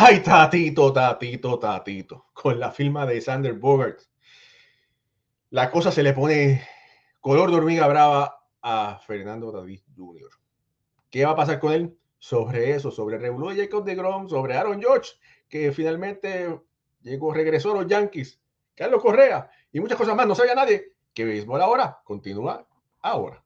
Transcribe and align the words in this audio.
Ay, 0.00 0.20
tatito, 0.20 0.92
tatito, 0.92 1.58
tatito. 1.58 2.26
Con 2.32 2.60
la 2.60 2.70
firma 2.70 3.04
de 3.04 3.20
Sander 3.20 3.54
Bogart. 3.54 3.98
La 5.50 5.72
cosa 5.72 5.90
se 5.90 6.04
le 6.04 6.12
pone 6.12 6.62
color 7.20 7.50
de 7.50 7.56
hormiga 7.56 7.88
brava 7.88 8.44
a 8.62 9.00
Fernando 9.04 9.50
David 9.50 9.80
Jr. 9.96 10.30
¿Qué 11.10 11.24
va 11.24 11.32
a 11.32 11.36
pasar 11.36 11.58
con 11.58 11.72
él? 11.72 11.98
Sobre 12.20 12.76
eso, 12.76 12.92
sobre 12.92 13.18
de 13.18 13.56
Jacob 13.56 13.84
de 13.84 13.96
Grom, 13.96 14.28
sobre 14.28 14.56
Aaron 14.56 14.80
George, 14.80 15.14
que 15.48 15.72
finalmente 15.72 16.60
llegó, 17.00 17.34
regresó 17.34 17.72
a 17.72 17.82
los 17.82 17.88
Yankees, 17.88 18.40
Carlos 18.76 19.02
Correa 19.02 19.50
y 19.72 19.80
muchas 19.80 19.98
cosas 19.98 20.14
más. 20.14 20.28
No 20.28 20.36
sabía 20.36 20.54
nadie 20.54 20.92
que 21.12 21.24
béisbol 21.24 21.60
ahora 21.60 21.98
continúa 22.04 22.64
ahora. 23.00 23.42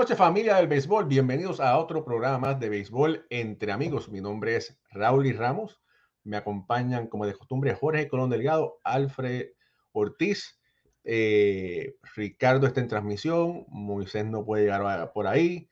Buenas 0.00 0.12
noches 0.12 0.26
familia 0.26 0.56
del 0.56 0.66
béisbol, 0.66 1.04
bienvenidos 1.04 1.60
a 1.60 1.76
otro 1.76 2.02
programa 2.02 2.54
de 2.54 2.70
béisbol 2.70 3.26
entre 3.28 3.70
amigos. 3.70 4.08
Mi 4.08 4.22
nombre 4.22 4.56
es 4.56 4.80
Raúl 4.90 5.26
y 5.26 5.34
Ramos, 5.34 5.78
me 6.24 6.38
acompañan 6.38 7.06
como 7.06 7.26
de 7.26 7.34
costumbre 7.34 7.74
Jorge 7.74 8.08
Colón 8.08 8.30
Delgado, 8.30 8.80
Alfred 8.82 9.48
Ortiz, 9.92 10.58
eh, 11.04 11.96
Ricardo 12.16 12.66
está 12.66 12.80
en 12.80 12.88
transmisión, 12.88 13.66
Moisés 13.68 14.24
no 14.24 14.42
puede 14.42 14.64
llegar 14.64 15.12
por 15.12 15.26
ahí, 15.26 15.68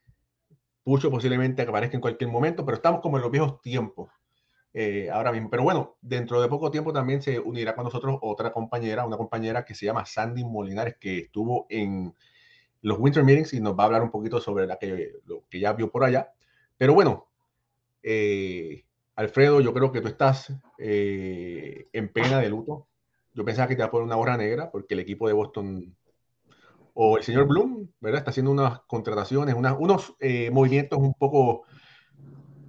Pucho 0.85 1.11
posiblemente 1.11 1.63
aparezca 1.63 1.97
en 1.97 2.03
cualquier 2.03 2.29
momento, 2.29 2.67
pero 2.67 2.77
estamos 2.77 3.01
como 3.01 3.17
en 3.17 3.23
los 3.23 3.31
viejos 3.31 3.63
tiempos 3.63 4.11
eh, 4.75 5.09
ahora 5.11 5.33
mismo. 5.33 5.49
Pero 5.49 5.63
bueno, 5.63 5.97
dentro 6.03 6.43
de 6.43 6.49
poco 6.49 6.71
tiempo 6.71 6.93
también 6.93 7.23
se 7.23 7.41
unirá 7.41 7.75
con 7.75 7.85
nosotros 7.85 8.19
otra 8.21 8.53
compañera, 8.53 9.07
una 9.07 9.17
compañera 9.17 9.65
que 9.65 9.75
se 9.75 9.87
llama 9.87 10.05
Sandy 10.05 10.45
Molinares, 10.45 10.97
que 11.01 11.21
estuvo 11.21 11.65
en 11.71 12.15
los 12.83 12.99
Winter 12.99 13.25
Meetings 13.25 13.55
y 13.55 13.61
nos 13.61 13.79
va 13.79 13.85
a 13.85 13.87
hablar 13.87 14.03
un 14.03 14.11
poquito 14.11 14.41
sobre 14.41 14.67
lo 14.67 15.45
que 15.49 15.61
ya 15.61 15.73
vio 15.73 15.91
por 15.91 16.05
allá. 16.05 16.33
Pero 16.77 16.95
bueno, 16.95 17.29
eh, 18.03 18.85
Alfredo, 19.17 19.61
yo 19.61 19.75
creo 19.75 19.91
que 19.91 20.01
tú 20.01 20.09
estás 20.09 20.53
eh, 20.79 21.89
en 21.93 22.09
pena 22.13 22.41
de 22.41 22.49
luto. 22.49 22.87
Yo 23.35 23.45
pensaba 23.45 23.69
que 23.69 23.75
te 23.75 23.81
iba 23.81 23.87
a 23.87 23.91
poner 23.91 24.07
una 24.07 24.17
gorra 24.17 24.37
negra 24.37 24.71
porque 24.71 24.95
el 24.95 25.01
equipo 25.01 25.27
de 25.27 25.35
Boston 25.35 25.97
o 26.95 27.17
el 27.17 27.23
señor 27.23 27.47
Bloom, 27.47 27.89
¿verdad? 28.01 28.19
Está 28.19 28.31
haciendo 28.31 28.51
unas 28.51 28.81
contrataciones, 28.81 29.55
unos 29.55 30.17
eh, 30.19 30.51
movimientos 30.51 30.99
un 30.99 31.15
poco 31.15 31.65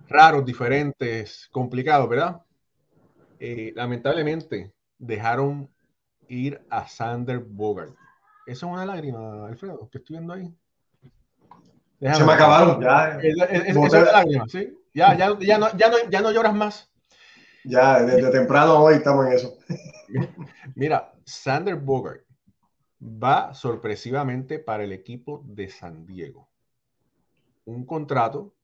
raros, 0.07 0.45
diferentes, 0.45 1.47
complicados, 1.51 2.09
¿verdad? 2.09 2.41
lamentablemente 3.75 4.73
dejaron 4.97 5.69
ir 6.27 6.61
a 6.69 6.87
Sander 6.89 7.39
Bogart. 7.39 7.95
Eso 8.49 8.65
es 8.65 8.73
una 8.73 8.83
lágrima, 8.83 9.45
Alfredo, 9.45 9.87
que 9.91 9.99
estoy 9.99 10.15
viendo 10.15 10.33
ahí. 10.33 10.51
Se 11.99 12.23
me 12.23 12.33
acabaron, 12.33 12.81
ya. 12.81 13.19
Es, 13.21 13.35
es, 13.67 13.75
una 13.75 14.01
lágrima, 14.11 14.47
¿sí? 14.47 14.75
Ya, 14.91 15.15
ya, 15.15 15.37
ya, 15.39 15.59
no, 15.59 15.77
ya, 15.77 15.89
no, 15.89 15.97
ya 16.09 16.21
no 16.21 16.31
lloras 16.31 16.55
más. 16.55 16.89
Ya, 17.63 18.01
desde 18.01 18.31
temprano 18.31 18.79
hoy 18.79 18.95
estamos 18.95 19.27
en 19.27 19.33
eso. 19.33 19.57
Mira, 20.75 21.13
Sander 21.25 21.75
Bogart 21.75 22.23
va 22.99 23.53
sorpresivamente 23.53 24.57
para 24.57 24.83
el 24.83 24.93
equipo 24.93 25.43
de 25.45 25.69
San 25.69 26.07
Diego. 26.07 26.49
Un 27.65 27.85
contrato 27.85 28.55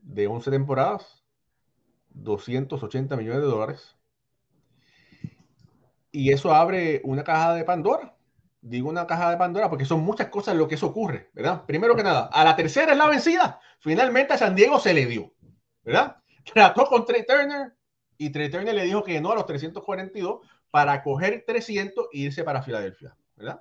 de 0.00 0.28
11 0.28 0.50
temporadas, 0.50 1.22
280 2.14 3.16
millones 3.18 3.42
de 3.42 3.46
dólares. 3.46 3.96
Y 6.10 6.32
eso 6.32 6.54
abre 6.54 7.02
una 7.04 7.22
caja 7.22 7.52
de 7.52 7.64
Pandora 7.64 8.14
digo 8.62 8.88
una 8.88 9.06
caja 9.06 9.30
de 9.30 9.36
Pandora 9.36 9.70
porque 9.70 9.84
son 9.84 10.00
muchas 10.00 10.28
cosas 10.28 10.56
lo 10.56 10.68
que 10.68 10.74
eso 10.74 10.86
ocurre, 10.86 11.30
¿verdad? 11.32 11.64
Primero 11.66 11.96
que 11.96 12.02
nada, 12.02 12.26
a 12.32 12.44
la 12.44 12.56
tercera 12.56 12.92
es 12.92 12.98
la 12.98 13.08
vencida. 13.08 13.60
Finalmente 13.78 14.34
a 14.34 14.38
San 14.38 14.54
Diego 14.54 14.78
se 14.78 14.92
le 14.94 15.06
dio, 15.06 15.32
¿verdad? 15.82 16.16
Trató 16.54 16.86
con 16.86 17.04
Trey 17.04 17.24
Turner 17.26 17.74
y 18.18 18.30
Trey 18.30 18.50
Turner 18.50 18.74
le 18.74 18.84
dijo 18.84 19.02
que 19.02 19.20
no 19.20 19.32
a 19.32 19.34
los 19.34 19.46
342 19.46 20.40
para 20.70 21.02
coger 21.02 21.44
300 21.46 22.08
e 22.12 22.18
irse 22.18 22.44
para 22.44 22.62
Filadelfia, 22.62 23.16
¿verdad? 23.36 23.58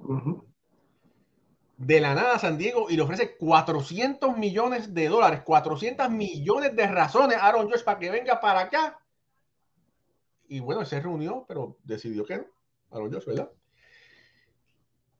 De 1.78 2.02
la 2.02 2.14
nada 2.14 2.38
San 2.38 2.58
Diego 2.58 2.88
y 2.90 2.98
le 2.98 3.02
ofrece 3.02 3.38
400 3.38 4.38
millones 4.38 4.94
de 4.94 5.08
dólares, 5.08 5.42
400 5.46 6.10
millones 6.10 6.76
de 6.76 6.88
razones 6.88 7.38
a 7.38 7.48
Aaron 7.48 7.68
George 7.68 7.86
para 7.86 8.00
que 8.00 8.12
venga 8.12 8.40
para 8.42 8.62
acá. 8.62 9.00
Y 10.50 10.60
bueno, 10.60 10.84
se 10.84 11.00
reunió, 11.00 11.46
pero 11.48 11.78
decidió 11.84 12.26
que 12.26 12.38
no, 12.38 12.46
Aaron 12.92 13.12
George, 13.12 13.30
¿verdad? 13.30 13.52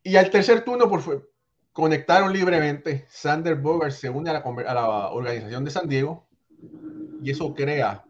Y 0.04 0.16
al 0.16 0.30
tercer 0.30 0.64
turno, 0.64 0.90
por 0.90 1.02
conectaron 1.74 2.34
libremente. 2.34 3.06
Sander 3.10 3.56
Bogart 3.56 3.92
se 3.94 4.10
une 4.10 4.30
a 4.30 4.34
la, 4.34 5.10
organización 5.12 5.64
de 5.64 5.72
San 5.72 5.88
Diego 5.88 6.28
y 7.22 7.32
eso 7.32 7.54
crea 7.54 8.04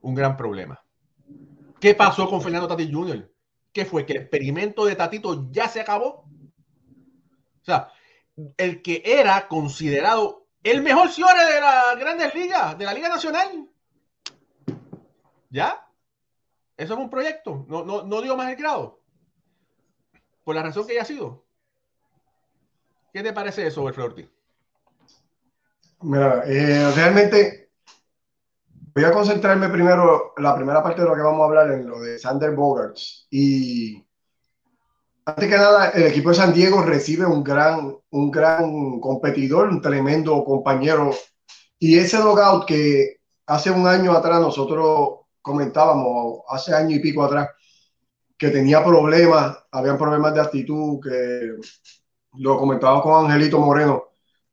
un 0.00 0.14
gran 0.14 0.36
problema. 0.36 0.82
¿Qué 1.80 1.94
pasó 1.94 2.28
con 2.28 2.42
Fernando 2.42 2.68
Tati 2.68 2.92
Jr.? 2.92 3.30
¿Qué 3.72 3.84
fue? 3.84 4.04
¿Que 4.04 4.14
el 4.14 4.22
experimento 4.22 4.84
de 4.84 4.96
Tatito 4.96 5.50
ya 5.50 5.68
se 5.68 5.80
acabó? 5.80 6.24
O 7.60 7.64
sea, 7.64 7.92
el 8.56 8.82
que 8.82 9.02
era 9.04 9.46
considerado 9.46 10.46
el 10.62 10.82
mejor 10.82 11.10
señor 11.10 11.36
de 11.36 11.60
las 11.60 11.98
grandes 11.98 12.34
ligas, 12.34 12.76
de 12.78 12.84
la 12.84 12.94
Liga 12.94 13.08
Nacional. 13.08 13.68
¿Ya? 15.50 15.86
Eso 16.76 16.94
es 16.94 16.98
un 16.98 17.10
proyecto. 17.10 17.64
No, 17.68 17.84
no, 17.84 18.02
no 18.02 18.22
dio 18.22 18.36
más 18.36 18.50
el 18.50 18.56
grado 18.56 18.97
por 20.48 20.54
la 20.54 20.62
razón 20.62 20.86
que 20.86 20.94
haya 20.94 21.04
sido. 21.04 21.44
¿Qué 23.12 23.22
te 23.22 23.34
parece 23.34 23.66
eso, 23.66 23.82
Ortiz? 23.82 24.30
Mira, 26.00 26.42
eh, 26.46 26.90
realmente 26.94 27.68
voy 28.94 29.04
a 29.04 29.12
concentrarme 29.12 29.68
primero 29.68 30.32
la 30.38 30.56
primera 30.56 30.82
parte 30.82 31.02
de 31.02 31.06
lo 31.06 31.14
que 31.14 31.20
vamos 31.20 31.42
a 31.42 31.44
hablar 31.44 31.72
en 31.72 31.86
lo 31.86 32.00
de 32.00 32.18
Sander 32.18 32.52
Bogarts. 32.52 33.28
Y 33.30 34.02
antes 35.26 35.50
que 35.50 35.56
nada, 35.58 35.90
el 35.90 36.04
equipo 36.06 36.30
de 36.30 36.36
San 36.36 36.54
Diego 36.54 36.80
recibe 36.80 37.26
un 37.26 37.44
gran, 37.44 37.94
un 38.08 38.30
gran 38.30 39.00
competidor, 39.00 39.68
un 39.68 39.82
tremendo 39.82 40.42
compañero. 40.46 41.10
Y 41.78 41.98
ese 41.98 42.16
logout 42.16 42.64
que 42.64 43.20
hace 43.44 43.70
un 43.70 43.86
año 43.86 44.12
atrás 44.12 44.40
nosotros 44.40 45.26
comentábamos, 45.42 46.40
hace 46.48 46.74
año 46.74 46.96
y 46.96 47.00
pico 47.00 47.22
atrás, 47.22 47.50
que 48.38 48.50
tenía 48.50 48.84
problemas, 48.84 49.58
habían 49.72 49.98
problemas 49.98 50.32
de 50.34 50.40
actitud, 50.40 51.00
que 51.02 51.56
lo 52.38 52.56
comentaba 52.56 53.02
con 53.02 53.24
Angelito 53.24 53.58
Moreno, 53.58 54.04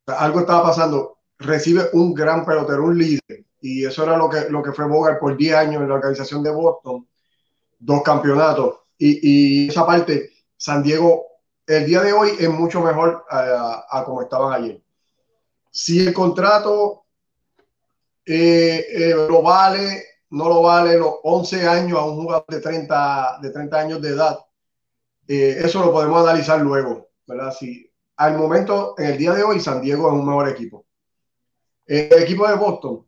algo 0.08 0.40
estaba 0.40 0.64
pasando, 0.64 1.20
recibe 1.38 1.90
un 1.94 2.14
gran 2.14 2.44
pelotero, 2.44 2.86
un 2.86 2.98
líder, 2.98 3.46
y 3.62 3.86
eso 3.86 4.04
era 4.04 4.18
lo 4.18 4.30
que, 4.30 4.50
lo 4.50 4.64
que 4.64 4.72
fue 4.72 4.88
Bogart 4.88 5.20
por 5.20 5.38
10 5.38 5.56
años 5.56 5.82
en 5.82 5.90
la 5.90 5.96
organización 5.96 6.42
de 6.42 6.52
Boston, 6.52 7.08
dos 7.78 8.02
campeonatos, 8.02 8.80
y, 8.98 9.68
esa 9.68 9.86
parte, 9.86 10.32
San 10.58 10.82
Diego, 10.82 11.26
el 11.68 11.86
día 11.86 12.02
de 12.02 12.14
hoy 12.14 12.32
es 12.40 12.50
mucho 12.50 12.82
mejor 12.82 13.26
a, 13.30 13.86
a 13.90 14.04
como 14.04 14.22
estaban 14.22 14.54
ayer. 14.54 14.82
Si 15.70 16.08
el 16.08 16.14
contrato 16.14 17.06
eh, 18.26 18.88
eh, 18.90 19.14
lo 19.14 19.44
vale 19.44 20.04
no 20.36 20.50
lo 20.50 20.62
vale 20.64 20.98
los 20.98 21.16
11 21.24 21.66
años 21.66 21.98
a 21.98 22.04
un 22.04 22.18
jugador 22.18 22.46
de 22.50 22.60
30, 22.60 23.40
de 23.42 23.52
30 23.52 23.80
años 23.80 24.02
de 24.02 24.10
edad. 24.10 24.38
Eh, 25.26 25.62
eso 25.64 25.80
lo 25.80 25.94
podemos 25.94 26.22
analizar 26.22 26.60
luego, 26.60 27.08
¿verdad? 27.26 27.54
Si 27.58 27.90
al 28.18 28.38
momento, 28.38 28.96
en 28.98 29.06
el 29.06 29.18
día 29.18 29.32
de 29.32 29.44
hoy, 29.44 29.62
San 29.62 29.80
Diego 29.80 30.10
es 30.10 30.14
un 30.14 30.26
mejor 30.26 30.50
equipo. 30.50 30.86
El 31.86 32.22
equipo 32.22 32.46
de 32.50 32.56
Boston 32.56 33.08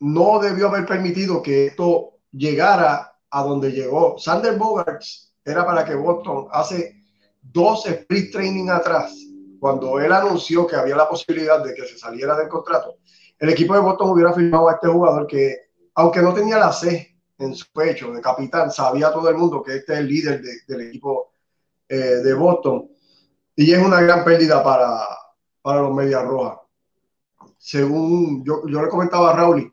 no 0.00 0.40
debió 0.40 0.68
haber 0.68 0.84
permitido 0.84 1.40
que 1.40 1.66
esto 1.66 2.14
llegara 2.32 3.18
a 3.30 3.42
donde 3.44 3.70
llegó. 3.70 4.18
Sander 4.18 4.58
Bogarts 4.58 5.32
era 5.44 5.64
para 5.64 5.84
que 5.84 5.94
Boston 5.94 6.48
hace 6.50 6.96
dos 7.40 7.86
sprint 7.86 8.32
training 8.32 8.68
atrás, 8.68 9.14
cuando 9.60 10.00
él 10.00 10.12
anunció 10.12 10.66
que 10.66 10.74
había 10.74 10.96
la 10.96 11.08
posibilidad 11.08 11.62
de 11.62 11.72
que 11.72 11.86
se 11.86 11.96
saliera 11.98 12.36
del 12.36 12.48
contrato, 12.48 12.96
el 13.38 13.50
equipo 13.50 13.74
de 13.74 13.80
Boston 13.80 14.10
hubiera 14.10 14.32
firmado 14.32 14.68
a 14.68 14.72
este 14.72 14.88
jugador 14.88 15.28
que 15.28 15.63
aunque 15.94 16.22
no 16.22 16.34
tenía 16.34 16.58
la 16.58 16.72
C 16.72 17.14
en 17.38 17.54
su 17.54 17.66
pecho 17.72 18.12
de 18.12 18.20
capitán, 18.20 18.70
sabía 18.70 19.12
todo 19.12 19.28
el 19.28 19.36
mundo 19.36 19.62
que 19.62 19.76
este 19.76 19.94
es 19.94 19.98
el 20.00 20.08
líder 20.08 20.42
del 20.66 20.80
equipo 20.88 21.32
eh, 21.88 21.96
de 21.96 22.34
Boston. 22.34 22.88
Y 23.56 23.72
es 23.72 23.78
una 23.78 24.00
gran 24.00 24.24
pérdida 24.24 24.62
para, 24.62 25.06
para 25.62 25.82
los 25.82 25.94
Medias 25.94 26.24
Rojas. 26.24 26.58
Según 27.58 28.44
yo, 28.44 28.62
le 28.64 28.88
comentaba 28.88 29.30
a 29.30 29.36
Raúl, 29.36 29.72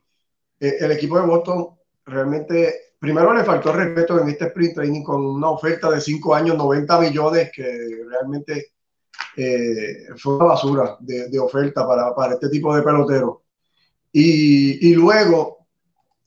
eh, 0.60 0.78
el 0.80 0.92
equipo 0.92 1.20
de 1.20 1.26
Boston 1.26 1.70
realmente, 2.06 2.94
primero 3.00 3.34
le 3.34 3.44
faltó 3.44 3.72
respeto 3.74 4.20
en 4.20 4.30
este 4.30 4.46
sprint 4.46 4.76
training 4.76 5.04
con 5.04 5.26
una 5.26 5.50
oferta 5.50 5.90
de 5.90 6.02
5 6.02 6.36
años, 6.36 6.58
90 6.58 7.00
millones, 7.00 7.52
que 7.54 8.04
realmente 8.08 8.74
eh, 9.36 10.08
fue 10.18 10.36
una 10.36 10.46
basura 10.46 10.98
de, 11.00 11.40
oferta 11.40 11.88
para, 11.88 12.14
para, 12.14 12.34
este 12.34 12.50
tipo 12.50 12.76
de 12.76 12.84
pelotero. 12.84 13.44
Y 14.14 14.94
luego, 14.94 15.61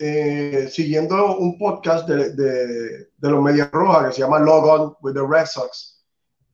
eh, 0.07 0.69
siguiendo 0.71 1.37
un 1.39 1.57
podcast 1.57 2.09
de, 2.09 2.35
de, 2.35 3.09
de, 3.17 3.31
los 3.31 3.43
Medias 3.43 3.71
Rojas 3.71 4.09
que 4.09 4.13
se 4.13 4.21
llama 4.21 4.39
Log 4.39 4.65
On 4.65 4.97
with 5.01 5.15
the 5.15 5.27
Red 5.27 5.47
Sox, 5.47 6.05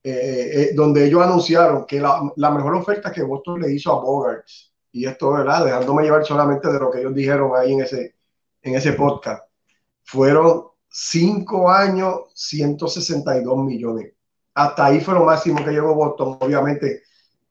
eh, 0.03 0.73
donde 0.75 1.07
ellos 1.07 1.23
anunciaron 1.23 1.85
que 1.85 2.01
la, 2.01 2.31
la, 2.37 2.51
mejor 2.51 2.75
oferta 2.75 3.11
que 3.11 3.23
Boston 3.23 3.61
le 3.63 3.73
hizo 3.73 3.93
a 3.93 4.01
Bogarts, 4.01 4.73
y 4.93 5.07
esto, 5.07 5.33
¿verdad? 5.33 5.65
Dejándome 5.65 6.05
llevar 6.05 6.25
solamente 6.25 6.71
de 6.73 6.79
lo 6.79 6.91
que 6.91 7.01
ellos 7.01 7.15
dijeron 7.15 7.53
ahí 7.57 7.73
en 7.73 7.83
ese, 7.83 8.17
en 8.63 8.75
ese 8.75 8.93
podcast, 8.93 9.43
fueron 10.05 10.65
5 10.89 11.71
años, 11.71 12.21
162 12.35 13.65
millones 13.65 14.13
hasta 14.55 14.87
ahí 14.87 15.01
fue 15.01 15.15
lo 15.15 15.25
máximo 15.25 15.65
que 15.65 15.71
llegó 15.71 15.95
Boston. 15.95 16.39
Obviamente, 16.41 17.03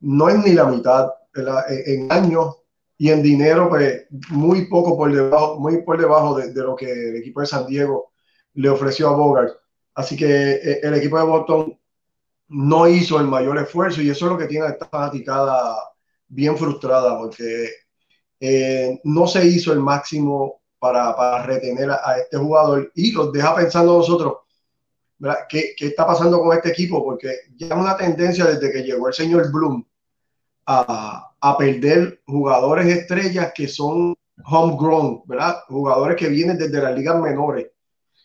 no 0.02 0.30
es 0.30 0.38
ni 0.44 0.54
la 0.54 0.66
mitad 0.66 1.10
en 1.70 2.12
años 2.12 2.58
y 3.02 3.10
en 3.12 3.24
dinero, 3.24 3.70
pues 3.70 4.08
muy 4.30 4.66
poco 4.66 4.98
por 4.98 5.14
debajo, 5.14 5.58
muy 5.58 5.82
por 5.84 5.98
debajo 5.98 6.36
de, 6.38 6.54
lo 6.54 6.76
que 6.76 6.92
el 6.92 7.16
equipo 7.16 7.40
de 7.40 7.48
San 7.48 7.66
Diego 7.66 8.12
le 8.56 8.70
ofreció 8.70 9.08
a 9.08 9.16
Bogart. 9.16 9.54
Así 9.96 10.18
que 10.18 10.26
eh, 10.28 10.80
el 10.84 10.94
equipo 10.96 11.18
de 11.18 11.24
Boston 11.24 11.80
no 12.50 12.90
hizo 12.90 13.18
el 13.22 13.28
mayor 13.28 13.58
esfuerzo 13.58 14.02
y 14.02 14.10
eso 14.10 14.26
es 14.26 14.32
lo 14.34 14.38
que 14.38 14.48
tiene 14.48 14.66
a 14.66 14.72
esta 14.72 14.86
fanaticada 14.86 15.78
bien 16.28 16.58
frustrada 16.58 17.18
porque 17.18 17.70
eh, 18.38 19.00
no 19.06 19.28
se 19.28 19.46
hizo 19.46 19.72
el 19.72 19.80
máximo 19.80 20.62
para, 20.78 21.16
para 21.16 21.44
retener 21.44 21.92
a, 21.92 22.18
este 22.18 22.36
jugador 22.36 22.92
y 22.96 23.14
los 23.14 23.32
deja 23.32 23.56
pensando 23.56 23.98
nosotros 23.98 24.34
¿Qué, 25.50 25.74
¿Qué, 25.78 25.88
está 25.88 26.06
pasando 26.06 26.40
con 26.40 26.56
este 26.56 26.70
equipo? 26.70 27.04
Porque 27.04 27.34
ya 27.56 27.68
es 27.68 27.74
una 27.74 27.98
tendencia 27.98 28.46
desde 28.46 28.72
que 28.72 28.84
llegó 28.84 29.08
el 29.10 29.14
señor 29.14 29.52
Bloom 29.52 29.86
a, 30.70 31.58
perder 31.58 32.22
jugadores 32.28 32.86
estrellas 32.86 33.52
que 33.56 33.68
son 33.68 34.16
homegrown, 34.46 35.24
¿verdad? 35.26 35.58
Jugadores 35.68 36.16
que 36.16 36.30
vienen 36.30 36.58
desde 36.58 36.82
las 36.82 36.96
ligas 36.96 37.20
menores. 37.20 37.68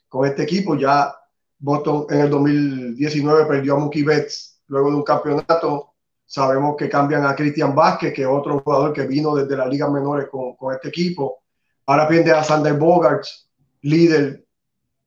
Con 0.08 0.26
este 0.26 0.42
equipo 0.42 0.76
ya 0.76 1.14
Boston 1.58 2.06
en 2.10 2.20
el 2.20 2.30
2019 2.30 3.46
perdió 3.46 3.74
a 3.74 3.78
Mookie 3.78 4.04
Betts 4.04 4.62
luego 4.66 4.90
de 4.90 4.96
un 4.96 5.02
campeonato. 5.02 5.94
Sabemos 6.26 6.76
que 6.76 6.88
cambian 6.88 7.24
a 7.24 7.34
Cristian 7.34 7.74
Vázquez, 7.74 8.12
que 8.12 8.22
es 8.22 8.28
otro 8.28 8.60
jugador 8.60 8.92
que 8.92 9.06
vino 9.06 9.34
desde 9.34 9.56
las 9.56 9.68
ligas 9.68 9.90
menores 9.90 10.28
con, 10.30 10.54
con 10.56 10.74
este 10.74 10.88
equipo. 10.88 11.42
Ahora 11.86 12.06
pierde 12.06 12.32
a 12.32 12.44
Sander 12.44 12.74
Bogarts, 12.74 13.50
líder 13.82 14.44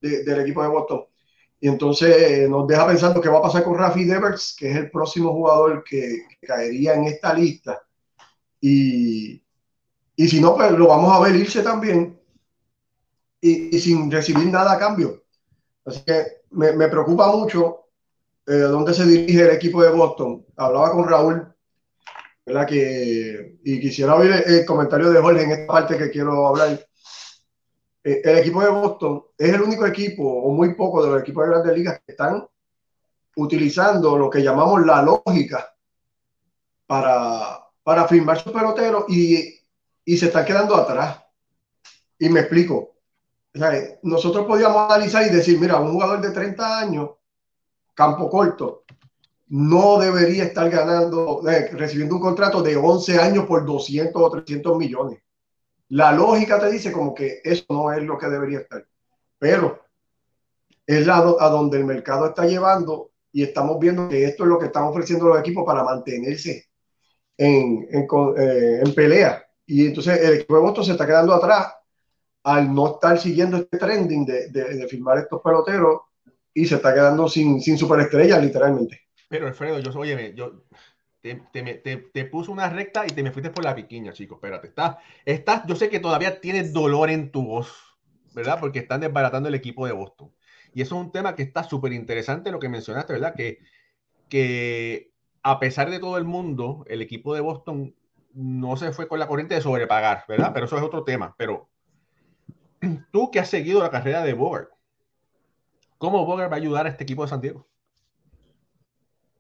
de, 0.02 0.24
del 0.24 0.42
equipo 0.42 0.64
de 0.64 0.70
Boston. 0.70 1.06
Y 1.60 1.68
entonces 1.68 2.16
eh, 2.16 2.48
nos 2.48 2.68
deja 2.68 2.86
pensando 2.86 3.20
qué 3.20 3.30
va 3.30 3.40
a 3.40 3.44
pasar 3.44 3.64
con 3.64 3.78
Rafi 3.78 4.06
Devers, 4.06 4.56
que 4.58 4.70
es 4.70 4.78
el 4.78 4.92
próximo 4.92 5.34
jugador 5.34 5.84
que, 5.84 6.26
que 6.30 6.48
caería 6.48 6.94
en 6.94 7.06
esta 7.06 7.34
lista. 7.34 7.82
Y, 8.62 9.42
y, 10.16 10.28
si 10.28 10.40
no, 10.40 10.56
pues 10.56 10.72
lo 10.72 10.88
vamos 10.88 11.14
a 11.14 11.20
ver 11.20 11.36
irse 11.36 11.64
también 11.64 12.20
y, 13.42 13.76
y 13.76 13.80
sin 13.80 14.12
recibir 14.12 14.48
nada 14.48 14.74
a 14.74 14.80
cambio. 14.80 15.24
Así 15.86 16.02
que 16.06 16.42
me, 16.52 16.74
me 16.74 16.88
preocupa 16.90 17.32
mucho 17.32 17.88
eh, 18.46 18.54
dónde 18.54 18.94
se 18.94 19.06
dirige 19.06 19.42
el 19.42 19.56
equipo 19.56 19.82
de 19.82 19.90
Boston. 19.90 20.46
Hablaba 20.58 20.92
con 20.92 21.08
Raúl, 21.08 21.54
¿verdad? 22.46 22.68
Que, 22.68 23.58
y 23.64 23.80
quisiera 23.80 24.16
oír 24.16 24.32
el, 24.32 24.60
el 24.60 24.66
comentario 24.66 25.10
de 25.10 25.22
Jorge 25.22 25.44
en 25.44 25.52
esta 25.52 25.68
parte 25.68 25.98
que 25.98 26.12
quiero 26.12 26.48
hablar 26.48 26.87
eh, 28.08 28.22
el 28.24 28.38
equipo 28.38 28.62
de 28.62 28.70
Boston 28.70 29.26
es 29.38 29.54
el 29.54 29.62
único 29.62 29.86
equipo, 29.86 30.24
o 30.24 30.50
muy 30.52 30.74
poco 30.76 31.04
de 31.04 31.12
los 31.12 31.22
equipos 31.22 31.44
de 31.44 31.50
grandes 31.52 31.78
ligas, 31.78 32.00
que 32.06 32.14
están 32.14 32.48
utilizando 33.36 34.18
lo 34.18 34.30
que 34.30 34.42
llamamos 34.42 34.86
la 34.86 35.02
lógica 35.02 35.76
para, 36.86 37.68
para 37.84 38.08
firmar 38.08 38.42
sus 38.42 38.54
peloteros 38.54 39.04
y, 39.10 39.60
y 40.06 40.18
se 40.18 40.28
están 40.28 40.46
quedando 40.46 40.78
atrás. 40.78 41.22
Y 42.18 42.30
me 42.30 42.40
explico. 42.40 42.96
Sea, 43.54 43.74
nosotros 44.04 44.46
podíamos 44.46 44.90
analizar 44.90 45.28
y 45.28 45.30
decir, 45.30 45.60
mira, 45.60 45.78
un 45.78 45.92
jugador 45.92 46.22
de 46.22 46.32
30 46.32 46.80
años, 46.80 47.10
campo 47.94 48.30
corto, 48.30 48.86
no 49.48 50.00
debería 50.00 50.46
estar 50.46 50.70
ganando, 50.70 51.42
eh, 51.50 51.72
recibiendo 51.74 52.16
un 52.16 52.22
contrato 52.22 52.62
de 52.62 52.78
11 52.78 53.20
años 53.20 53.46
por 53.46 53.66
200 53.66 54.22
o 54.22 54.30
300 54.30 54.78
millones 54.78 55.20
la 55.90 56.12
lógica 56.12 56.60
te 56.60 56.70
dice 56.72 56.92
como 56.92 57.14
que 57.14 57.42
eso 57.44 57.66
no 57.70 57.92
es 57.92 58.04
lo 58.04 58.18
que 58.18 58.28
debería 58.28 58.60
estar. 58.60 58.86
Pero 59.40 59.86
es 60.86 61.06
la 61.06 61.18
a 61.18 61.50
donde 61.50 61.78
el 61.78 61.86
mercado 61.86 62.28
está 62.28 62.46
llevando 62.46 63.12
y 63.32 63.44
estamos 63.44 63.80
viendo 63.80 64.10
que 64.10 64.26
esto 64.26 64.44
es 64.44 64.50
lo 64.50 64.60
que 64.60 64.68
están 64.68 64.84
ofreciendo 64.84 65.28
los 65.28 65.40
equipos 65.40 65.66
para 65.66 65.84
mantenerse 65.84 66.66
en, 67.38 67.88
en, 67.92 68.08
eh, 68.38 68.82
en 68.84 68.96
pelea. 68.96 69.46
Y 69.66 69.88
entonces 69.88 70.22
el 70.22 70.36
equipo 70.36 70.56
de 70.56 70.62
Boston 70.62 70.86
se 70.86 70.92
está 70.94 71.06
quedando 71.06 71.34
atrás 71.34 71.74
al 72.44 72.74
no 72.74 72.96
estar 72.96 73.20
siguiendo 73.20 73.58
este 73.58 73.78
trending 73.78 74.26
de, 74.26 74.48
de, 74.50 74.76
de 74.76 74.88
firmar 74.88 75.18
estos 75.18 75.42
peloteros 75.42 76.02
y 76.54 76.66
se 76.66 76.76
está 76.76 76.94
quedando 76.94 77.28
sin, 77.28 77.62
sin 77.62 77.78
superestrellas, 77.78 78.42
literalmente. 78.42 79.02
Pero 79.30 79.48
Alfredo, 79.48 79.80
yo, 79.80 79.92
oye, 80.00 80.34
yo, 80.34 80.64
te, 81.22 81.36
te, 81.36 81.98
te, 81.98 82.26
puso 82.26 82.52
una 82.52 82.70
recta 82.70 83.06
y 83.06 83.10
te 83.10 83.24
me 83.24 83.32
fuiste 83.32 83.50
por 83.50 83.64
la 83.64 83.76
piquiña, 83.76 84.14
chico. 84.14 84.36
Espérate, 84.36 84.68
estás, 84.68 84.98
estás, 85.26 85.64
yo 85.68 85.76
sé 85.76 85.90
que 85.90 86.00
todavía 86.00 86.40
tienes 86.40 86.74
dolor 86.74 87.10
en 87.10 87.32
tu 87.32 87.44
voz, 87.44 87.98
¿verdad? 88.34 88.60
Porque 88.60 88.80
están 88.80 89.02
desbaratando 89.02 89.50
el 89.50 89.56
equipo 89.56 89.86
de 89.86 89.94
Boston. 89.94 90.32
Y 90.74 90.82
eso 90.82 90.96
es 90.96 91.06
un 91.06 91.12
tema 91.12 91.36
que 91.36 91.44
está 91.44 91.64
súper 91.64 91.94
interesante 91.94 92.52
lo 92.52 92.60
que 92.60 92.70
mencionaste, 92.70 93.14
¿verdad? 93.14 93.34
Que, 93.36 93.60
que 94.30 95.12
a 95.44 95.60
pesar 95.60 95.90
de 95.90 96.00
todo 96.00 96.18
el 96.18 96.24
mundo, 96.24 96.86
el 96.88 97.02
equipo 97.02 97.34
de 97.34 97.42
Boston 97.42 97.96
no 98.34 98.78
se 98.78 98.92
fue 98.92 99.08
con 99.08 99.20
la 99.20 99.28
corriente 99.28 99.56
de 99.56 99.62
sobrepagar, 99.62 100.24
¿verdad? 100.28 100.52
Pero 100.54 100.66
eso 100.66 100.78
es 100.78 100.84
otro 100.84 101.04
tema. 101.04 101.34
Pero 101.38 101.70
tú 103.12 103.32
que 103.32 103.40
has 103.40 103.50
seguido 103.50 103.82
la 103.82 103.90
carrera 103.90 104.24
de 104.24 104.34
Bogart, 104.34 104.70
¿cómo 105.98 106.26
Bogart 106.26 106.52
va 106.52 106.56
a 106.56 106.60
ayudar 106.60 106.86
a 106.86 106.90
este 106.90 107.04
equipo 107.04 107.24
de 107.24 107.30
San 107.30 107.42
Diego? 107.42 107.68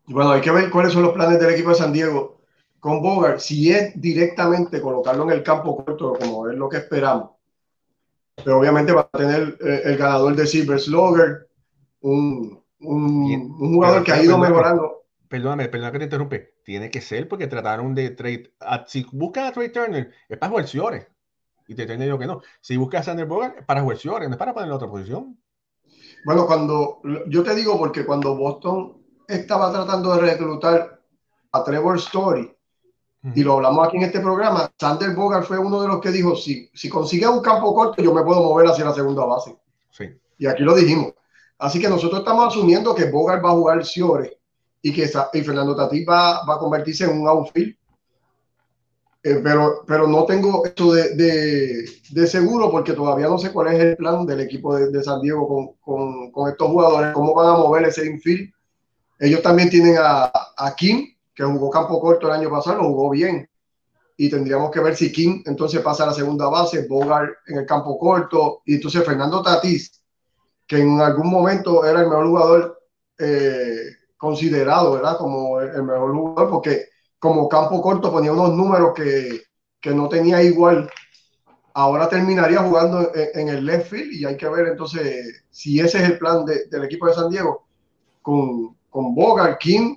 Bueno, 0.07 0.31
hay 0.31 0.41
que 0.41 0.51
ver 0.51 0.69
cuáles 0.69 0.93
son 0.93 1.03
los 1.03 1.13
planes 1.13 1.39
del 1.39 1.53
equipo 1.53 1.69
de 1.69 1.75
San 1.75 1.91
Diego 1.91 2.39
con 2.79 3.01
Bogart. 3.01 3.39
Si 3.39 3.71
es 3.71 3.99
directamente 3.99 4.81
colocarlo 4.81 5.23
en 5.23 5.31
el 5.31 5.43
campo 5.43 5.83
corto, 5.83 6.13
como 6.19 6.49
es 6.49 6.55
lo 6.55 6.69
que 6.69 6.77
esperamos. 6.77 7.31
Pero 8.35 8.59
obviamente 8.59 8.93
va 8.93 9.09
a 9.11 9.17
tener 9.17 9.57
eh, 9.59 9.81
el 9.85 9.97
ganador 9.97 10.35
de 10.35 10.47
Silver 10.47 10.79
Slugger, 10.79 11.49
un, 12.01 12.63
un, 12.79 13.55
un 13.59 13.73
jugador 13.73 14.03
que 14.03 14.11
ha 14.13 14.23
ido 14.23 14.37
mejorando. 14.37 15.03
Perdóname, 15.27 15.67
perdóname 15.67 15.93
que 15.93 15.99
te 15.99 16.05
interrumpe. 16.05 16.53
Tiene 16.63 16.89
que 16.89 17.01
ser 17.01 17.27
porque 17.27 17.47
trataron 17.47 17.93
de 17.93 18.11
trade. 18.11 18.53
A, 18.61 18.85
si 18.87 19.05
buscas 19.11 19.49
a 19.49 19.51
Trey 19.51 19.71
Turner, 19.71 20.11
es 20.29 20.37
para 20.37 20.49
jugar 20.51 20.67
Ciores. 20.67 21.07
Y 21.67 21.75
te 21.75 22.07
yo 22.07 22.17
que 22.17 22.27
no. 22.27 22.41
Si 22.61 22.77
buscas 22.77 23.01
a 23.01 23.03
Sander 23.11 23.25
Bogart, 23.25 23.57
es 23.59 23.65
para 23.65 23.81
jugar 23.81 23.97
Ciores, 23.97 24.29
no 24.29 24.35
es 24.35 24.39
para 24.39 24.53
poner 24.53 24.69
en 24.69 24.75
otra 24.75 24.87
posición. 24.87 25.37
Bueno, 26.23 26.45
cuando 26.45 27.01
yo 27.27 27.43
te 27.43 27.55
digo 27.55 27.77
porque 27.77 28.05
cuando 28.05 28.35
Boston 28.37 29.01
estaba 29.27 29.71
tratando 29.71 30.15
de 30.15 30.21
reclutar 30.21 30.99
a 31.51 31.63
Trevor 31.63 31.97
Story, 31.97 32.57
y 33.35 33.43
lo 33.43 33.53
hablamos 33.53 33.87
aquí 33.87 33.97
en 33.97 34.03
este 34.03 34.19
programa, 34.19 34.71
Sander 34.79 35.13
Bogart 35.13 35.45
fue 35.45 35.57
uno 35.57 35.81
de 35.81 35.87
los 35.87 35.99
que 35.99 36.11
dijo, 36.11 36.35
si, 36.35 36.69
si 36.73 36.87
consigue 36.87 37.27
un 37.27 37.41
campo 37.41 37.73
corto, 37.73 38.01
yo 38.01 38.13
me 38.13 38.23
puedo 38.23 38.41
mover 38.41 38.67
hacia 38.67 38.85
la 38.85 38.93
segunda 38.93 39.25
base. 39.25 39.57
Sí. 39.91 40.05
Y 40.37 40.47
aquí 40.47 40.63
lo 40.63 40.75
dijimos. 40.75 41.13
Así 41.57 41.81
que 41.81 41.89
nosotros 41.89 42.19
estamos 42.19 42.47
asumiendo 42.47 42.93
que 42.93 43.09
Bogart 43.09 43.43
va 43.43 43.49
a 43.49 43.53
jugar 43.53 43.85
Ciore 43.85 44.39
y 44.81 44.93
que 44.93 45.09
y 45.33 45.41
Fernando 45.41 45.75
Tatís 45.75 46.07
va, 46.07 46.45
va, 46.45 46.55
a 46.55 46.59
convertirse 46.59 47.05
en 47.05 47.19
un 47.19 47.27
outfield. 47.27 47.75
Eh, 49.23 49.41
pero, 49.43 49.83
pero 49.85 50.07
no 50.07 50.23
tengo 50.25 50.63
esto 50.63 50.93
de, 50.93 51.15
de, 51.15 51.89
de, 52.11 52.27
seguro 52.27 52.69
porque 52.71 52.93
todavía 52.93 53.27
no 53.27 53.39
sé 53.39 53.51
cuál 53.51 53.73
es 53.73 53.79
el 53.81 53.97
plan 53.97 54.25
del 54.25 54.41
equipo 54.41 54.75
de, 54.75 54.91
de 54.91 55.03
San 55.03 55.19
Diego 55.21 55.47
con, 55.47 55.73
con, 55.81 56.31
con, 56.31 56.49
estos 56.49 56.67
jugadores, 56.69 57.13
cómo 57.13 57.33
van 57.33 57.47
a 57.47 57.57
mover 57.57 57.85
ese 57.85 58.05
infield 58.05 58.53
ellos 59.19 59.41
también 59.41 59.69
tienen 59.69 59.97
a, 59.99 60.31
a, 60.55 60.75
Kim, 60.75 61.15
que 61.33 61.43
jugó 61.43 61.69
campo 61.69 61.99
corto 61.99 62.27
el 62.27 62.33
año 62.33 62.49
pasado, 62.49 62.81
lo 62.81 62.89
jugó 62.89 63.09
bien. 63.11 63.49
Y 64.15 64.29
tendríamos 64.29 64.71
que 64.71 64.79
ver 64.79 64.95
si 64.95 65.11
Kim 65.11 65.43
entonces 65.45 65.81
pasa 65.81 66.03
a 66.03 66.07
la 66.07 66.13
segunda 66.13 66.47
base, 66.47 66.87
Bogart 66.87 67.31
en 67.47 67.59
el 67.59 67.65
campo 67.65 67.97
corto, 67.97 68.61
y 68.65 68.75
entonces 68.75 69.05
Fernando 69.05 69.41
Tatís, 69.41 70.01
que 70.65 70.79
en 70.79 70.99
algún 70.99 71.29
momento 71.29 71.85
era 71.85 72.01
el 72.01 72.07
mejor 72.07 72.27
jugador 72.27 72.81
eh, 73.19 73.91
considerado, 74.17 74.93
¿verdad? 74.93 75.17
Como 75.17 75.59
el 75.61 75.83
mejor 75.83 76.11
jugador, 76.11 76.49
porque 76.49 76.85
como 77.19 77.47
campo 77.47 77.81
corto 77.81 78.11
ponía 78.11 78.31
unos 78.31 78.53
números 78.53 78.93
que, 78.95 79.43
que 79.79 79.91
no 79.91 80.09
tenía 80.09 80.41
igual 80.41 80.89
ahora 81.77 82.09
terminaría 82.09 82.63
jugando 82.63 83.11
en, 83.13 83.49
el 83.49 83.63
left 83.63 83.91
field 83.91 84.11
y 84.11 84.25
hay 84.25 84.35
que 84.35 84.49
ver 84.49 84.67
entonces 84.67 85.43
si 85.51 85.79
ese 85.79 85.99
es 85.99 86.09
el 86.09 86.17
plan 86.17 86.43
del 86.43 86.83
equipo 86.83 87.05
de 87.05 87.13
San 87.13 87.29
Diego 87.29 87.67
con, 88.23 88.76
con 88.97 89.13
Bogart, 89.13 89.59
King, 89.59 89.95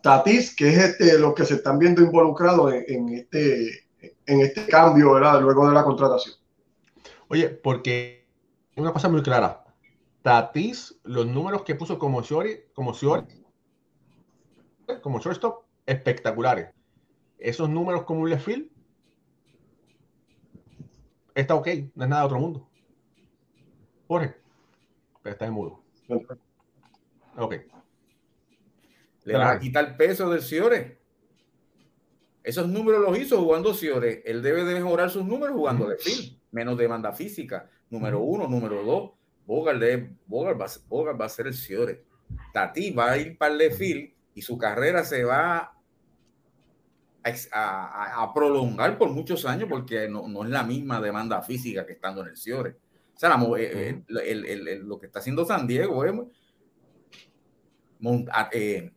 Tatis, 0.00 0.54
que 0.54 0.68
es 0.68 0.78
este, 0.78 1.18
los 1.18 1.34
que 1.34 1.44
se 1.44 1.54
están 1.54 1.76
viendo 1.76 2.00
involucrados 2.02 2.72
en, 2.72 3.08
este, 3.08 3.88
en 4.26 4.42
este 4.42 4.64
cambio 4.68 5.14
¿verdad? 5.14 5.40
luego 5.40 5.66
de 5.66 5.74
la 5.74 5.82
contratación. 5.82 6.36
Oye, 7.26 7.48
porque 7.48 8.28
una 8.76 8.92
cosa 8.92 9.08
muy 9.08 9.24
clara, 9.24 9.64
Tatis, 10.22 11.00
los 11.02 11.26
números 11.26 11.62
que 11.64 11.74
puso 11.74 11.98
como 11.98 12.22
Shori, 12.22 12.66
como 12.74 12.92
Shori, 12.92 13.24
como 15.02 15.18
shortstop, 15.18 15.64
espectaculares. 15.84 16.70
Esos 17.38 17.68
números 17.68 18.04
como 18.04 18.20
un 18.20 18.30
left 18.30 18.44
field 18.44 18.70
está 21.34 21.56
ok, 21.56 21.66
no 21.96 22.04
es 22.04 22.08
nada 22.08 22.22
de 22.22 22.26
otro 22.26 22.38
mundo. 22.38 22.68
Jorge, 24.06 24.36
está 25.24 25.46
en 25.46 25.52
mudo. 25.54 25.82
Ok. 27.36 27.75
Le 29.26 29.36
va 29.36 29.50
a 29.50 29.58
quitar 29.58 29.84
el 29.84 29.96
peso 29.96 30.30
del 30.30 30.40
Ciore. 30.40 31.00
Esos 32.44 32.68
números 32.68 33.00
los 33.00 33.18
hizo 33.18 33.42
jugando 33.42 33.74
Ciore. 33.74 34.22
Él 34.24 34.40
debe 34.40 34.64
de 34.64 34.74
mejorar 34.74 35.10
sus 35.10 35.24
números 35.24 35.56
jugando 35.56 35.88
de 35.88 35.98
fin. 35.98 36.40
Menos 36.52 36.78
demanda 36.78 37.12
física. 37.12 37.68
Número 37.90 38.20
uno, 38.20 38.46
número 38.46 38.84
dos. 38.84 39.10
Bogart, 39.44 39.80
va, 39.82 41.12
va, 41.12 41.24
a 41.24 41.28
ser 41.28 41.48
el 41.48 41.54
Ciore. 41.54 42.04
Tati 42.52 42.92
va 42.92 43.12
a 43.12 43.18
ir 43.18 43.36
para 43.36 43.52
el 43.52 43.58
Lefil 43.58 44.14
y 44.32 44.42
su 44.42 44.56
carrera 44.56 45.02
se 45.04 45.24
va 45.24 45.74
a, 47.24 48.32
prolongar 48.32 48.96
por 48.96 49.10
muchos 49.10 49.44
años 49.44 49.68
porque 49.68 50.08
no, 50.08 50.44
es 50.44 50.50
la 50.50 50.62
misma 50.62 51.00
demanda 51.00 51.42
física 51.42 51.84
que 51.84 51.94
estando 51.94 52.22
en 52.22 52.28
el 52.28 52.36
Ciore. 52.36 52.76
O 53.12 53.18
sea, 53.18 53.36
eh, 53.58 54.02
eh, 54.08 54.80
lo 54.84 55.00
que 55.00 55.06
está 55.06 55.18
haciendo 55.18 55.44
San 55.44 55.66
Diego 55.66 56.04
es 56.04 56.12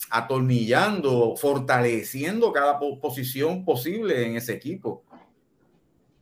atornillando, 0.09 1.35
fortaleciendo 1.35 2.51
cada 2.51 2.79
posición 2.79 3.63
posible 3.63 4.25
en 4.25 4.35
ese 4.35 4.53
equipo. 4.53 5.03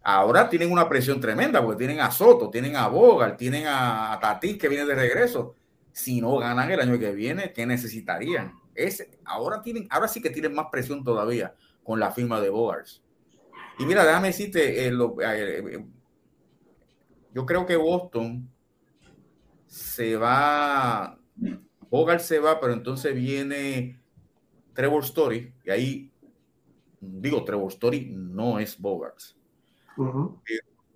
Ahora 0.04 0.50
tienen 0.50 0.72
una 0.72 0.88
presión 0.88 1.20
tremenda 1.20 1.62
porque 1.62 1.80
tienen 1.80 2.00
a 2.00 2.12
Soto, 2.12 2.50
tienen 2.50 2.76
a 2.76 2.88
Bogart, 2.88 3.38
tienen 3.38 3.66
a 3.68 4.18
Tatis 4.22 4.58
que 4.58 4.70
viene 4.70 4.86
de 4.86 4.96
regreso. 4.96 5.56
Si 5.92 6.22
no 6.22 6.38
ganan 6.38 6.72
el 6.72 6.80
año 6.80 6.98
que 6.98 7.12
viene, 7.12 7.52
¿qué 7.52 7.66
necesitarían? 7.66 8.54
ahora, 9.26 9.62
tienen, 9.62 9.88
ahora 9.90 10.08
sí 10.08 10.22
que 10.22 10.30
tienen 10.30 10.54
más 10.54 10.68
presión 10.72 11.04
todavía 11.04 11.56
con 11.84 12.00
la 12.00 12.12
firma 12.12 12.40
de 12.40 12.50
Bogarts. 12.50 13.02
Y 13.80 13.86
mira, 13.86 14.06
déjame 14.06 14.28
decirte, 14.28 14.88
eh, 14.88 14.92
eh, 14.92 15.64
eh, 15.72 15.86
yo 17.34 17.46
creo 17.46 17.66
que 17.66 17.76
Boston 17.76 18.50
se 19.68 20.16
va, 20.16 21.20
Bogart 21.90 22.22
se 22.22 22.40
va, 22.40 22.60
pero 22.60 22.74
entonces 22.74 23.14
viene 23.14 24.00
Trevor 24.74 25.04
Story, 25.04 25.54
y 25.64 25.70
ahí 25.70 26.12
digo, 27.00 27.44
Trevor 27.44 27.72
Story 27.72 28.12
no 28.12 28.60
es 28.60 28.80
Bogart. 28.80 29.18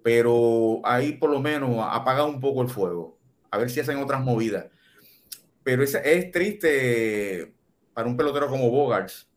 Pero 0.04 0.82
ahí 0.84 1.14
por 1.14 1.30
lo 1.30 1.40
menos 1.40 1.78
apaga 1.80 2.26
un 2.26 2.40
poco 2.40 2.62
el 2.62 2.70
fuego, 2.70 3.18
a 3.50 3.58
ver 3.58 3.70
si 3.70 3.80
hacen 3.80 3.98
otras 3.98 4.24
movidas. 4.24 4.68
Pero 5.64 5.84
es, 5.84 5.94
es 5.96 6.32
triste 6.32 7.54
para 7.94 8.08
un 8.08 8.18
pelotero 8.18 8.48
como 8.48 8.70
Bogarts, 8.70 9.30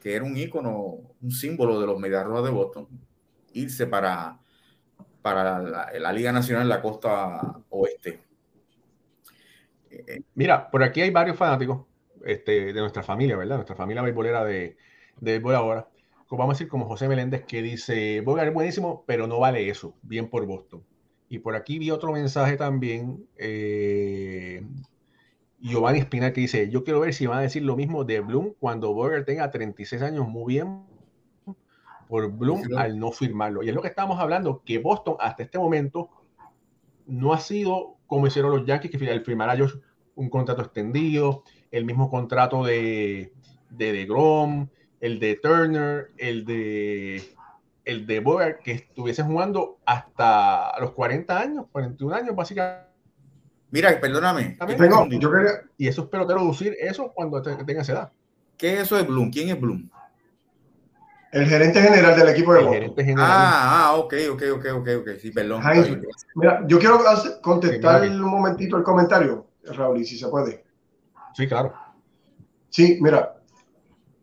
que 0.00 0.14
era 0.14 0.24
un 0.24 0.36
ícono, 0.36 1.14
un 1.20 1.30
símbolo 1.30 1.80
de 1.80 1.86
los 1.86 1.98
Medias 1.98 2.24
Rojas 2.24 2.44
de 2.44 2.50
Boston, 2.50 2.88
irse 3.52 3.86
para, 3.86 4.38
para 5.22 5.90
la, 5.98 6.12
Liga 6.12 6.32
Nacional 6.32 6.64
de 6.64 6.74
la 6.74 6.82
Costa 6.82 7.60
Oeste. 7.70 8.27
Mira, 10.34 10.70
por 10.70 10.82
aquí 10.82 11.00
hay 11.00 11.10
varios 11.10 11.36
fanáticos 11.36 11.86
este, 12.24 12.72
de 12.72 12.80
nuestra 12.80 13.02
familia, 13.02 13.36
¿verdad? 13.36 13.56
Nuestra 13.56 13.76
familia 13.76 14.02
beisbolera 14.02 14.44
de, 14.44 14.76
de 15.20 15.32
béisbol 15.32 15.54
ahora. 15.54 15.88
Como 16.26 16.40
vamos 16.40 16.54
a 16.54 16.56
decir, 16.56 16.68
como 16.68 16.86
José 16.86 17.08
Meléndez, 17.08 17.44
que 17.44 17.62
dice, 17.62 18.20
Bogart 18.20 18.48
es 18.48 18.54
buenísimo, 18.54 19.04
pero 19.06 19.26
no 19.26 19.38
vale 19.38 19.68
eso. 19.68 19.94
Bien 20.02 20.28
por 20.28 20.44
Boston. 20.46 20.84
Y 21.28 21.38
por 21.38 21.56
aquí 21.56 21.78
vi 21.78 21.90
otro 21.90 22.12
mensaje 22.12 22.56
también 22.56 23.26
eh, 23.36 24.62
Giovanni 25.60 25.98
Espina 25.98 26.32
que 26.32 26.40
dice, 26.40 26.70
yo 26.70 26.84
quiero 26.84 27.00
ver 27.00 27.12
si 27.12 27.26
van 27.26 27.38
a 27.38 27.42
decir 27.42 27.62
lo 27.62 27.76
mismo 27.76 28.04
de 28.04 28.20
Bloom 28.20 28.54
cuando 28.58 28.94
Burger 28.94 29.24
tenga 29.24 29.50
36 29.50 30.02
años, 30.02 30.26
muy 30.28 30.54
bien 30.54 30.82
por 32.08 32.30
Bloom 32.32 32.62
al 32.76 32.98
no 32.98 33.12
firmarlo. 33.12 33.62
Y 33.62 33.68
es 33.68 33.74
lo 33.74 33.82
que 33.82 33.88
estamos 33.88 34.18
hablando, 34.18 34.62
que 34.64 34.78
Boston 34.78 35.16
hasta 35.20 35.42
este 35.42 35.58
momento 35.58 36.08
no 37.06 37.34
ha 37.34 37.38
sido 37.38 37.97
como 38.08 38.26
hicieron 38.26 38.50
los 38.50 38.66
Yankees, 38.66 38.90
que 38.90 38.98
firmará 38.98 39.56
Josh 39.56 39.74
un 40.16 40.28
contrato 40.28 40.62
extendido, 40.62 41.44
el 41.70 41.84
mismo 41.84 42.10
contrato 42.10 42.64
de, 42.64 43.32
de 43.70 43.92
DeGrom, 43.92 44.68
el 44.98 45.20
de 45.20 45.36
Turner, 45.36 46.08
el 46.16 46.44
de 46.44 47.22
el 47.84 48.06
de 48.06 48.20
Boyer, 48.20 48.58
que 48.58 48.72
estuviesen 48.72 49.28
jugando 49.28 49.78
hasta 49.86 50.78
los 50.80 50.90
40 50.90 51.40
años, 51.40 51.66
41 51.72 52.14
años 52.14 52.36
básicamente 52.36 52.88
Mira, 53.70 54.00
perdóname. 54.00 54.56
Y 55.76 55.88
eso 55.88 56.02
es 56.02 56.08
pelotero 56.08 56.42
lucir 56.42 56.74
eso 56.80 57.12
cuando 57.14 57.42
tenga 57.42 57.82
esa 57.82 57.92
edad. 57.92 58.12
¿Qué 58.56 58.74
es 58.74 58.80
eso 58.82 58.96
de 58.96 59.02
Bloom? 59.02 59.30
¿Quién 59.30 59.50
es 59.50 59.60
Bloom? 59.60 59.90
El 61.30 61.46
gerente 61.46 61.82
general 61.82 62.18
del 62.18 62.28
equipo 62.28 62.54
de 62.54 62.62
Boston. 62.62 63.16
Ah, 63.18 63.88
ah, 63.88 63.96
ok, 63.96 64.14
ok, 64.32 64.42
ok, 64.54 64.66
ok, 64.76 64.88
ok. 65.00 65.08
Sí, 65.20 65.30
perdón. 65.30 65.62
Mira, 66.34 66.64
yo 66.66 66.78
quiero 66.78 67.00
contestar 67.42 68.02
un 68.02 68.20
momentito 68.20 68.76
el 68.76 68.82
comentario, 68.82 69.46
Raúl, 69.64 70.04
si 70.04 70.18
se 70.18 70.28
puede. 70.28 70.64
Sí, 71.34 71.46
claro. 71.46 71.74
Sí, 72.70 72.98
mira, 73.00 73.36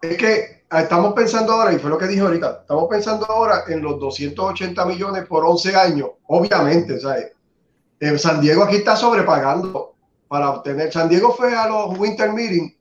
es 0.02 0.18
que 0.18 0.66
estamos 0.72 1.14
pensando 1.14 1.54
ahora, 1.54 1.74
y 1.74 1.80
fue 1.80 1.90
lo 1.90 1.98
que 1.98 2.08
dije 2.08 2.22
ahorita, 2.22 2.60
estamos 2.62 2.88
pensando 2.90 3.26
ahora 3.30 3.64
en 3.68 3.82
los 3.82 4.00
280 4.00 4.86
millones 4.86 5.26
por 5.26 5.46
11 5.46 5.76
años, 5.76 6.10
obviamente, 6.28 7.00
¿sabes? 7.00 7.32
Eh, 8.00 8.18
San 8.18 8.42
Diego 8.42 8.64
aquí 8.64 8.78
está 8.78 8.96
sobrepagando 8.96 9.96
para 10.28 10.50
obtener. 10.50 10.92
San 10.92 11.08
Diego 11.08 11.34
fue 11.34 11.56
a 11.56 11.68
los 11.68 11.98
Winter 11.98 12.32
Meeting. 12.34 12.76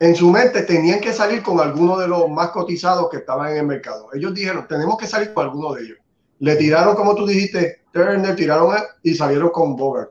En 0.00 0.16
su 0.16 0.30
mente 0.30 0.62
tenían 0.62 0.98
que 0.98 1.12
salir 1.12 1.42
con 1.42 1.60
alguno 1.60 1.98
de 1.98 2.08
los 2.08 2.28
más 2.28 2.50
cotizados 2.50 3.08
que 3.10 3.18
estaban 3.18 3.52
en 3.52 3.58
el 3.58 3.66
mercado. 3.66 4.08
Ellos 4.14 4.34
dijeron, 4.34 4.66
tenemos 4.66 4.96
que 4.96 5.06
salir 5.06 5.32
con 5.32 5.44
alguno 5.44 5.74
de 5.74 5.84
ellos. 5.84 5.98
Le 6.38 6.56
tiraron, 6.56 6.96
como 6.96 7.14
tú 7.14 7.26
dijiste, 7.26 7.82
Turner, 7.92 8.34
tiraron 8.34 8.74
y 9.02 9.14
salieron 9.14 9.50
con 9.50 9.76
Bogart. 9.76 10.10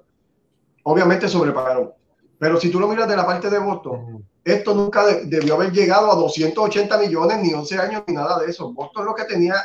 Obviamente 0.84 1.28
sobrepagaron. 1.28 1.92
Pero 2.38 2.60
si 2.60 2.70
tú 2.70 2.80
lo 2.80 2.88
miras 2.88 3.10
de 3.10 3.18
la 3.18 3.26
parte 3.26 3.50
de 3.50 3.58
Boston, 3.58 4.24
esto 4.46 4.76
nunca 4.76 5.04
debió 5.24 5.56
haber 5.56 5.72
llegado 5.72 6.12
a 6.12 6.16
280 6.16 6.98
millones, 7.00 7.40
ni 7.40 7.54
11 7.54 7.78
años, 7.80 8.04
ni 8.08 8.14
nada 8.14 8.40
de 8.40 8.52
eso. 8.52 8.72
Boston 8.72 9.06
lo 9.06 9.16
que 9.16 9.26
tenía 9.26 9.56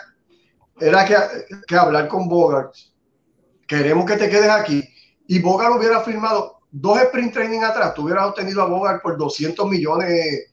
era 0.81 1.05
que, 1.05 1.17
que 1.69 1.77
hablar 1.77 2.09
con 2.09 2.29
Bogart 2.29 2.75
queremos 3.67 4.07
que 4.07 4.17
te 4.17 4.29
quedes 4.29 4.51
aquí. 4.51 4.83
Y 5.27 5.41
Bogart 5.41 5.77
hubiera 5.77 6.01
firmado 6.01 6.54
dos 6.75 7.01
sprint 7.01 7.33
training 7.33 7.61
atrás, 7.61 7.95
tú 7.95 8.03
hubieras 8.03 8.27
obtenido 8.27 8.61
a 8.63 8.67
Bogart 8.67 9.01
por 9.01 9.17
200 9.17 9.69
millones, 9.69 10.51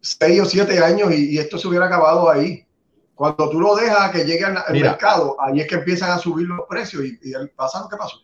6 0.00 0.40
o 0.40 0.44
7 0.44 0.84
años 0.84 1.12
y, 1.12 1.38
esto 1.38 1.58
se 1.58 1.68
hubiera 1.68 1.86
acabado 1.86 2.28
ahí. 2.28 2.66
Cuando 3.14 3.48
tú 3.50 3.60
lo 3.60 3.76
dejas 3.76 4.10
que 4.10 4.24
llegue 4.24 4.44
al, 4.44 4.72
mercado, 4.72 5.36
ahí 5.40 5.60
es 5.60 5.68
que 5.68 5.76
empiezan 5.76 6.10
a 6.10 6.18
subir 6.18 6.48
los 6.48 6.66
precios 6.68 7.04
y, 7.04 7.18
y 7.22 7.32
pasa 7.54 7.82
lo 7.82 7.88
que 7.88 7.96
pasó. 7.96 8.16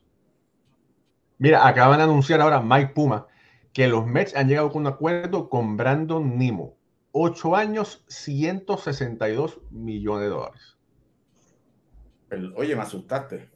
Mira, 1.39 1.67
acaban 1.67 1.99
de 1.99 2.05
anunciar 2.05 2.41
ahora 2.41 2.61
Mike 2.61 2.93
Puma 2.95 3.27
que 3.73 3.87
los 3.87 4.07
Mets 4.07 4.35
han 4.35 4.49
llegado 4.49 4.73
con 4.73 4.83
un 4.83 4.87
acuerdo 4.87 5.51
con 5.51 5.77
Brandon 5.77 6.39
Nimo. 6.39 6.77
8 7.13 7.55
años, 7.55 8.05
162 8.09 9.61
millones 9.71 10.23
de 10.23 10.29
dólares. 10.29 10.77
oye, 12.57 12.75
me 12.75 12.83
asustaste. 12.83 13.56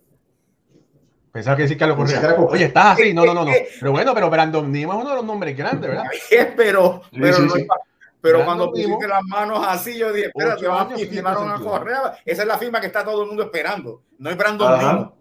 Pensaba 1.33 1.57
que 1.57 1.63
decir 1.63 1.79
Carlos 1.79 1.97
Correa. 1.97 2.35
Oye, 2.39 2.65
estás 2.65 2.99
así. 2.99 3.15
No, 3.15 3.25
no, 3.25 3.35
no, 3.35 3.45
no. 3.45 3.53
Pero 3.79 3.93
bueno, 3.93 4.15
pero 4.15 4.31
Brandon 4.31 4.71
Nimo 4.71 4.93
es 4.95 4.99
uno 5.01 5.11
de 5.11 5.17
los 5.17 5.25
nombres 5.25 5.57
grandes, 5.57 5.89
¿verdad? 5.89 6.05
pero, 6.57 7.03
pero, 7.13 7.47
pero 8.21 8.45
cuando 8.45 8.71
pusiste 8.71 9.07
las 9.07 9.23
manos 9.25 9.65
así, 9.67 9.97
yo 9.97 10.13
dije, 10.13 10.27
espérate, 10.29 10.67
vamos 10.67 10.95
a 10.95 10.97
firmaron 10.99 11.51
a 11.51 11.61
Correa. 11.61 12.19
Esa 12.25 12.43
es 12.43 12.49
la 12.49 12.59
firma 12.59 12.81
que 12.81 12.89
está 12.89 13.05
todo 13.05 13.23
el 13.23 13.29
mundo 13.29 13.45
esperando. 13.45 14.03
No 14.19 14.29
es 14.31 14.37
Brandon 14.37 14.79
Nimo. 14.79 15.17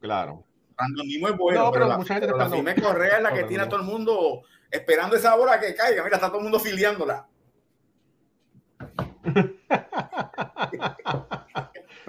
Claro. 0.00 0.44
Brandon 0.76 1.06
Nimo 1.06 1.28
es 1.28 1.36
bueno, 1.36 1.64
no, 1.64 1.72
pero, 1.72 1.88
la, 1.88 1.98
mucha 1.98 2.14
gente 2.14 2.26
pero 2.28 2.38
la 2.38 2.48
firma 2.48 2.74
Correa 2.74 3.16
es 3.16 3.22
la 3.22 3.32
que 3.32 3.42
tiene 3.44 3.64
a 3.64 3.68
todo 3.68 3.80
el 3.80 3.86
mundo 3.86 4.42
esperando 4.70 5.16
esa 5.16 5.34
hora 5.34 5.58
que 5.58 5.74
caiga. 5.74 6.04
Mira, 6.04 6.16
está 6.16 6.28
todo 6.28 6.38
el 6.38 6.44
mundo 6.44 6.60
filiándola. 6.60 7.26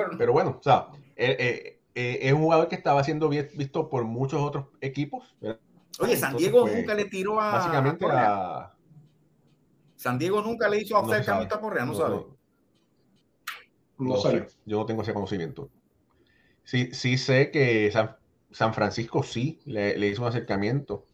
pero 0.17 0.31
bueno, 0.31 0.57
o 0.59 0.63
sea, 0.63 0.87
eh, 1.15 1.35
eh, 1.39 1.80
eh, 1.93 2.19
es 2.21 2.33
un 2.33 2.41
jugador 2.41 2.67
que 2.67 2.75
estaba 2.75 3.03
siendo 3.03 3.29
visto 3.29 3.89
por 3.89 4.05
muchos 4.05 4.41
otros 4.41 4.67
equipos. 4.79 5.35
Oye, 5.99 6.15
San 6.15 6.37
Diego 6.37 6.61
pues, 6.61 6.75
nunca 6.75 6.93
le 6.93 7.05
tiró 7.05 7.39
a. 7.39 7.51
Básicamente 7.53 8.05
a. 8.09 8.73
San 9.95 10.17
Diego 10.17 10.41
nunca 10.41 10.67
le 10.69 10.81
hizo 10.81 10.97
acercamiento 10.97 11.55
a 11.55 11.61
Correa, 11.61 11.85
no, 11.85 11.93
sabe. 11.93 12.25
No, 13.97 14.17
sé. 14.17 14.47
Yo 14.65 14.79
no 14.79 14.85
tengo 14.85 15.03
ese 15.03 15.13
conocimiento. 15.13 15.69
Sí, 16.63 16.89
sí 16.93 17.17
sé 17.17 17.51
que 17.51 17.91
San, 17.91 18.73
Francisco 18.73 19.21
sí 19.21 19.59
le, 19.65 19.95
hizo 20.07 20.23
un 20.23 20.29
acercamiento 20.29 21.05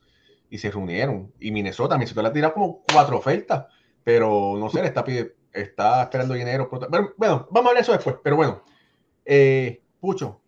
y 0.50 0.60
se 0.60 0.72
reunieron. 0.72 1.34
Y 1.40 1.52
Minnesota, 1.52 1.96
Minnesota 1.98 2.22
le 2.22 2.28
ha 2.30 2.34
tirado 2.34 2.54
como 2.54 2.84
cuatro 2.94 3.18
ofertas, 3.18 3.66
pero 4.04 4.56
no 4.58 4.70
sé, 4.70 4.82
le 4.82 4.88
está, 4.88 5.04
está 5.52 6.04
esperando 6.04 6.36
dinero. 6.36 6.70
Bueno, 6.90 7.10
bueno, 7.18 7.48
vamos 7.52 7.56
a 7.56 7.70
hablar 7.70 7.76
de 7.76 7.82
eso 7.82 7.92
después, 7.92 8.16
pero 8.24 8.36
bueno. 8.38 8.64
Eh, 9.26 9.82
Pucho, 10.00 10.42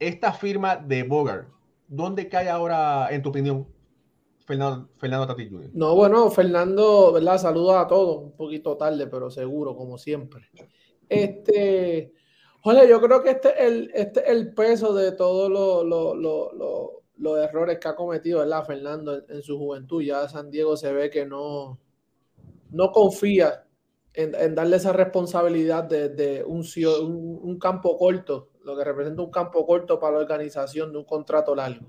esta 0.00 0.32
firma 0.32 0.76
de 0.76 1.04
Bogart, 1.04 1.48
¿dónde 1.86 2.28
cae 2.28 2.48
ahora, 2.48 3.08
en 3.10 3.22
tu 3.22 3.28
opinión, 3.28 3.68
Fernando, 4.46 4.88
Fernando 4.98 5.26
Tati 5.28 5.48
Jr.? 5.48 5.70
No, 5.74 5.94
bueno, 5.94 6.30
Fernando, 6.30 7.12
¿verdad? 7.12 7.38
Saludos 7.38 7.74
a 7.76 7.86
todos, 7.86 8.24
un 8.24 8.32
poquito 8.32 8.76
tarde, 8.76 9.06
pero 9.06 9.30
seguro, 9.30 9.76
como 9.76 9.98
siempre. 9.98 10.48
Este, 11.08 12.12
yo 12.64 13.00
creo 13.00 13.22
que 13.22 13.30
este 13.30 13.48
es 13.50 13.60
el, 13.60 13.90
este 13.94 14.30
el 14.30 14.54
peso 14.54 14.94
de 14.94 15.12
todos 15.12 15.50
los 17.16 17.38
errores 17.38 17.78
que 17.78 17.88
ha 17.88 17.94
cometido, 17.94 18.40
¿verdad? 18.40 18.64
Fernando 18.64 19.22
en, 19.28 19.42
su 19.42 19.58
juventud. 19.58 20.02
Ya 20.02 20.28
San 20.28 20.50
Diego 20.50 20.76
se 20.76 20.92
ve 20.92 21.10
que 21.10 21.26
no, 21.26 21.78
no 22.70 22.92
confía 22.92 23.66
en, 24.14 24.54
darle 24.54 24.76
esa 24.76 24.92
responsabilidad 24.92 25.84
de, 25.84 26.44
un, 26.44 26.64
un, 27.42 27.58
campo 27.58 27.96
corto, 27.96 28.50
lo 28.70 28.76
que 28.76 28.84
representa 28.84 29.22
un 29.22 29.30
campo 29.30 29.66
corto 29.66 29.98
para 29.98 30.14
la 30.14 30.18
organización 30.20 30.92
de 30.92 30.98
un 30.98 31.04
contrato 31.04 31.54
largo. 31.54 31.86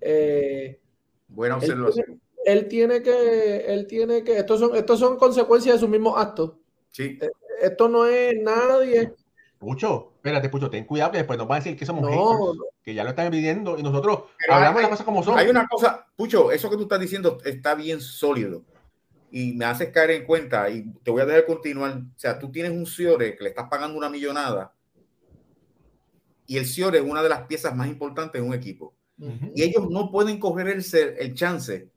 Eh, 0.00 0.80
Buena 1.28 1.56
observación. 1.56 2.20
Él 2.44 2.68
tiene, 2.68 3.02
que, 3.02 3.66
él 3.66 3.86
tiene 3.86 4.24
que, 4.24 4.38
estos 4.38 4.60
son, 4.60 4.74
estos 4.74 4.98
son 4.98 5.16
consecuencias 5.16 5.74
de 5.74 5.80
sus 5.80 5.88
mismos 5.88 6.14
actos. 6.16 6.52
Sí. 6.90 7.18
Eh, 7.20 7.30
esto 7.62 7.88
no 7.88 8.06
es 8.06 8.34
nadie. 8.40 9.12
Pucho, 9.58 10.14
espérate, 10.16 10.48
Pucho, 10.48 10.70
ten 10.70 10.86
cuidado 10.86 11.12
que 11.12 11.18
después 11.18 11.38
nos 11.38 11.46
van 11.46 11.56
a 11.56 11.60
decir 11.60 11.78
que 11.78 11.84
somos 11.84 12.02
no, 12.02 12.54
que 12.82 12.94
ya 12.94 13.04
lo 13.04 13.10
están 13.10 13.30
pidiendo 13.30 13.78
y 13.78 13.82
nosotros 13.82 14.22
hablamos 14.48 14.76
de 14.76 14.82
las 14.82 14.90
cosas 14.90 15.04
como 15.04 15.22
son. 15.22 15.38
Hay 15.38 15.48
una 15.48 15.68
cosa, 15.68 16.06
Pucho, 16.16 16.50
eso 16.50 16.70
que 16.70 16.76
tú 16.76 16.82
estás 16.84 16.98
diciendo 16.98 17.38
está 17.44 17.74
bien 17.74 18.00
sólido 18.00 18.64
y 19.30 19.52
me 19.52 19.66
haces 19.66 19.90
caer 19.90 20.12
en 20.12 20.24
cuenta 20.24 20.70
y 20.70 20.90
te 21.02 21.10
voy 21.10 21.20
a 21.20 21.26
dejar 21.26 21.44
continuar. 21.44 21.92
O 21.92 22.18
sea, 22.18 22.38
tú 22.38 22.50
tienes 22.50 22.72
un 22.72 22.86
Ciore 22.86 23.36
que 23.36 23.44
le 23.44 23.50
estás 23.50 23.68
pagando 23.68 23.98
una 23.98 24.08
millonada 24.08 24.74
y 26.50 26.58
el 26.58 26.66
Ciore 26.66 26.98
es 26.98 27.04
una 27.04 27.22
de 27.22 27.28
las 27.28 27.42
piezas 27.42 27.76
más 27.76 27.86
importantes 27.86 28.42
de 28.42 28.46
un 28.46 28.52
equipo. 28.52 28.92
Y 29.54 29.62
ellos 29.62 29.88
no 29.88 30.10
pueden 30.10 30.40
coger 30.40 30.66
el, 30.66 30.84
el 31.18 31.34
chance 31.34 31.88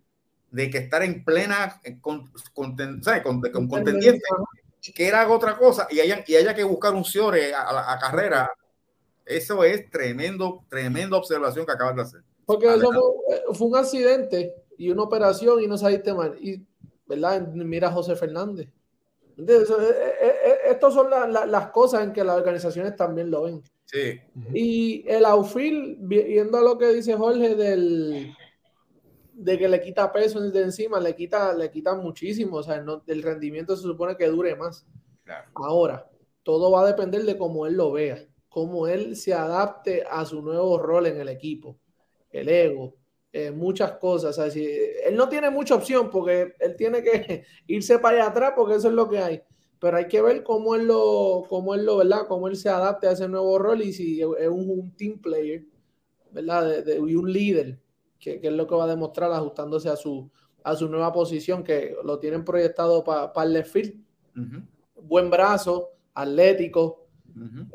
de 0.52 0.70
que 0.70 0.78
estar 0.78 1.02
en 1.02 1.26
plena 1.26 1.82
eh, 1.84 1.98
con, 2.00 2.30
con, 2.54 2.76
con, 2.76 3.68
contendiente 3.68 4.22
y 4.84 4.92
que 4.92 5.10
haga 5.10 5.34
otra 5.34 5.58
cosa 5.58 5.88
y 5.90 6.02
haya, 6.02 6.24
y 6.28 6.36
haya 6.36 6.54
que 6.54 6.64
buscar 6.64 6.94
un 6.94 7.04
Ciore 7.04 7.52
a, 7.56 7.94
a, 7.94 7.98
carrera. 7.98 8.52
Eso 9.26 9.64
es 9.64 9.90
tremendo, 9.90 10.64
tremenda 10.70 11.18
observación 11.18 11.66
que 11.66 11.72
acabas 11.72 11.96
de 11.96 12.02
hacer. 12.04 12.22
Porque 12.46 12.68
eso 12.68 12.92
fue, 12.92 13.36
eh, 13.36 13.42
fue, 13.54 13.68
un 13.70 13.76
accidente 13.76 14.54
y 14.78 14.92
una 14.92 15.02
operación 15.02 15.64
y 15.64 15.68
no 15.68 15.80
saliste 15.80 16.14
mal. 16.14 16.38
Y 16.40 16.64
¿verdad? 17.08 17.48
Mira 17.48 17.88
a 17.88 17.92
José 17.92 18.16
Fernández. 18.16 18.70
Entonces, 19.38 19.70
eh, 19.70 20.14
eh, 20.22 20.36
eh, 20.46 20.58
estas 20.72 20.94
son 20.94 21.10
las 21.10 21.68
cosas 21.72 22.04
en 22.04 22.14
que 22.14 22.24
las 22.24 22.38
organizaciones 22.38 22.96
también 22.96 23.32
lo 23.32 23.44
ven. 23.44 23.64
Sí. 23.94 24.20
Y 24.56 25.06
el 25.08 25.24
outfield, 25.24 25.98
viendo 26.00 26.60
lo 26.62 26.80
que 26.80 26.88
dice 26.94 27.14
Jorge 27.14 27.54
del 27.54 28.36
de 29.34 29.58
que 29.58 29.68
le 29.68 29.82
quita 29.82 30.12
peso 30.12 30.40
de 30.42 30.62
encima, 30.62 31.00
le 31.00 31.16
quita, 31.16 31.54
le 31.54 31.70
quita 31.70 31.96
muchísimo, 31.96 32.58
o 32.58 32.64
sea, 32.64 32.82
no, 32.82 33.04
el 33.08 33.22
rendimiento 33.22 33.76
se 33.76 33.84
supone 33.84 34.16
que 34.16 34.28
dure 34.28 34.56
más. 34.56 34.86
Ahora, 35.54 36.10
todo 36.44 36.72
va 36.72 36.82
a 36.82 36.88
depender 36.88 37.24
de 37.24 37.38
cómo 37.38 37.66
él 37.66 37.76
lo 37.76 37.92
vea, 37.92 38.26
cómo 38.50 38.88
él 38.88 39.16
se 39.16 39.34
adapte 39.34 40.04
a 40.10 40.26
su 40.26 40.42
nuevo 40.42 40.78
rol 40.80 41.08
en 41.08 41.20
el 41.20 41.30
equipo, 41.30 41.78
el 42.32 42.50
ego, 42.50 42.96
eh, 43.32 43.52
muchas 43.52 43.94
cosas. 43.94 44.38
él 44.56 45.16
no 45.16 45.30
tiene 45.30 45.50
mucha 45.50 45.76
opción 45.76 46.10
porque 46.10 46.54
él 46.60 46.76
tiene 46.76 47.02
que 47.04 47.46
irse 47.68 48.00
para 48.00 48.18
allá 48.18 48.28
atrás 48.28 48.54
porque 48.56 48.76
eso 48.76 48.88
es 48.88 48.94
lo 48.94 49.10
que 49.10 49.20
hay. 49.20 49.44
Pero 49.84 49.98
hay 49.98 50.08
que 50.08 50.22
ver 50.22 50.44
cómo 50.44 50.76
él 50.76 50.88
lo, 50.88 51.44
cómo 51.50 51.76
él 51.76 51.86
lo, 51.86 51.98
¿verdad? 51.98 52.26
Cómo 52.30 52.48
él 52.48 52.56
se 52.56 52.70
adapte 52.70 53.06
a 53.06 53.12
ese 53.12 53.28
nuevo 53.28 53.60
rol 53.60 53.82
y 53.82 53.92
si 53.92 54.22
es 54.22 54.48
un, 54.48 54.94
team 54.96 55.20
player, 55.20 55.66
¿verdad? 56.32 56.86
y 56.88 57.16
un 57.16 57.30
líder, 57.30 57.82
que, 58.18 58.40
es 58.42 58.54
lo 58.54 58.66
que 58.66 58.76
va 58.76 58.86
a 58.86 58.88
demostrar 58.88 59.34
ajustándose 59.34 59.90
a 59.90 59.98
su, 59.98 60.32
a 60.64 60.74
su 60.78 60.88
nueva 60.88 61.12
posición, 61.12 61.66
que 61.66 61.98
lo 62.02 62.18
tienen 62.18 62.46
proyectado 62.46 63.04
para 63.04 63.34
el 63.44 63.52
left 63.52 63.74
field. 63.74 64.02
Buen 65.02 65.30
brazo, 65.30 65.90
atlético. 66.14 67.06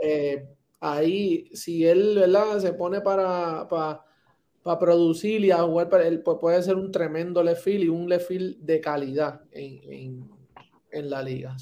Eh, 0.03 0.49
ahí, 0.81 1.51
si 1.53 1.87
él, 1.87 2.15
¿verdad? 2.21 2.59
Se 2.61 2.73
pone 2.73 3.03
para, 3.03 3.69
para 3.69 4.03
para 4.63 4.79
producir 4.79 5.45
y 5.45 5.51
a 5.51 5.59
jugar, 5.59 5.89
él 6.03 6.23
puede 6.23 6.63
ser 6.63 6.77
un 6.77 6.91
tremendo 6.91 7.43
left 7.43 7.63
field 7.63 7.85
y 7.85 7.89
un 7.89 8.09
left 8.09 8.29
field 8.29 8.57
de 8.61 8.81
calidad 8.81 9.43
en, 9.51 10.38
la 10.93 11.23
liga. 11.23 11.57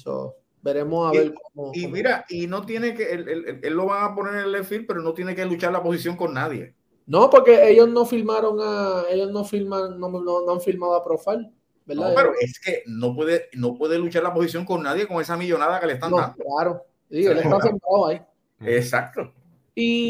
veremos 0.61 1.09
a 1.09 1.11
ver 1.17 1.33
cómo. 1.33 1.71
Y 1.73 1.87
mira, 1.87 2.25
y 2.29 2.47
no 2.47 2.65
tiene 2.65 2.93
que, 2.93 3.11
él, 3.11 3.73
lo 3.73 3.85
van 3.85 4.11
a 4.11 4.15
poner 4.15 4.35
en 4.35 4.39
el 4.41 4.51
left 4.51 4.69
field, 4.69 4.87
pero 4.87 5.01
no 5.01 5.13
tiene 5.13 5.35
que 5.35 5.45
luchar 5.45 5.71
la 5.71 5.83
posición 5.83 6.15
con 6.15 6.33
nadie. 6.33 6.73
No, 7.05 7.29
porque 7.29 7.69
ellos 7.69 7.87
no 7.89 8.05
filmaron 8.05 8.57
a, 8.61 9.03
ellos 9.09 9.31
no 9.31 9.45
filman, 9.45 9.99
no, 9.99 10.09
no, 10.09 10.51
han 10.51 10.61
filmado 10.61 10.95
a 10.95 11.03
Profile. 11.03 11.51
¿verdad? 11.85 12.09
No, 12.09 12.15
pero 12.15 12.33
es 12.41 12.59
que 12.59 12.83
no 12.85 13.15
puede, 13.15 13.49
no 13.53 13.77
puede 13.77 13.97
luchar 13.97 14.23
la 14.23 14.33
posición 14.33 14.65
con 14.65 14.83
nadie 14.83 15.07
con 15.07 15.21
esa 15.21 15.37
millonada 15.37 15.79
que 15.79 15.87
le 15.87 15.93
están 15.93 16.11
dando. 16.11 16.35
Claro, 16.35 16.85
sí, 17.09 17.25
él 17.25 17.37
está 17.37 17.61
sentado 17.61 18.07
ahí. 18.07 18.21
Exacto. 18.59 19.31
Y, 19.73 20.09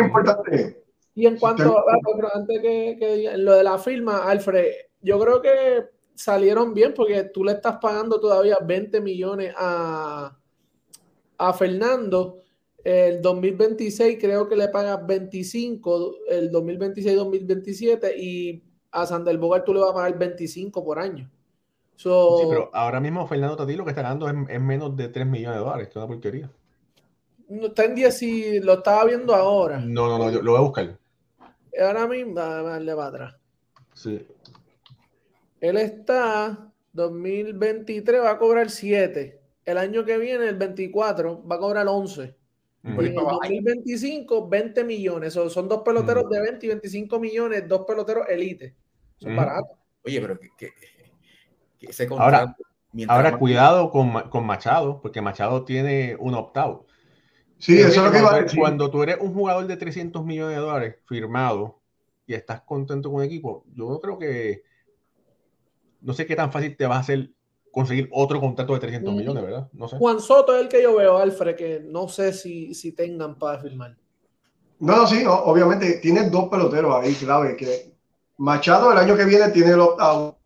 importante 0.00 0.84
y 1.14 1.26
en 1.26 1.38
cuanto 1.38 1.78
a, 1.78 1.84
antes 2.34 2.60
que, 2.60 3.34
lo 3.36 3.54
de 3.54 3.62
la 3.62 3.78
firma, 3.78 4.24
Alfred, 4.24 4.66
yo 5.00 5.18
creo 5.20 5.40
que 5.40 5.84
salieron 6.14 6.74
bien 6.74 6.94
porque 6.94 7.24
tú 7.24 7.44
le 7.44 7.52
estás 7.52 7.76
pagando 7.80 8.20
todavía 8.20 8.58
20 8.64 9.00
millones 9.00 9.54
a, 9.56 10.36
a 11.38 11.52
Fernando. 11.52 12.40
El 12.82 13.22
2026 13.22 14.18
creo 14.20 14.48
que 14.48 14.56
le 14.56 14.68
pagas 14.68 15.04
25, 15.06 16.16
el 16.28 16.50
2026-2027 16.52 18.12
y 18.16 18.62
a 18.92 19.06
Sander 19.06 19.38
Bogart 19.38 19.64
tú 19.64 19.74
le 19.74 19.80
vas 19.80 19.90
a 19.90 19.94
pagar 19.94 20.18
25 20.18 20.84
por 20.84 20.98
año. 20.98 21.30
sí, 21.96 22.08
pero 22.48 22.70
ahora 22.72 23.00
mismo 23.00 23.26
Fernando 23.26 23.56
Tati 23.56 23.74
lo 23.74 23.84
que 23.84 23.90
está 23.90 24.02
ganando 24.02 24.28
es, 24.28 24.60
menos 24.60 24.94
de 24.96 25.08
3 25.08 25.26
millones 25.26 25.58
de 25.58 25.64
dólares, 25.64 25.86
que 25.88 25.90
es 25.92 25.96
una 25.96 26.06
porquería. 26.06 26.50
No 27.48 27.66
está 27.66 27.84
en 27.84 27.94
10 27.94 28.22
y 28.22 28.60
lo 28.60 28.74
estaba 28.74 29.04
viendo 29.04 29.34
ahora. 29.34 29.78
No, 29.78 30.08
no, 30.08 30.18
no, 30.18 30.30
yo 30.30 30.42
lo 30.42 30.52
voy 30.52 30.60
a 30.60 30.64
buscar. 30.64 30.98
Ahora 31.80 32.06
mismo, 32.06 32.38
a 32.38 32.62
darle 32.62 32.94
para 32.94 33.08
atrás. 33.08 33.34
Sí. 33.94 34.26
Él 35.64 35.78
está 35.78 36.70
2023 36.92 38.20
va 38.20 38.32
a 38.32 38.38
cobrar 38.38 38.68
7. 38.68 39.40
El 39.64 39.78
año 39.78 40.04
que 40.04 40.18
viene, 40.18 40.46
el 40.46 40.56
24, 40.56 41.42
va 41.46 41.56
a 41.56 41.58
cobrar 41.58 41.86
11. 41.88 42.36
Y 42.82 42.88
en 42.88 43.00
el 43.00 43.14
2025, 43.14 44.46
20 44.46 44.84
millones. 44.84 45.32
son 45.32 45.66
dos 45.66 45.80
peloteros 45.82 46.28
de 46.28 46.38
20 46.38 46.66
y 46.66 46.68
25 46.68 47.18
millones, 47.18 47.66
dos 47.66 47.86
peloteros 47.86 48.28
elite. 48.28 48.74
Son 49.16 49.34
baratos. 49.34 49.78
Oye, 50.04 50.20
pero 50.20 50.38
que, 50.38 50.70
Ahora, 52.10 52.54
ahora 53.08 53.38
cuidado 53.38 53.90
con, 53.90 54.28
con, 54.28 54.44
Machado, 54.44 55.00
porque 55.00 55.22
Machado 55.22 55.64
tiene 55.64 56.14
un 56.18 56.34
opt-out. 56.34 56.86
Sí, 57.56 57.78
eso 57.78 57.88
es 57.88 57.96
lo 58.04 58.12
que 58.12 58.18
iba 58.18 58.34
a 58.34 58.42
decir. 58.42 58.60
Cuando 58.60 58.90
tú 58.90 59.02
eres 59.02 59.16
un 59.18 59.32
jugador 59.32 59.66
de 59.66 59.78
300 59.78 60.26
millones 60.26 60.56
de 60.56 60.62
dólares 60.62 60.96
firmado 61.06 61.80
y 62.26 62.34
estás 62.34 62.60
contento 62.60 63.10
con 63.10 63.22
el 63.22 63.28
equipo, 63.28 63.64
yo 63.74 63.88
no 63.88 63.98
creo 63.98 64.18
que. 64.18 64.73
No 66.04 66.12
sé 66.12 66.26
qué 66.26 66.36
tan 66.36 66.52
fácil 66.52 66.76
te 66.76 66.86
va 66.86 66.96
a 66.96 67.00
hacer 67.00 67.30
conseguir 67.72 68.08
otro 68.12 68.40
contrato 68.40 68.74
de 68.74 68.80
300 68.80 69.14
millones, 69.14 69.42
¿verdad? 69.42 69.68
No 69.72 69.88
sé. 69.88 69.96
Juan 69.96 70.20
Soto 70.20 70.54
es 70.54 70.62
el 70.62 70.68
que 70.68 70.82
yo 70.82 70.94
veo, 70.96 71.18
Alfred, 71.18 71.56
que 71.56 71.80
no 71.84 72.08
sé 72.08 72.32
si, 72.32 72.74
si 72.74 72.92
tengan 72.92 73.36
para 73.36 73.58
firmar. 73.58 73.96
No, 74.78 74.96
no, 74.96 75.06
sí, 75.06 75.24
no, 75.24 75.34
obviamente 75.34 75.94
tiene 75.94 76.30
dos 76.30 76.48
peloteros 76.48 76.94
ahí 76.94 77.14
clave, 77.14 77.56
que 77.56 77.94
Machado 78.36 78.92
el 78.92 78.98
año 78.98 79.16
que 79.16 79.24
viene 79.24 79.48
tiene 79.50 79.70
el 79.70 79.80
opt-out 79.80 80.36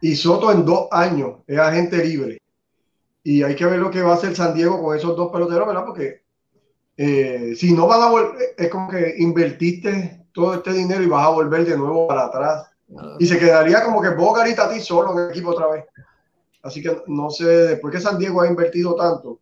y 0.00 0.14
Soto 0.14 0.50
en 0.52 0.64
dos 0.64 0.88
años 0.90 1.40
es 1.46 1.58
agente 1.58 2.04
libre. 2.04 2.38
Y 3.24 3.42
hay 3.42 3.54
que 3.54 3.66
ver 3.66 3.78
lo 3.78 3.90
que 3.90 4.02
va 4.02 4.12
a 4.12 4.14
hacer 4.14 4.34
San 4.34 4.54
Diego 4.54 4.82
con 4.82 4.96
esos 4.96 5.16
dos 5.16 5.30
peloteros, 5.30 5.66
¿verdad? 5.66 5.84
Porque 5.86 6.22
eh, 6.96 7.54
si 7.56 7.72
no 7.72 7.86
van 7.86 8.02
a 8.02 8.10
volver, 8.10 8.54
es 8.56 8.68
como 8.68 8.88
que 8.88 9.14
invertiste 9.18 10.26
todo 10.32 10.54
este 10.54 10.72
dinero 10.72 11.02
y 11.02 11.06
vas 11.06 11.26
a 11.26 11.30
volver 11.30 11.64
de 11.64 11.76
nuevo 11.76 12.06
para 12.06 12.26
atrás. 12.26 12.71
Ah. 12.98 13.16
Y 13.18 13.26
se 13.26 13.38
quedaría 13.38 13.82
como 13.82 14.00
que 14.00 14.10
Bogart 14.10 14.58
a 14.58 14.70
ti 14.70 14.80
solo 14.80 15.12
en 15.12 15.24
el 15.24 15.30
equipo 15.30 15.50
otra 15.50 15.68
vez. 15.68 15.84
Así 16.62 16.82
que 16.82 17.02
no 17.06 17.30
sé, 17.30 17.46
después 17.46 17.94
que 17.94 18.00
San 18.00 18.18
Diego 18.18 18.40
ha 18.42 18.46
invertido 18.46 18.94
tanto, 18.94 19.40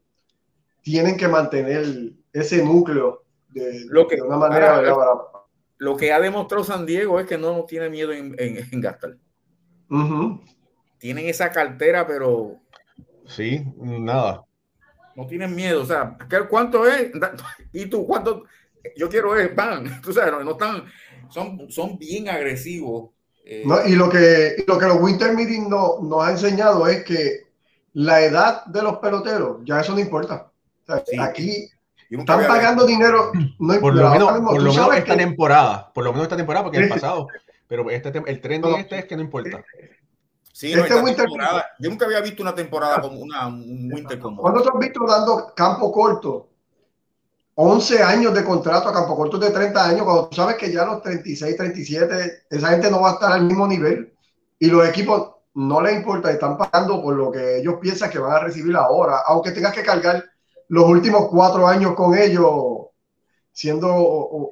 tienen 0.83 1.17
que 1.17 1.29
mantener 1.29 2.13
ese 2.33 2.65
núcleo 2.65 3.25
de, 3.49 3.85
lo 3.89 4.07
que, 4.07 4.21
una 4.23 4.37
manera. 4.37 4.83
Lo 5.79 5.97
que 5.97 6.13
ha 6.13 6.21
demostrado 6.21 6.65
San 6.65 6.87
Diego 6.87 7.19
es 7.21 7.27
que 7.27 7.39
no 7.39 7.65
tiene 7.65 7.89
miedo 7.89 8.13
en, 8.13 8.81
gastar. 8.81 9.17
Tienen 10.99 11.27
esa 11.27 11.51
cartera, 11.51 12.07
pero. 12.07 12.57
Sí, 13.27 13.65
nada. 13.79 14.45
No 15.17 15.27
tienen 15.27 15.55
miedo, 15.55 15.83
o 15.83 15.85
sea, 15.85 16.17
¿cuánto 16.49 16.87
es? 16.87 17.11
¿Y 17.73 17.87
tú 17.87 18.07
cuánto? 18.07 18.45
Yo 18.97 19.09
quiero 19.09 19.37
es 19.37 19.49
pan. 19.51 20.01
Tú 20.03 20.13
sabes, 20.13 20.33
no, 20.45 20.53
están, 20.53 20.85
son, 21.29 21.71
son 21.71 21.99
bien 21.99 22.29
agresivos. 22.29 23.11
Eh. 23.53 23.65
No, 23.67 23.85
y 23.85 23.97
lo 23.97 24.09
que, 24.09 24.63
lo 24.65 24.79
que 24.79 24.87
los 24.87 25.01
Winter 25.01 25.35
Meeting 25.35 25.69
no, 25.69 25.99
nos 26.01 26.25
ha 26.25 26.31
enseñado 26.31 26.87
es 26.87 27.03
que 27.03 27.49
la 27.95 28.21
edad 28.21 28.65
de 28.67 28.81
los 28.81 28.99
peloteros, 28.99 29.59
ya 29.65 29.81
eso 29.81 29.93
no 29.93 29.99
importa. 29.99 30.53
Aquí 31.19 31.69
están 32.09 32.47
pagando 32.47 32.87
dinero. 32.87 33.33
No 33.59 33.81
por 33.81 33.93
lo 33.93 34.09
menos, 34.09 34.31
por 34.31 34.63
lo 34.63 34.73
menos 34.73 34.95
esta 34.95 35.17
temporada, 35.17 35.93
por 35.93 36.05
lo 36.05 36.13
menos 36.13 36.27
esta 36.27 36.37
temporada, 36.37 36.63
porque 36.63 36.79
en 36.79 36.85
el 36.85 36.91
pasado, 36.91 37.27
pero 37.67 37.91
este, 37.91 38.23
el 38.25 38.41
tren 38.41 38.63
de 38.63 38.73
este 38.75 39.01
es 39.01 39.05
que 39.07 39.17
no 39.17 39.23
importa. 39.23 39.65
Sí, 40.53 40.73
este 40.73 40.89
yo 40.89 41.91
nunca 41.91 42.05
había 42.05 42.21
visto 42.21 42.45
una 42.45 42.55
temporada 42.55 43.01
como 43.01 43.19
una, 43.19 43.49
un 43.49 43.91
Winter 43.93 44.21
como. 44.21 44.43
¿Cuándo 44.43 44.63
te 44.63 44.69
has 44.69 44.79
visto 44.79 45.05
dando 45.05 45.53
campo 45.57 45.91
corto? 45.91 46.50
11 47.62 48.03
años 48.03 48.33
de 48.33 48.42
contrato 48.42 48.88
a 48.88 48.92
campo 48.94 49.14
corto 49.14 49.37
de 49.37 49.51
30 49.51 49.85
años, 49.85 50.03
cuando 50.05 50.29
tú 50.29 50.37
sabes 50.37 50.57
que 50.57 50.73
ya 50.73 50.87
los 50.87 51.03
36, 51.03 51.57
37, 51.59 52.44
esa 52.49 52.68
gente 52.68 52.90
no 52.90 53.03
va 53.03 53.11
a 53.11 53.12
estar 53.12 53.33
al 53.33 53.44
mismo 53.44 53.66
nivel 53.66 54.14
y 54.59 54.68
los 54.68 54.88
equipos 54.88 55.33
no 55.53 55.83
les 55.83 55.96
importa, 55.96 56.31
están 56.31 56.57
pagando 56.57 57.03
por 57.03 57.14
lo 57.14 57.31
que 57.31 57.59
ellos 57.59 57.75
piensan 57.79 58.09
que 58.09 58.18
van 58.18 58.33
a 58.33 58.40
recibir 58.40 58.75
ahora, 58.77 59.18
aunque 59.27 59.51
tengas 59.51 59.75
que 59.75 59.83
cargar 59.83 60.25
los 60.68 60.85
últimos 60.88 61.29
cuatro 61.29 61.68
años 61.68 61.94
con 61.94 62.16
ellos 62.16 62.87
siendo 63.53 63.94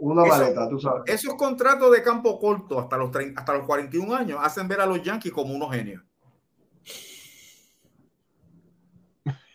una 0.00 0.26
maleta, 0.26 0.68
tú 0.68 0.78
sabes. 0.78 1.04
Esos 1.06 1.34
contratos 1.36 1.90
de 1.90 2.02
campo 2.02 2.38
corto 2.38 2.78
hasta 2.78 2.98
los, 2.98 3.10
30, 3.10 3.40
hasta 3.40 3.54
los 3.54 3.64
41 3.64 4.14
años 4.14 4.38
hacen 4.42 4.68
ver 4.68 4.82
a 4.82 4.86
los 4.86 5.02
Yankees 5.02 5.32
como 5.32 5.54
unos 5.54 5.74
genios. 5.74 6.02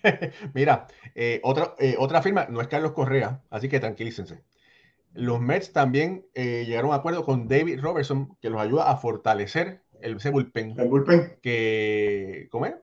Mira, 0.53 0.87
eh, 1.15 1.39
otra, 1.43 1.75
eh, 1.79 1.95
otra 1.97 2.21
firma 2.21 2.47
no 2.49 2.61
es 2.61 2.67
Carlos 2.67 2.91
Correa, 2.91 3.41
así 3.49 3.69
que 3.69 3.79
tranquilícense. 3.79 4.43
Los 5.13 5.39
Mets 5.39 5.71
también 5.71 6.25
eh, 6.33 6.63
llegaron 6.65 6.91
a 6.91 6.95
un 6.95 6.99
acuerdo 6.99 7.23
con 7.23 7.47
David 7.47 7.79
Robertson 7.81 8.35
que 8.41 8.49
los 8.49 8.59
ayuda 8.59 8.89
a 8.89 8.97
fortalecer 8.97 9.81
el, 10.01 10.17
ese 10.17 10.31
bullpen. 10.31 10.79
El 10.79 10.89
bullpen. 10.89 11.37
Que, 11.41 12.47
¿cómo 12.51 12.65
es? 12.65 12.75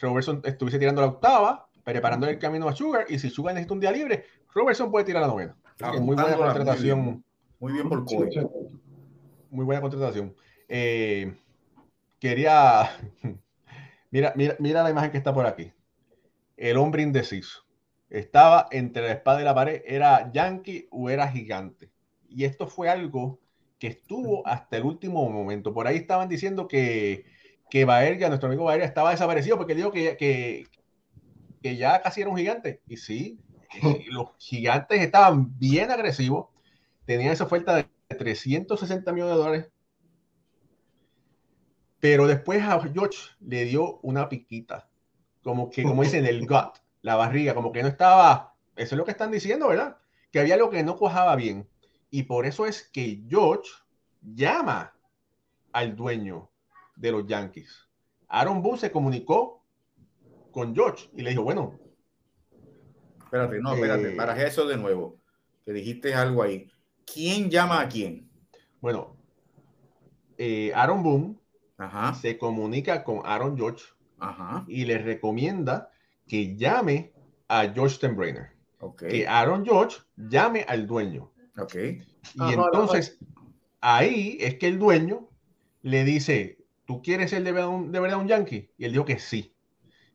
Robertson 0.00 0.40
estuviese 0.44 0.78
tirando 0.78 1.02
la 1.02 1.08
octava, 1.08 1.68
preparando 1.84 2.26
el 2.26 2.38
camino 2.38 2.68
a 2.68 2.74
Sugar, 2.74 3.06
y 3.08 3.18
si 3.18 3.30
Sugar 3.30 3.54
necesita 3.54 3.74
un 3.74 3.80
día 3.80 3.92
libre, 3.92 4.24
Robertson 4.52 4.90
puede 4.90 5.04
tirar 5.04 5.22
la 5.22 5.28
novena. 5.28 5.56
muy 6.00 6.16
buena 6.16 6.36
contratación. 6.36 7.24
Muy 7.60 7.72
bien, 7.72 7.88
por 7.88 8.04
Muy 9.50 9.64
buena 9.64 9.80
contratación. 9.80 10.34
Eh, 10.68 11.34
quería. 12.18 12.90
mira, 14.10 14.32
mira, 14.36 14.56
mira 14.58 14.82
la 14.82 14.90
imagen 14.90 15.10
que 15.10 15.18
está 15.18 15.32
por 15.32 15.46
aquí. 15.46 15.72
El 16.56 16.76
hombre 16.76 17.02
indeciso. 17.02 17.64
Estaba 18.10 18.68
entre 18.70 19.02
la 19.02 19.12
espada 19.12 19.40
y 19.40 19.44
la 19.44 19.54
pared. 19.54 19.82
¿Era 19.86 20.30
Yankee 20.32 20.88
o 20.90 21.10
era 21.10 21.28
gigante? 21.28 21.90
Y 22.28 22.44
esto 22.44 22.66
fue 22.66 22.88
algo 22.88 23.40
que 23.78 23.88
estuvo 23.88 24.46
hasta 24.46 24.76
el 24.76 24.84
último 24.84 25.28
momento. 25.28 25.74
Por 25.74 25.86
ahí 25.86 25.96
estaban 25.96 26.28
diciendo 26.28 26.68
que, 26.68 27.24
que 27.70 27.84
Baerga, 27.84 28.28
nuestro 28.28 28.48
amigo 28.48 28.64
Baerga, 28.64 28.86
estaba 28.86 29.10
desaparecido 29.10 29.56
porque 29.56 29.74
dijo 29.74 29.90
que, 29.90 30.16
que, 30.16 30.66
que 31.62 31.76
ya 31.76 32.00
casi 32.02 32.20
era 32.20 32.30
un 32.30 32.36
gigante. 32.36 32.82
Y 32.86 32.96
sí, 32.96 33.38
eh, 33.82 34.04
los 34.10 34.30
gigantes 34.38 35.00
estaban 35.00 35.58
bien 35.58 35.90
agresivos, 35.90 36.48
tenían 37.04 37.32
esa 37.32 37.44
oferta 37.44 37.74
de 37.74 37.86
360 38.16 39.12
millones 39.12 39.34
de 39.34 39.42
dólares. 39.42 39.70
Pero 42.00 42.26
después 42.26 42.62
a 42.62 42.80
George 42.80 43.18
le 43.40 43.64
dio 43.64 43.98
una 44.02 44.28
piquita, 44.28 44.88
como 45.44 45.70
que, 45.70 45.84
como 45.84 46.02
dicen, 46.02 46.26
el 46.26 46.46
gut, 46.46 46.78
la 47.02 47.16
barriga, 47.16 47.54
como 47.54 47.70
que 47.70 47.82
no 47.82 47.88
estaba, 47.88 48.54
eso 48.74 48.94
es 48.94 48.98
lo 48.98 49.04
que 49.04 49.10
están 49.10 49.30
diciendo, 49.30 49.68
¿verdad? 49.68 49.98
Que 50.32 50.40
había 50.40 50.54
algo 50.54 50.70
que 50.70 50.82
no 50.82 50.96
cuajaba 50.96 51.36
bien. 51.36 51.68
Y 52.10 52.24
por 52.24 52.46
eso 52.46 52.66
es 52.66 52.88
que 52.92 53.22
George 53.28 53.70
llama 54.22 54.94
al 55.72 55.94
dueño 55.94 56.50
de 56.96 57.12
los 57.12 57.26
Yankees. 57.26 57.88
Aaron 58.26 58.62
Boone 58.62 58.78
se 58.78 58.90
comunicó 58.90 59.62
con 60.50 60.74
George 60.74 61.10
y 61.14 61.22
le 61.22 61.30
dijo, 61.30 61.42
bueno. 61.42 61.78
Espérate, 63.22 63.60
no, 63.60 63.74
espérate, 63.74 64.12
eh, 64.12 64.16
para 64.16 64.42
eso 64.42 64.66
de 64.66 64.76
nuevo, 64.76 65.18
que 65.64 65.72
dijiste 65.72 66.14
algo 66.14 66.42
ahí. 66.42 66.70
¿Quién 67.04 67.50
llama 67.50 67.80
a 67.80 67.88
quién? 67.88 68.30
Bueno, 68.80 69.16
eh, 70.38 70.72
Aaron 70.74 71.02
Boone 71.02 71.36
se 72.20 72.38
comunica 72.38 73.04
con 73.04 73.20
Aaron 73.24 73.56
George 73.56 73.84
y 74.66 74.84
le 74.84 74.98
recomienda 74.98 75.90
que 76.26 76.56
llame 76.56 77.12
a 77.48 77.68
George 77.72 77.96
Steinbrenner. 77.96 78.50
Que 78.98 79.26
Aaron 79.26 79.64
George 79.64 79.98
llame 80.16 80.64
al 80.68 80.86
dueño. 80.86 81.30
Okay. 81.56 82.02
Y 82.34 82.52
entonces, 82.52 83.18
ahí 83.80 84.36
es 84.40 84.56
que 84.56 84.68
el 84.68 84.78
dueño 84.78 85.28
le 85.82 86.04
dice, 86.04 86.58
¿tú 86.84 87.00
quieres 87.00 87.30
ser 87.30 87.44
de 87.44 87.52
de 87.52 88.00
verdad 88.00 88.18
un 88.18 88.28
yankee? 88.28 88.70
Y 88.76 88.84
él 88.84 88.92
dijo 88.92 89.04
que 89.04 89.18
sí 89.18 89.54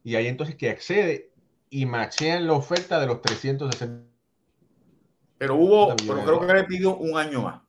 y 0.04 0.16
ahí 0.16 0.28
entonces 0.28 0.56
que 0.56 0.70
accede 0.70 1.32
y 1.70 1.86
machean 1.86 2.48
la 2.48 2.54
oferta 2.54 3.00
de 3.00 3.08
los 3.08 3.22
360. 3.22 4.08
Pero 5.38 5.56
hubo, 5.56 5.96
pero 5.96 6.24
creo 6.24 6.40
que 6.48 6.54
le 6.54 6.64
pidió 6.64 6.98
un 6.98 7.18
año 7.18 7.44
más. 7.44 7.62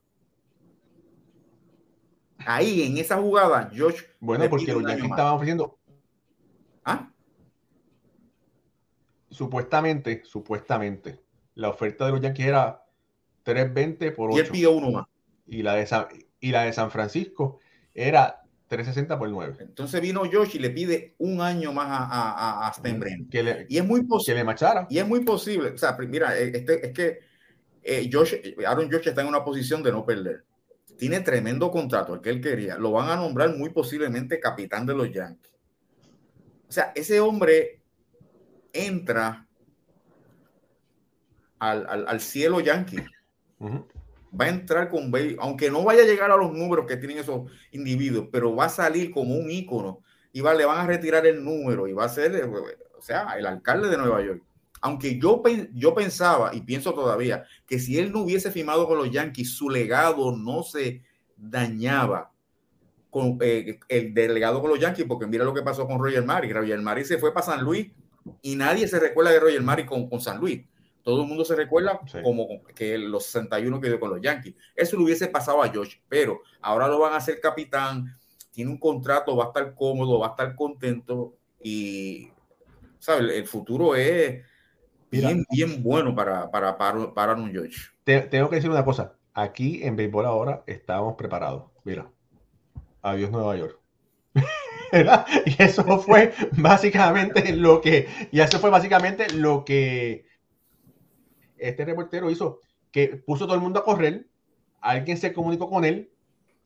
Ahí, 2.39 2.83
en 2.83 2.97
esa 2.97 3.19
jugada, 3.19 3.71
Josh. 3.77 4.01
Bueno, 4.19 4.49
porque 4.49 4.73
los 4.73 4.83
Yankees 4.83 5.11
estaban 5.11 5.35
ofreciendo. 5.35 5.79
Supuestamente, 9.31 10.23
supuestamente, 10.25 11.21
la 11.55 11.69
oferta 11.69 12.07
de 12.07 12.13
los 12.13 12.21
Yankees 12.21 12.47
era 12.47 12.85
320 13.45 14.13
por 14.13 14.31
8. 14.31 14.37
Y 14.37 14.41
él 14.41 14.49
pidió 14.51 14.73
uno 14.73 14.91
más. 14.91 15.07
Y 15.47 15.63
la 15.63 15.75
de 15.75 15.87
San, 15.87 16.07
y 16.41 16.51
la 16.51 16.65
de 16.65 16.73
San 16.73 16.91
Francisco 16.91 17.61
era 17.95 18.43
360 18.69 19.19
por 19.19 19.29
9. 19.29 19.57
Entonces 19.61 20.01
vino 20.01 20.23
Josh 20.31 20.55
y 20.55 20.59
le 20.61 20.71
pide 20.71 21.15
un 21.19 21.41
año 21.41 21.73
más 21.73 21.89
a, 21.89 22.05
a, 22.09 22.69
a 22.69 22.73
y 23.69 23.79
es 23.79 23.85
muy 23.85 24.05
posible. 24.05 24.35
Que 24.35 24.39
le 24.41 24.45
machara. 24.45 24.87
Y 24.89 24.99
es 24.99 25.07
muy 25.07 25.21
posible. 25.25 25.71
O 25.71 25.79
sea, 25.79 25.97
mira, 25.99 26.39
eh, 26.39 26.53
este, 26.55 26.87
es 26.87 26.93
que 26.93 27.19
eh, 27.83 28.09
Josh, 28.13 28.35
Aaron 28.65 28.91
Josh 28.91 29.09
está 29.09 29.23
en 29.23 29.29
una 29.29 29.45
posición 29.45 29.83
de 29.83 29.91
no 29.91 30.07
perder. 30.07 30.45
Tiene 30.97 31.21
tremendo 31.21 31.71
contrato, 31.71 32.15
el 32.15 32.21
que 32.21 32.31
él 32.31 32.41
quería. 32.41 32.77
Lo 32.77 32.93
van 32.93 33.09
a 33.11 33.17
nombrar 33.17 33.57
muy 33.57 33.71
posiblemente 33.71 34.39
capitán 34.39 34.87
de 34.87 34.95
los 34.95 35.11
Yankees. 35.11 35.53
O 36.69 36.73
sea, 36.73 36.93
ese 36.95 37.19
hombre 37.19 37.80
entra 38.73 39.47
al, 41.59 41.87
al, 41.89 42.09
al 42.09 42.21
cielo 42.21 42.61
yankee 42.61 43.05
va 44.39 44.45
a 44.47 44.49
entrar 44.49 44.89
con 44.89 45.11
Bailey, 45.11 45.37
aunque 45.41 45.71
no 45.71 45.85
vaya 45.85 46.03
a 46.03 46.07
llegar 46.07 46.31
a 46.31 46.37
los 46.37 46.53
números 46.53 46.87
que 46.87 46.97
tienen 46.97 47.19
esos 47.19 47.51
individuos, 47.73 48.29
pero 48.31 48.55
va 48.55 48.67
a 48.67 48.71
salir 48.71 49.11
como 49.11 49.35
un 49.35 49.51
ícono 49.51 50.03
y 50.33 50.41
va, 50.41 50.55
le 50.55 50.65
van 50.65 50.79
a 50.79 50.87
retirar 50.87 51.27
el 51.27 51.45
número 51.45 51.89
y 51.89 51.93
va 51.93 52.05
a 52.05 52.09
ser, 52.09 52.35
eh, 52.35 52.45
o 52.45 53.03
sea, 53.03 53.35
el 53.37 53.47
alcalde 53.47 53.89
de 53.89 53.99
Nueva 53.99 54.25
York. 54.25 54.43
Aunque 54.83 55.19
yo, 55.19 55.43
yo 55.75 55.95
pensaba 55.95 56.55
y 56.55 56.63
pienso 56.63 56.95
todavía 56.95 57.45
que 57.67 57.79
si 57.79 57.99
él 57.99 58.13
no 58.13 58.21
hubiese 58.21 58.51
firmado 58.51 58.87
con 58.87 58.97
los 58.97 59.11
Yankees, 59.11 59.51
su 59.51 59.69
legado 59.69 60.35
no 60.35 60.63
se 60.63 61.03
dañaba 61.37 62.33
con 63.11 63.37
eh, 63.41 63.79
el 63.89 64.15
delegado 64.15 64.61
con 64.61 64.71
los 64.71 64.79
Yankees, 64.79 65.05
porque 65.07 65.27
mira 65.27 65.45
lo 65.45 65.53
que 65.53 65.63
pasó 65.63 65.87
con 65.87 65.99
Roger 65.99 66.25
Mari. 66.25 66.53
Roger 66.53 66.81
Mari 66.81 67.05
se 67.05 67.19
fue 67.19 67.35
para 67.35 67.45
San 67.45 67.63
Luis 67.63 67.91
y 68.43 68.57
nadie 68.57 68.87
se 68.89 69.01
recuerda 69.01 69.31
de 69.33 69.41
Roger 69.41 69.63
Mari 69.63 69.87
con, 69.87 70.09
con 70.09 70.21
San 70.21 70.39
Luis 70.39 70.63
todo 71.03 71.23
el 71.23 71.29
mundo 71.29 71.45
se 71.45 71.57
recuerda 71.57 72.01
como 72.23 72.47
que 72.75 72.99
los 72.99 73.25
61 73.27 73.81
que 73.81 73.89
dio 73.89 74.01
con 74.01 74.11
los 74.11 74.21
Yankees. 74.21 74.55
Eso 74.75 74.97
le 74.97 75.05
hubiese 75.05 75.29
pasado 75.29 75.63
a 75.63 75.69
Josh, 75.69 75.97
pero 76.09 76.41
ahora 76.61 76.89
lo 76.89 76.99
van 76.99 77.15
a 77.15 77.17
hacer 77.17 77.41
capitán, 77.41 78.17
tiene 78.51 78.71
un 78.71 78.79
contrato, 78.79 79.37
va 79.37 79.45
a 79.45 79.49
estar 79.49 79.75
cómodo, 79.75 80.19
va 80.19 80.29
a 80.29 80.31
estar 80.31 80.55
contento 80.55 81.35
y, 81.63 82.31
¿sabes? 82.99 83.33
El 83.35 83.47
futuro 83.47 83.95
es 83.95 84.45
bien, 85.11 85.45
bien 85.51 85.83
bueno 85.83 86.15
para, 86.15 86.51
para, 86.51 86.77
para, 86.77 87.15
para 87.15 87.35
un 87.35 87.55
Josh. 87.55 87.89
tengo 88.05 88.51
que 88.51 88.57
decir 88.57 88.71
una 88.71 88.85
cosa. 88.85 89.15
Aquí 89.33 89.83
en 89.83 89.97
béisbol 89.97 90.27
ahora 90.27 90.65
estamos 90.67 91.15
preparados. 91.17 91.71
Mira, 91.85 92.11
adiós 93.01 93.31
Nueva 93.31 93.57
York. 93.57 93.80
Y 95.47 95.63
eso 95.63 96.01
fue 96.01 96.33
básicamente 96.53 97.53
lo 97.53 97.81
que, 97.81 98.09
y 98.31 98.41
eso 98.41 98.59
fue 98.59 98.71
básicamente 98.71 99.33
lo 99.33 99.65
que 99.65 100.27
este 101.57 101.85
reportero 101.85 102.31
hizo 102.31 102.61
que 102.91 103.09
puso 103.09 103.45
todo 103.47 103.55
el 103.55 103.61
mundo 103.61 103.81
a 103.81 103.85
correr, 103.85 104.27
alguien 104.81 105.17
se 105.17 105.33
comunicó 105.33 105.69
con 105.69 105.85
él 105.85 106.11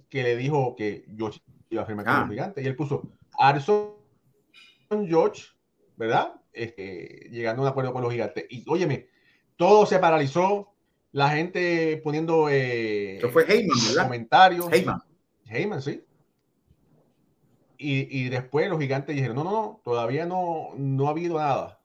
que 0.08 0.22
le 0.22 0.36
dijo 0.36 0.76
que 0.76 1.04
George 1.16 1.40
iba 1.70 1.82
a 1.82 1.86
firmar 1.86 2.04
con 2.04 2.14
ah. 2.14 2.28
gigante 2.28 2.62
y 2.62 2.66
él 2.66 2.76
puso 2.76 3.02
Arson 3.38 3.94
George, 5.06 5.42
¿verdad? 5.96 6.40
Este, 6.52 7.28
llegando 7.30 7.62
a 7.62 7.64
un 7.64 7.70
acuerdo 7.70 7.92
con 7.92 8.02
los 8.02 8.12
gigantes. 8.12 8.46
Y 8.48 8.64
óyeme, 8.68 9.08
todo 9.56 9.86
se 9.86 9.98
paralizó, 9.98 10.72
la 11.12 11.30
gente 11.30 12.00
poniendo 12.02 12.48
eh, 12.48 13.20
fue 13.32 13.44
Heyman, 13.48 13.78
comentarios. 14.04 14.72
Heyman. 14.72 15.02
Heyman, 15.46 15.82
sí. 15.82 16.02
Y, 17.76 18.28
después 18.28 18.68
los 18.68 18.78
gigantes 18.78 19.14
dijeron, 19.14 19.36
no, 19.36 19.44
no, 19.44 19.50
no, 19.50 19.80
todavía 19.84 20.26
no, 20.26 20.68
no 20.76 21.08
ha 21.08 21.10
habido 21.10 21.38
nada. 21.38 21.80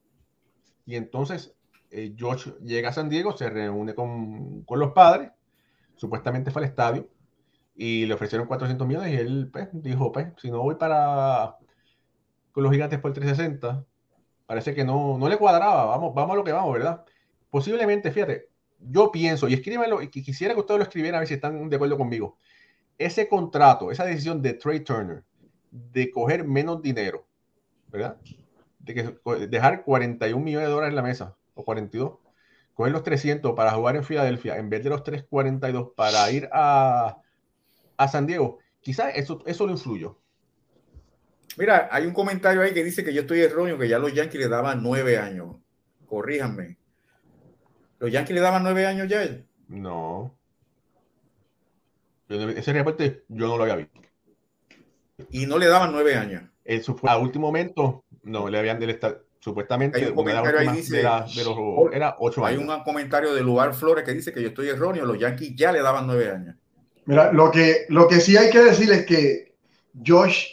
Y 0.86 0.96
entonces 0.96 1.56
eh, 1.92 2.16
Josh 2.18 2.48
llega 2.64 2.90
a 2.90 2.94
San 2.94 3.10
Diego, 3.10 3.36
se 3.36 3.50
reúne 3.50 3.96
con, 3.96 4.64
con, 4.64 4.80
los 4.80 4.92
padres, 4.94 5.32
supuestamente 5.96 6.52
fue 6.52 6.62
al 6.62 6.70
estadio, 6.70 7.10
y 7.76 8.06
le 8.06 8.14
ofrecieron 8.14 8.48
400 8.48 8.88
millones 8.88 9.14
y 9.14 9.16
él 9.18 9.50
pues, 9.52 9.70
dijo, 9.72 10.12
pues, 10.12 10.28
si 10.38 10.52
no 10.52 10.62
voy 10.62 10.76
para 10.76 11.58
con 12.52 12.64
los 12.64 12.72
gigantes 12.72 13.00
por 13.00 13.10
el 13.10 13.16
360, 13.16 13.86
parece 14.46 14.74
que 14.74 14.84
no, 14.84 15.18
no 15.18 15.30
le 15.30 15.38
cuadraba, 15.38 15.86
vamos, 15.86 16.14
vamos 16.14 16.34
a 16.34 16.38
lo 16.38 16.44
que 16.44 16.52
vamos, 16.52 16.74
¿verdad? 16.74 17.06
Posiblemente, 17.50 18.12
fíjate, 18.12 18.50
yo 18.80 19.12
pienso, 19.12 19.48
y 19.48 19.54
escríbelo, 19.54 20.02
y 20.02 20.10
quisiera 20.10 20.54
que 20.54 20.60
ustedes 20.60 20.80
lo 20.80 20.84
escribieran 20.84 21.18
a 21.18 21.20
ver 21.20 21.28
si 21.28 21.36
están 21.36 21.70
de 21.70 21.76
acuerdo 21.76 21.98
conmigo, 21.98 22.38
ese 22.98 23.30
contrato, 23.30 23.92
esa 23.92 24.06
decisión 24.06 24.42
de 24.42 24.54
Trey 24.56 24.82
Turner 24.82 25.24
de 25.72 26.12
coger 26.12 26.44
menos 26.46 26.82
dinero, 26.82 27.26
¿verdad? 27.88 28.18
De 28.80 28.94
que 28.94 29.48
dejar 29.48 29.84
41 29.84 30.44
millones 30.44 30.68
de 30.68 30.74
dólares 30.74 30.92
en 30.92 30.96
la 30.96 31.02
mesa, 31.02 31.36
o 31.54 31.64
42, 31.64 32.18
coger 32.74 32.92
los 32.92 33.04
300 33.04 33.54
para 33.56 33.72
jugar 33.72 33.96
en 33.96 34.04
Filadelfia 34.04 34.58
en 34.58 34.70
vez 34.70 34.84
de 34.84 34.90
los 34.90 35.04
342 35.04 35.92
para 35.96 36.32
ir 36.32 36.50
a, 36.52 37.18
a 37.98 38.08
San 38.08 38.26
Diego, 38.26 38.60
quizás 38.82 39.14
eso, 39.16 39.44
eso 39.46 39.66
lo 39.66 39.74
influyó. 39.74 40.18
Mira, 41.58 41.90
hay 41.92 42.06
un 42.06 42.14
comentario 42.14 42.62
ahí 42.62 42.74
que 42.74 42.84
dice 42.84 43.04
que 43.04 43.14
yo 43.14 43.22
estoy 43.22 43.42
erróneo, 43.42 43.78
que 43.78 43.90
ya 43.90 44.00
los 44.00 44.14
Yankees 44.14 44.40
le 44.40 44.48
daban 44.48 44.82
nueve 44.82 45.18
años. 45.18 45.58
Corríjanme. 46.06 46.78
¿Los 48.00 48.12
Yankees 48.12 48.36
le 48.36 48.42
daban 48.42 48.64
nueve 48.64 48.86
años 48.86 49.08
ya? 49.10 49.28
No. 49.68 50.36
Ese 52.30 52.72
reporte 52.72 53.26
yo 53.28 53.48
no 53.48 53.58
lo 53.58 53.64
había 53.64 53.76
visto. 53.76 54.00
Y 55.32 55.46
no 55.46 55.58
le 55.58 55.68
daban 55.68 55.92
nueve 55.92 56.16
años. 56.16 56.44
Eso 56.64 56.96
fue 56.96 57.10
a 57.10 57.18
último 57.18 57.48
momento, 57.48 58.04
no, 58.24 58.48
le 58.48 58.60
habían 58.60 58.80
del 58.80 59.00
supuestamente 59.40 59.98
hay 60.00 60.06
un 60.06 60.16
comentario 60.16 60.60
ahí 60.60 60.78
dice, 60.78 61.02
era 61.92 62.16
ocho 62.20 62.46
hay 62.46 62.56
años. 62.56 62.70
un 62.70 62.84
comentario 62.84 63.34
de 63.34 63.42
Lugar 63.42 63.74
Flores 63.74 64.04
que 64.04 64.14
dice 64.14 64.34
que 64.34 64.42
yo 64.42 64.50
estoy 64.50 64.68
erróneo, 64.70 65.06
los 65.06 65.18
Yankees 65.18 65.56
ya 65.56 65.72
le 65.72 65.82
daban 65.82 66.06
nueve 66.06 66.30
años. 66.30 66.56
Mira, 67.06 67.32
lo 67.32 67.50
que, 67.50 67.86
lo 67.90 68.08
que 68.08 68.20
sí 68.20 68.38
hay 68.38 68.50
que 68.50 68.60
decir 68.60 68.92
es 68.92 69.06
que 69.06 69.56
Josh 70.06 70.46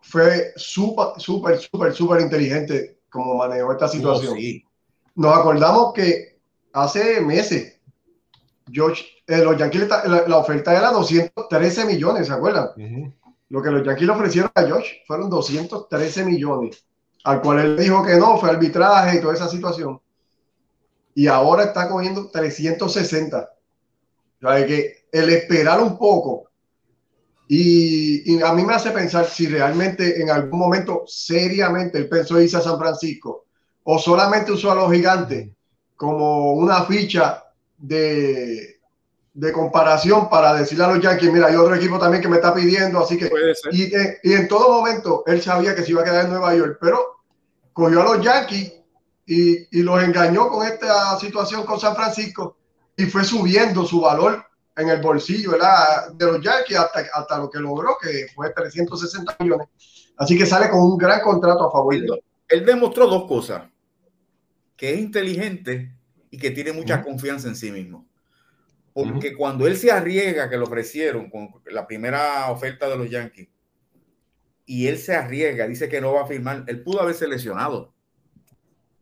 fue 0.00 0.52
súper, 0.56 1.06
súper, 1.16 1.58
súper, 1.58 1.92
súper 1.92 2.20
inteligente 2.20 2.98
como 3.08 3.34
manejó 3.34 3.72
esta 3.72 3.88
situación. 3.88 4.36
sí. 4.36 4.64
Nos 5.16 5.36
acordamos 5.36 5.92
que 5.94 6.38
hace 6.72 7.20
meses, 7.20 7.80
Josh, 8.72 9.02
eh, 9.26 9.38
los 9.38 9.56
Yankees, 9.56 9.88
la, 9.88 10.36
oferta 10.38 10.76
era 10.76 10.92
213 10.92 11.84
millones, 11.86 12.28
¿se 12.28 12.32
acuerdan? 12.32 12.68
Lo 13.50 13.62
que 13.62 13.70
los 13.70 13.84
Yankees 13.84 14.06
le 14.06 14.12
ofrecieron 14.12 14.50
a 14.54 14.62
Josh 14.62 14.88
fueron 15.06 15.30
213 15.30 16.24
millones, 16.24 16.84
al 17.24 17.40
cual 17.40 17.60
él 17.60 17.76
dijo 17.76 18.04
que 18.04 18.16
no, 18.16 18.38
fue 18.38 18.50
arbitraje 18.50 19.16
y 19.16 19.20
toda 19.20 19.34
esa 19.34 19.48
situación. 19.48 20.00
Y 21.14 21.26
ahora 21.26 21.64
está 21.64 21.88
cogiendo 21.88 22.28
360. 22.30 23.50
O 24.40 24.48
sea, 24.48 24.66
que 24.66 25.06
el 25.10 25.30
esperar 25.30 25.80
un 25.80 25.98
poco 25.98 26.48
y, 27.50 28.42
a 28.42 28.52
mí 28.52 28.62
me 28.62 28.74
hace 28.74 28.90
pensar 28.90 29.24
si 29.26 29.46
realmente 29.46 30.20
en 30.20 30.28
algún 30.28 30.58
momento 30.58 31.04
seriamente 31.06 31.96
él 31.96 32.08
pensó 32.08 32.38
irse 32.40 32.58
a 32.58 32.60
San 32.60 32.78
Francisco 32.78 33.46
o 33.84 33.98
solamente 33.98 34.52
usó 34.52 34.70
a 34.70 34.74
los 34.74 34.92
gigantes 34.92 35.48
como 35.96 36.52
una 36.52 36.84
ficha 36.84 37.42
de, 37.78 38.77
de 39.38 39.52
comparación 39.52 40.28
para 40.28 40.52
decirle 40.52 40.84
a 40.84 40.88
los 40.88 41.00
Yankees, 41.00 41.32
mira, 41.32 41.46
hay 41.46 41.54
otro 41.54 41.72
equipo 41.72 41.96
también 41.96 42.20
que 42.20 42.28
me 42.28 42.36
está 42.36 42.52
pidiendo, 42.52 42.98
así 42.98 43.16
que... 43.16 43.30
Y, 43.70 43.84
y, 44.28 44.32
en 44.32 44.48
todo 44.48 44.80
momento 44.80 45.22
él 45.26 45.40
sabía 45.40 45.76
que 45.76 45.84
se 45.84 45.92
iba 45.92 46.00
a 46.02 46.04
quedar 46.04 46.24
en 46.24 46.32
Nueva 46.32 46.56
York, 46.56 46.78
pero 46.80 46.98
cogió 47.72 48.00
a 48.00 48.16
los 48.16 48.24
Yankees 48.24 48.72
y, 49.26 49.78
y 49.78 49.82
los 49.84 50.02
engañó 50.02 50.48
con 50.48 50.66
esta 50.66 51.16
situación 51.20 51.64
con 51.64 51.78
San 51.78 51.94
Francisco 51.94 52.56
y 52.96 53.04
fue 53.04 53.24
subiendo 53.24 53.84
su 53.84 54.00
valor 54.00 54.44
en 54.76 54.88
el 54.88 55.00
bolsillo 55.00 55.52
¿verdad? 55.52 56.10
de 56.14 56.26
los 56.26 56.42
Yankees 56.42 56.76
hasta, 56.76 57.04
hasta 57.14 57.38
lo 57.38 57.48
que 57.48 57.60
logró, 57.60 57.96
que 58.02 58.26
fue 58.34 58.52
360 58.52 59.36
millones. 59.38 59.68
Así 60.16 60.36
que 60.36 60.46
sale 60.46 60.68
con 60.68 60.80
un 60.80 60.98
gran 60.98 61.20
contrato 61.20 61.68
a 61.68 61.70
favor. 61.70 61.94
Él, 61.94 62.10
él 62.48 62.66
demostró 62.66 63.06
dos 63.06 63.28
cosas, 63.28 63.62
que 64.76 64.94
es 64.94 64.98
inteligente 64.98 65.94
y 66.28 66.38
que 66.38 66.50
tiene 66.50 66.72
mucha 66.72 67.04
confianza 67.04 67.46
en 67.46 67.54
sí 67.54 67.70
mismo. 67.70 68.08
Porque 69.04 69.36
cuando 69.36 69.66
él 69.66 69.76
se 69.76 69.92
arriesga, 69.92 70.50
que 70.50 70.56
lo 70.56 70.64
ofrecieron 70.64 71.30
con 71.30 71.50
la 71.66 71.86
primera 71.86 72.50
oferta 72.50 72.88
de 72.88 72.96
los 72.96 73.08
Yankees, 73.08 73.48
y 74.66 74.86
él 74.86 74.98
se 74.98 75.14
arriesga, 75.14 75.66
dice 75.66 75.88
que 75.88 76.00
no 76.00 76.12
va 76.12 76.22
a 76.22 76.26
firmar, 76.26 76.64
él 76.66 76.82
pudo 76.82 77.00
haber 77.00 77.14
seleccionado 77.14 77.94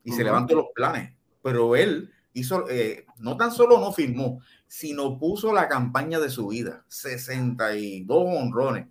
y 0.04 0.12
se 0.12 0.22
levantó 0.22 0.54
los 0.54 0.66
planes, 0.74 1.12
pero 1.42 1.74
él 1.74 2.12
hizo, 2.34 2.68
eh, 2.68 3.06
no 3.18 3.36
tan 3.36 3.50
solo 3.50 3.80
no 3.80 3.92
firmó, 3.92 4.40
sino 4.66 5.18
puso 5.18 5.52
la 5.52 5.66
campaña 5.66 6.20
de 6.20 6.30
su 6.30 6.48
vida, 6.48 6.84
62 6.88 8.24
honrones. 8.28 8.86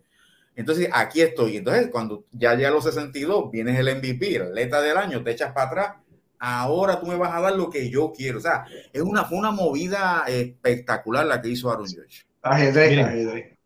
Entonces, 0.55 0.89
aquí 0.91 1.21
estoy. 1.21 1.57
Entonces, 1.57 1.89
cuando 1.91 2.25
ya 2.31 2.55
llega 2.55 2.69
a 2.69 2.71
los 2.71 2.85
62, 2.85 3.51
vienes 3.51 3.77
el 3.77 3.95
MVP, 3.97 4.37
el 4.37 4.41
atleta 4.43 4.81
del 4.81 4.97
año, 4.97 5.23
te 5.23 5.31
echas 5.31 5.53
para 5.53 5.67
atrás. 5.67 5.95
Ahora 6.39 6.99
tú 6.99 7.07
me 7.07 7.15
vas 7.15 7.33
a 7.33 7.41
dar 7.41 7.55
lo 7.55 7.69
que 7.69 7.89
yo 7.89 8.11
quiero. 8.15 8.37
O 8.37 8.41
sea, 8.41 8.65
es 8.91 9.01
una, 9.01 9.25
fue 9.25 9.37
una 9.37 9.51
movida 9.51 10.23
espectacular 10.27 11.25
la 11.25 11.41
que 11.41 11.49
hizo 11.49 11.71
Aaron 11.71 11.87
George. 11.87 12.23
Ajedrez, 12.41 12.89
miren, 12.91 13.57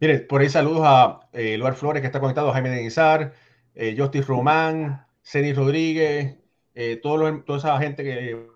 Miren, 0.00 0.26
por 0.28 0.40
ahí 0.40 0.48
saludos 0.48 0.82
a 0.84 1.20
eh, 1.32 1.56
Luar 1.58 1.74
Flores, 1.74 2.00
que 2.00 2.06
está 2.06 2.20
conectado, 2.20 2.52
Jaime 2.52 2.70
Denizar, 2.70 3.32
eh, 3.74 3.94
Justice 3.98 4.26
Román, 4.26 5.04
Ceni 5.22 5.52
Rodríguez, 5.52 6.36
eh, 6.74 7.00
todo 7.02 7.42
toda 7.42 7.58
esa 7.58 7.78
gente 7.78 8.04
que, 8.04 8.48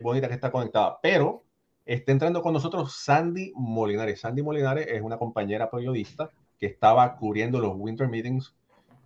bonita 0.00 0.28
que 0.28 0.34
está 0.34 0.50
conectada. 0.50 0.98
Pero 1.02 1.44
Está 1.88 2.12
entrando 2.12 2.42
con 2.42 2.52
nosotros 2.52 2.92
Sandy 2.92 3.50
Molinares. 3.56 4.20
Sandy 4.20 4.42
Molinares 4.42 4.88
es 4.88 5.00
una 5.00 5.16
compañera 5.16 5.70
periodista 5.70 6.30
que 6.58 6.66
estaba 6.66 7.16
cubriendo 7.16 7.60
los 7.60 7.72
Winter 7.74 8.08
Meetings 8.08 8.54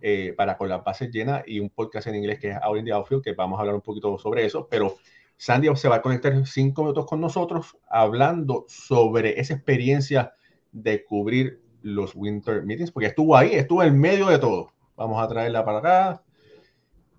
eh, 0.05 0.33
para 0.35 0.57
con 0.57 0.67
las 0.67 0.83
bases 0.83 1.09
llenas 1.11 1.43
y 1.47 1.61
un 1.61 1.69
podcast 1.69 2.07
en 2.07 2.15
inglés 2.15 2.37
que 2.37 2.49
es 2.49 2.57
Out 2.61 2.77
in 2.77 2.83
the 2.83 2.91
Outfield, 2.91 3.23
que 3.23 3.31
vamos 3.31 3.57
a 3.57 3.61
hablar 3.61 3.75
un 3.75 3.81
poquito 3.81 4.17
sobre 4.17 4.45
eso. 4.45 4.67
Pero 4.69 4.97
Sandy 5.37 5.73
se 5.77 5.87
va 5.87 5.95
a 5.95 6.01
conectar 6.01 6.33
cinco 6.45 6.81
minutos 6.81 7.05
con 7.05 7.21
nosotros 7.21 7.77
hablando 7.87 8.65
sobre 8.67 9.39
esa 9.39 9.53
experiencia 9.53 10.33
de 10.73 11.05
cubrir 11.05 11.61
los 11.83 12.15
Winter 12.15 12.63
Meetings, 12.63 12.91
porque 12.91 13.07
estuvo 13.07 13.37
ahí, 13.37 13.53
estuvo 13.53 13.81
en 13.81 13.97
medio 13.97 14.27
de 14.27 14.39
todo. 14.39 14.73
Vamos 14.97 15.23
a 15.23 15.27
traerla 15.29 15.63
para 15.63 15.77
acá. 15.77 16.23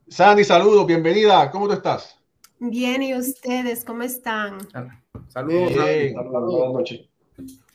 Sandy, 0.08 0.44
saludos, 0.44 0.86
bienvenida. 0.86 1.50
¿Cómo 1.50 1.66
tú 1.66 1.72
estás? 1.72 2.20
Bien, 2.58 3.02
¿y 3.02 3.14
ustedes 3.14 3.82
cómo 3.82 4.02
están? 4.02 4.58
Saludos. 5.28 5.72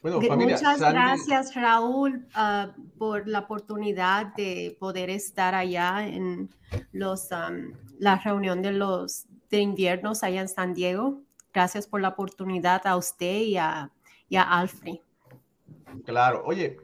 Muchas 0.01 0.79
gracias, 0.79 1.55
Raúl, 1.55 2.25
ah, 2.33 2.73
por 2.97 3.27
la 3.27 3.39
oportunidad 3.39 4.33
de 4.35 4.77
poder 4.79 5.09
estar 5.09 5.55
allá 5.55 6.07
en 6.07 6.49
los, 6.91 7.29
la 7.99 8.15
reunión 8.17 8.61
de 8.61 8.71
los 8.71 9.25
de 9.49 9.59
inviernos 9.59 10.23
allá 10.23 10.41
en 10.41 10.47
San 10.47 10.73
Diego. 10.73 11.21
Gracias 11.53 11.87
por 11.87 12.01
la 12.01 12.09
oportunidad 12.09 12.85
a 12.85 12.95
usted 12.95 13.41
y 13.41 13.57
a, 13.57 13.91
y 14.29 14.37
a 14.37 14.43
Alfred. 14.43 14.97
Claro, 16.05 16.43
oye, 16.45 16.77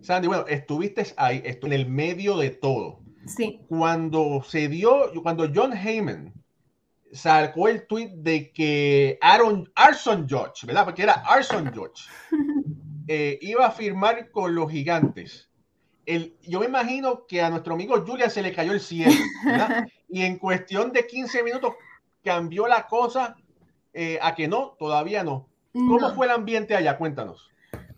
Sandy, 0.00 0.28
bueno, 0.28 0.44
estuviste 0.48 1.06
ahí, 1.16 1.42
en 1.44 1.72
el 1.72 1.86
medio 1.86 2.36
de 2.36 2.50
todo. 2.50 3.00
Sí. 3.26 3.60
Cuando 3.68 4.42
se 4.44 4.68
dio, 4.68 5.10
cuando 5.22 5.48
John 5.54 5.72
Heyman 5.72 6.33
sacó 7.14 7.68
el 7.68 7.86
tweet 7.86 8.10
de 8.16 8.50
que 8.50 9.18
Aaron 9.20 9.70
Arson 9.76 10.28
George, 10.28 10.66
¿verdad? 10.66 10.84
Porque 10.84 11.04
era 11.04 11.12
Arson 11.26 11.72
George, 11.72 12.04
eh, 13.08 13.38
iba 13.40 13.66
a 13.66 13.70
firmar 13.70 14.30
con 14.30 14.54
los 14.54 14.70
gigantes. 14.70 15.48
El, 16.06 16.36
yo 16.42 16.60
me 16.60 16.66
imagino 16.66 17.24
que 17.26 17.40
a 17.40 17.48
nuestro 17.48 17.74
amigo 17.74 18.04
Julian 18.04 18.30
se 18.30 18.42
le 18.42 18.52
cayó 18.52 18.72
el 18.72 18.80
cielo, 18.80 19.14
¿verdad? 19.44 19.86
Y 20.08 20.22
en 20.22 20.38
cuestión 20.38 20.92
de 20.92 21.08
15 21.08 21.42
minutos 21.42 21.74
cambió 22.22 22.68
la 22.68 22.86
cosa 22.86 23.36
eh, 23.92 24.16
a 24.22 24.32
que 24.34 24.46
no, 24.46 24.76
todavía 24.78 25.24
no. 25.24 25.48
¿Cómo 25.72 26.14
fue 26.14 26.26
el 26.26 26.32
ambiente 26.32 26.76
allá? 26.76 26.96
Cuéntanos. 26.96 27.50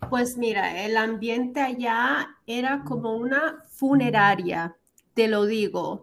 Pues 0.09 0.39
mira, 0.39 0.83
el 0.83 0.97
ambiente 0.97 1.61
allá 1.61 2.29
era 2.47 2.85
como 2.85 3.17
una 3.17 3.63
funeraria, 3.69 4.77
te 5.13 5.29
lo 5.29 5.45
digo 5.45 6.03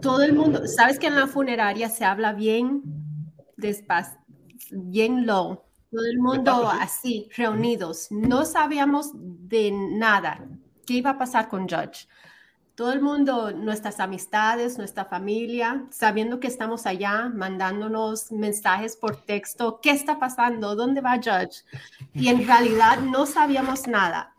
todo 0.00 0.22
el 0.22 0.34
mundo, 0.34 0.66
sabes 0.66 0.98
que 0.98 1.06
en 1.06 1.14
la 1.14 1.26
funeraria 1.26 1.88
se 1.88 2.04
habla 2.04 2.32
bien 2.32 2.82
despacio, 3.56 4.18
bien 4.70 5.26
low, 5.26 5.62
todo 5.90 6.06
el 6.06 6.18
mundo 6.18 6.68
así, 6.68 7.28
reunidos. 7.36 8.08
No 8.10 8.44
sabíamos 8.44 9.10
de 9.14 9.70
nada, 9.72 10.44
qué 10.86 10.94
iba 10.94 11.10
a 11.10 11.18
pasar 11.18 11.48
con 11.48 11.68
Judge. 11.68 12.08
Todo 12.74 12.92
el 12.92 13.02
mundo, 13.02 13.52
nuestras 13.52 14.00
amistades, 14.00 14.78
nuestra 14.78 15.04
familia, 15.04 15.86
sabiendo 15.90 16.40
que 16.40 16.48
estamos 16.48 16.86
allá, 16.86 17.28
mandándonos 17.28 18.32
mensajes 18.32 18.96
por 18.96 19.16
texto, 19.16 19.78
¿qué 19.82 19.90
está 19.90 20.18
pasando? 20.18 20.74
¿Dónde 20.74 21.02
va 21.02 21.16
Judge? 21.16 21.64
Y 22.14 22.28
en 22.28 22.46
realidad 22.46 22.98
no 23.00 23.26
sabíamos 23.26 23.86
nada. 23.86 24.34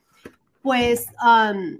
Pues 0.63 1.05
um, 1.23 1.77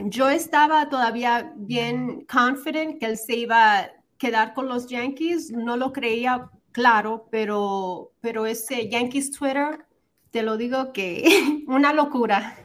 yo 0.00 0.28
estaba 0.28 0.88
todavía 0.88 1.52
bien 1.56 2.26
confident 2.32 2.98
que 2.98 3.06
él 3.06 3.16
se 3.16 3.36
iba 3.36 3.78
a 3.78 3.90
quedar 4.18 4.54
con 4.54 4.68
los 4.68 4.86
Yankees. 4.86 5.50
No 5.50 5.76
lo 5.76 5.92
creía 5.92 6.50
claro, 6.72 7.28
pero, 7.30 8.12
pero 8.20 8.46
ese 8.46 8.88
Yankees 8.88 9.30
Twitter, 9.32 9.84
te 10.30 10.42
lo 10.42 10.56
digo 10.56 10.92
que 10.92 11.24
una 11.66 11.92
locura. 11.92 12.56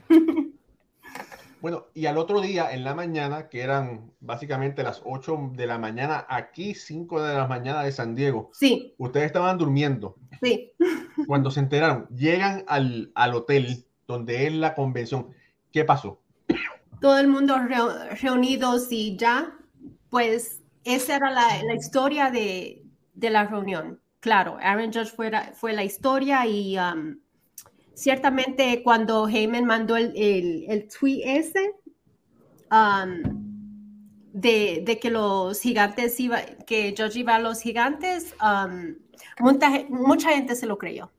Bueno, 1.59 1.87
y 1.93 2.05
al 2.05 2.17
otro 2.17 2.39
día, 2.39 2.71
en 2.71 2.83
la 2.83 2.93
mañana, 2.93 3.49
que 3.49 3.61
eran 3.61 4.11
básicamente 4.19 4.83
las 4.83 5.01
8 5.03 5.51
de 5.53 5.65
la 5.65 5.79
mañana 5.79 6.25
aquí, 6.29 6.75
5 6.75 7.21
de 7.23 7.33
la 7.33 7.47
mañana 7.47 7.83
de 7.83 7.91
San 7.91 8.13
Diego. 8.13 8.51
Sí. 8.53 8.93
Ustedes 8.97 9.25
estaban 9.25 9.57
durmiendo. 9.57 10.15
Sí. 10.41 10.71
Cuando 11.25 11.49
se 11.49 11.59
enteraron, 11.59 12.07
llegan 12.09 12.63
al, 12.67 13.11
al 13.15 13.33
hotel 13.33 13.85
donde 14.05 14.45
es 14.45 14.53
la 14.53 14.75
convención. 14.75 15.29
¿Qué 15.71 15.83
pasó? 15.83 16.21
Todo 16.99 17.19
el 17.19 17.27
mundo 17.27 17.57
reunidos 18.21 18.87
y 18.91 19.17
ya, 19.17 19.53
pues 20.09 20.61
esa 20.83 21.17
era 21.17 21.29
la, 21.29 21.63
la 21.63 21.75
historia 21.75 22.31
de, 22.31 22.83
de, 23.13 23.29
la 23.29 23.45
reunión. 23.45 23.99
Claro, 24.19 24.57
Aaron 24.61 24.91
Judge 24.91 25.13
fue, 25.15 25.31
fue 25.53 25.73
la 25.73 25.83
historia 25.83 26.45
y 26.47 26.77
um, 26.77 27.19
ciertamente 27.93 28.81
cuando 28.83 29.27
Heyman 29.27 29.65
mandó 29.65 29.95
el, 29.95 30.13
el, 30.15 30.65
el 30.69 30.87
tweet 30.87 31.21
ese 31.23 31.71
um, 32.71 33.21
de, 34.33 34.81
de, 34.85 34.99
que 34.99 35.11
los 35.11 35.59
gigantes 35.59 36.19
iba, 36.19 36.41
que 36.65 36.93
George 36.95 37.19
iba 37.19 37.35
a 37.35 37.39
los 37.39 37.61
gigantes, 37.61 38.33
um, 38.41 38.95
mucha, 39.39 39.69
mucha, 39.89 40.29
gente 40.31 40.55
se 40.55 40.65
lo 40.65 40.77
creyó. 40.77 41.11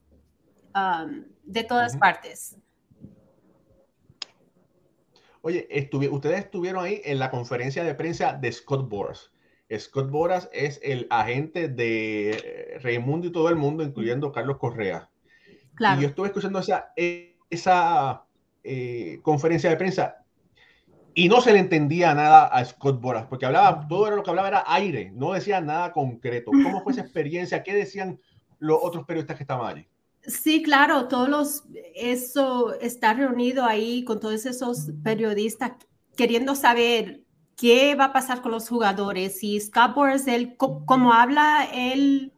Um, 0.75 1.25
de 1.45 1.65
todas 1.65 1.95
uh 1.95 1.97
-huh. 1.97 2.01
partes. 2.01 2.57
Oye, 5.43 5.69
ustedes 6.11 6.39
estuvieron 6.41 6.85
ahí 6.85 7.01
en 7.05 7.19
la 7.19 7.31
conferencia 7.31 7.85
de 7.85 7.95
prensa 7.95 8.33
de 8.33 8.53
Scott 8.53 8.89
Boras. 8.89 9.31
Scott 9.77 10.11
Boras 10.11 10.49
es 10.53 10.81
el 10.83 11.07
agente 11.11 11.69
de 11.69 12.79
Raimundo 12.83 13.27
y 13.27 13.33
todo 13.33 13.49
el 13.49 13.57
mundo, 13.57 13.83
incluyendo 13.83 14.33
Carlos 14.33 14.59
Correa. 14.59 15.11
Claro. 15.75 15.99
Y 15.99 16.03
yo 16.03 16.09
estuve 16.09 16.29
escuchando 16.29 16.59
esa, 16.59 16.93
esa 17.51 18.25
eh, 18.65 19.21
conferencia 19.23 19.71
de 19.71 19.77
prensa 19.77 20.25
y 21.15 21.29
no 21.29 21.41
se 21.41 21.53
le 21.53 21.59
entendía 21.59 22.15
nada 22.15 22.47
a 22.47 22.65
Scott 22.65 23.01
Boras, 23.01 23.27
porque 23.27 23.45
hablaba, 23.45 23.89
todo 23.89 24.07
era 24.07 24.15
lo 24.15 24.23
que 24.23 24.31
hablaba 24.31 24.49
era 24.49 24.65
aire, 24.69 25.11
no 25.15 25.33
decía 25.33 25.61
nada 25.61 25.93
concreto. 25.93 26.53
¿Cómo 26.53 26.83
fue 26.83 26.93
esa 26.93 27.03
experiencia? 27.03 27.63
¿Qué 27.65 27.75
decían 27.75 28.21
los 28.61 28.79
otros 28.81 29.05
periodistas 29.05 29.37
que 29.37 29.43
estaban 29.43 29.67
allí? 29.67 29.89
Sí, 30.29 30.63
claro, 30.63 31.09
todos 31.09 31.29
los, 31.29 31.65
eso 31.95 32.75
está 32.81 33.15
reunido 33.15 33.65
ahí 33.65 34.05
con 34.05 34.21
todos 34.21 34.45
esos 34.47 34.91
periodistas 35.03 35.73
queriendo 36.17 36.55
saber 36.55 37.25
qué 37.57 37.95
va 37.95 38.07
a 38.07 38.13
pasar 38.13 38.43
con 38.43 38.53
los 38.53 38.69
jugadores. 38.69 39.43
Y 39.43 39.59
Scott 39.61 39.95
Boras, 39.95 40.27
él, 40.29 40.57
como 40.59 41.15
habla, 41.15 41.67
él 41.73 42.35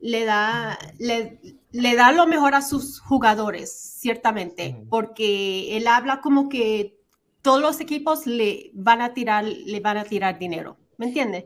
le 0.00 0.24
da, 0.24 0.78
le, 0.98 1.40
le 1.70 1.94
da 1.96 2.10
lo 2.12 2.26
mejor 2.26 2.54
a 2.56 2.62
sus 2.62 3.00
jugadores, 3.00 3.72
ciertamente, 4.00 4.84
porque 4.90 5.76
él 5.76 5.86
habla 5.86 6.20
como 6.20 6.48
que 6.48 6.98
todos 7.42 7.60
los 7.60 7.80
equipos 7.80 8.26
le 8.26 8.70
van 8.74 9.00
a 9.00 9.14
tirar, 9.14 9.44
le 9.44 9.80
van 9.80 9.96
a 9.98 10.04
tirar 10.04 10.38
dinero, 10.40 10.76
¿me 10.96 11.06
entiendes? 11.06 11.44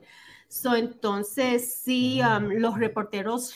So, 0.53 0.77
entonces, 0.77 1.81
sí, 1.83 2.21
um, 2.21 2.51
los 2.51 2.79
reporteros 2.79 3.55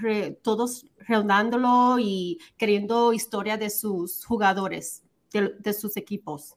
re, 0.00 0.32
todos 0.42 0.84
reudándolo 0.98 2.00
y 2.00 2.40
queriendo 2.56 3.12
historia 3.12 3.56
de 3.56 3.70
sus 3.70 4.24
jugadores, 4.24 5.04
de, 5.32 5.54
de 5.56 5.72
sus 5.72 5.96
equipos. 5.96 6.56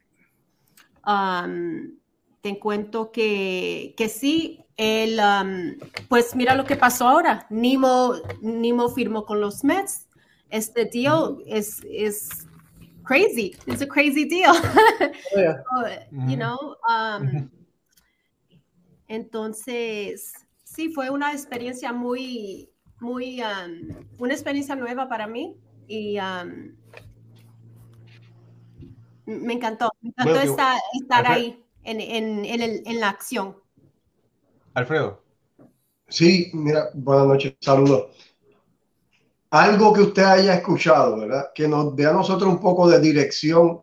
Um, 1.06 2.00
te 2.42 2.58
cuento 2.58 3.12
que, 3.12 3.94
que 3.96 4.10
sí, 4.10 4.66
él, 4.76 5.20
um, 5.20 5.78
pues 6.08 6.36
mira 6.36 6.56
lo 6.56 6.66
que 6.66 6.76
pasó 6.76 7.08
ahora. 7.08 7.46
Nimo, 7.52 8.16
Nimo 8.42 8.90
firmó 8.90 9.24
con 9.24 9.40
los 9.40 9.64
Mets. 9.64 10.08
Este 10.50 10.86
deal 10.86 11.44
es, 11.46 11.80
es 11.88 12.48
crazy. 13.04 13.56
It's 13.68 13.84
a 13.84 13.88
crazy 13.88 14.26
deal. 14.28 14.56
Oh, 15.36 15.40
yeah. 15.40 15.58
so, 15.64 16.28
you 16.28 16.38
know, 16.38 16.76
um, 16.90 17.52
entonces, 19.10 20.34
sí, 20.64 20.94
fue 20.94 21.10
una 21.10 21.34
experiencia 21.34 21.92
muy, 21.92 22.72
muy, 23.00 23.42
um, 23.42 24.06
una 24.20 24.34
experiencia 24.34 24.76
nueva 24.76 25.10
para 25.10 25.26
mí 25.26 25.58
y 25.88 26.20
um, 26.20 26.76
me 29.26 29.54
encantó, 29.54 29.92
me 30.02 30.10
encantó 30.10 30.34
bueno, 30.36 30.52
estar, 30.52 30.78
estar 31.02 31.28
ahí 31.28 31.66
en, 31.84 32.00
en, 32.00 32.46
en, 32.46 32.62
el, 32.62 32.84
en, 32.86 33.00
la 33.00 33.10
acción. 33.10 33.58
Alfredo. 34.76 35.24
Sí, 36.08 36.52
mira, 36.54 36.92
buenas 36.94 37.28
noches, 37.28 37.56
saludos. 37.62 38.16
Algo 39.50 39.92
que 39.92 40.02
usted 40.02 40.24
haya 40.24 40.54
escuchado, 40.54 41.18
¿verdad? 41.18 41.50
Que 41.56 41.68
nos 41.68 41.96
dé 41.96 42.06
a 42.06 42.14
nosotros 42.14 42.48
un 42.48 42.60
poco 42.60 42.88
de 42.88 43.00
dirección 43.00 43.82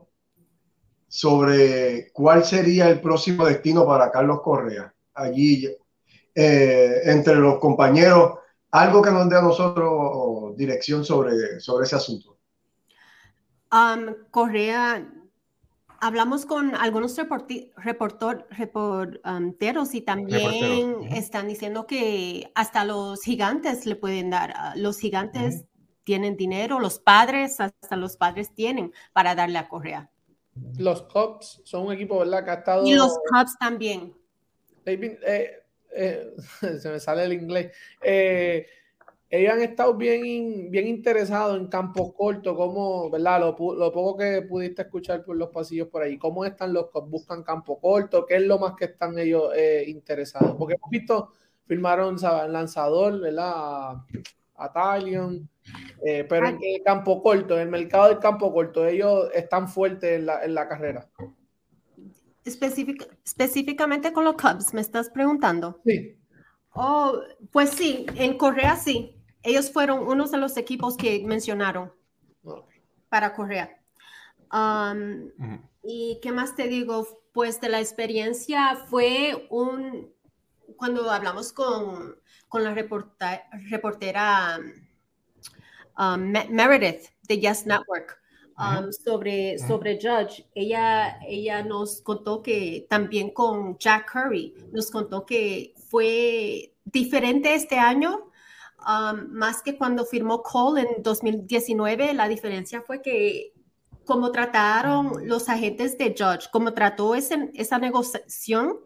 sobre 1.08 2.12
cuál 2.12 2.44
sería 2.44 2.88
el 2.88 3.00
próximo 3.00 3.44
destino 3.44 3.84
para 3.84 4.12
Carlos 4.12 4.40
Correa 4.42 4.92
allí 5.16 5.68
eh, 6.34 7.00
entre 7.04 7.36
los 7.36 7.58
compañeros, 7.58 8.38
algo 8.70 9.00
que 9.00 9.10
nos 9.10 9.28
dé 9.28 9.36
a 9.36 9.42
nosotros 9.42 10.56
dirección 10.56 11.04
sobre, 11.04 11.60
sobre 11.60 11.86
ese 11.86 11.96
asunto. 11.96 12.36
Um, 13.72 14.14
Correa, 14.30 15.10
hablamos 16.00 16.46
con 16.46 16.74
algunos 16.74 17.16
reporti, 17.16 17.72
reportor, 17.76 18.46
reporteros 18.50 19.94
y 19.94 20.02
también 20.02 21.04
están 21.10 21.48
diciendo 21.48 21.86
que 21.86 22.52
hasta 22.54 22.84
los 22.84 23.22
gigantes 23.22 23.86
le 23.86 23.96
pueden 23.96 24.30
dar. 24.30 24.54
Los 24.76 24.98
gigantes 24.98 25.54
uh 25.54 25.58
-huh. 25.58 25.66
tienen 26.04 26.36
dinero, 26.36 26.78
los 26.80 26.98
padres, 26.98 27.60
hasta 27.60 27.96
los 27.96 28.16
padres 28.16 28.54
tienen 28.54 28.92
para 29.12 29.34
darle 29.34 29.58
a 29.58 29.68
Correa. 29.68 30.10
Los 30.78 31.02
Cubs 31.02 31.60
son 31.64 31.86
un 31.86 31.92
equipo, 31.92 32.18
¿verdad? 32.18 32.44
Que 32.44 32.50
ha 32.50 32.54
estado... 32.54 32.86
Y 32.86 32.94
los 32.94 33.18
Cubs 33.30 33.58
también. 33.58 34.14
Eh, 34.86 35.62
eh, 35.94 36.34
se 36.80 36.90
me 36.90 37.00
sale 37.00 37.24
el 37.24 37.32
inglés. 37.32 37.72
Eh, 38.02 38.66
ellos 39.28 39.54
han 39.54 39.62
estado 39.62 39.94
bien, 39.94 40.70
bien 40.70 40.86
interesados 40.86 41.58
en 41.58 41.66
campos 41.66 42.12
cortos, 42.14 42.56
como, 42.56 43.10
¿verdad? 43.10 43.40
Lo, 43.40 43.74
lo, 43.74 43.92
poco 43.92 44.16
que 44.16 44.42
pudiste 44.42 44.82
escuchar 44.82 45.24
por 45.24 45.36
los 45.36 45.48
pasillos 45.48 45.88
por 45.88 46.02
ahí, 46.02 46.16
¿cómo 46.16 46.44
están 46.44 46.72
los 46.72 46.86
que 46.92 47.00
buscan 47.00 47.42
campo 47.42 47.80
corto? 47.80 48.24
¿Qué 48.24 48.36
es 48.36 48.42
lo 48.42 48.58
más 48.60 48.74
que 48.76 48.84
están 48.84 49.18
ellos 49.18 49.52
interesados? 49.86 50.54
Porque 50.56 50.74
hemos 50.74 50.90
visto, 50.90 51.32
firmaron 51.66 52.20
¿sabes? 52.20 52.52
lanzador, 52.52 53.20
¿verdad? 53.20 53.52
A, 53.52 54.06
a 54.54 54.72
Talion, 54.72 55.48
pero 56.00 56.46
en 56.46 56.60
el 56.62 56.82
campo 56.84 57.20
corto, 57.20 57.56
en 57.56 57.62
el 57.62 57.68
mercado 57.68 58.08
del 58.08 58.20
campo 58.20 58.52
corto, 58.52 58.86
ellos 58.86 59.28
están 59.34 59.68
fuertes 59.68 60.20
en 60.20 60.26
la, 60.26 60.44
en 60.44 60.54
la 60.54 60.68
carrera. 60.68 61.08
Específic, 62.46 63.08
específicamente 63.24 64.12
con 64.12 64.24
los 64.24 64.36
Cubs, 64.36 64.72
¿me 64.72 64.80
estás 64.80 65.10
preguntando? 65.10 65.80
Sí. 65.84 66.16
Oh, 66.72 67.20
pues 67.50 67.70
sí, 67.70 68.06
en 68.14 68.38
Correa 68.38 68.76
sí. 68.76 69.16
Ellos 69.42 69.72
fueron 69.72 70.06
unos 70.06 70.30
de 70.30 70.38
los 70.38 70.56
equipos 70.56 70.96
que 70.96 71.24
mencionaron 71.24 71.92
okay. 72.44 72.82
para 73.08 73.34
Correa. 73.34 73.80
Um, 74.52 75.30
uh 75.38 75.44
-huh. 75.44 75.60
¿Y 75.82 76.18
qué 76.22 76.32
más 76.32 76.54
te 76.54 76.68
digo? 76.68 77.06
Pues 77.32 77.60
de 77.60 77.68
la 77.68 77.80
experiencia 77.80 78.76
fue 78.88 79.46
un... 79.50 80.12
Cuando 80.76 81.10
hablamos 81.10 81.52
con, 81.52 82.16
con 82.48 82.64
la 82.64 82.74
reporta, 82.74 83.44
reportera 83.70 84.58
um, 85.98 86.20
Meredith 86.50 87.08
de 87.22 87.40
Yes 87.40 87.66
Network, 87.66 88.20
Um, 88.58 88.90
sobre, 88.90 89.58
sobre 89.58 89.98
Judge, 90.00 90.46
ella, 90.54 91.18
ella 91.28 91.62
nos 91.62 92.00
contó 92.00 92.42
que 92.42 92.86
también 92.88 93.28
con 93.28 93.76
Jack 93.76 94.10
Curry, 94.10 94.54
nos 94.72 94.90
contó 94.90 95.26
que 95.26 95.74
fue 95.90 96.72
diferente 96.86 97.52
este 97.54 97.76
año, 97.76 98.30
um, 98.80 99.28
más 99.30 99.60
que 99.60 99.76
cuando 99.76 100.06
firmó 100.06 100.42
Cole 100.42 100.80
en 100.80 101.02
2019, 101.02 102.14
la 102.14 102.28
diferencia 102.28 102.80
fue 102.80 103.02
que 103.02 103.52
como 104.06 104.32
trataron 104.32 105.28
los 105.28 105.50
agentes 105.50 105.98
de 105.98 106.14
Judge, 106.16 106.48
como 106.50 106.72
trató 106.72 107.14
ese, 107.14 107.50
esa 107.52 107.78
negociación, 107.78 108.78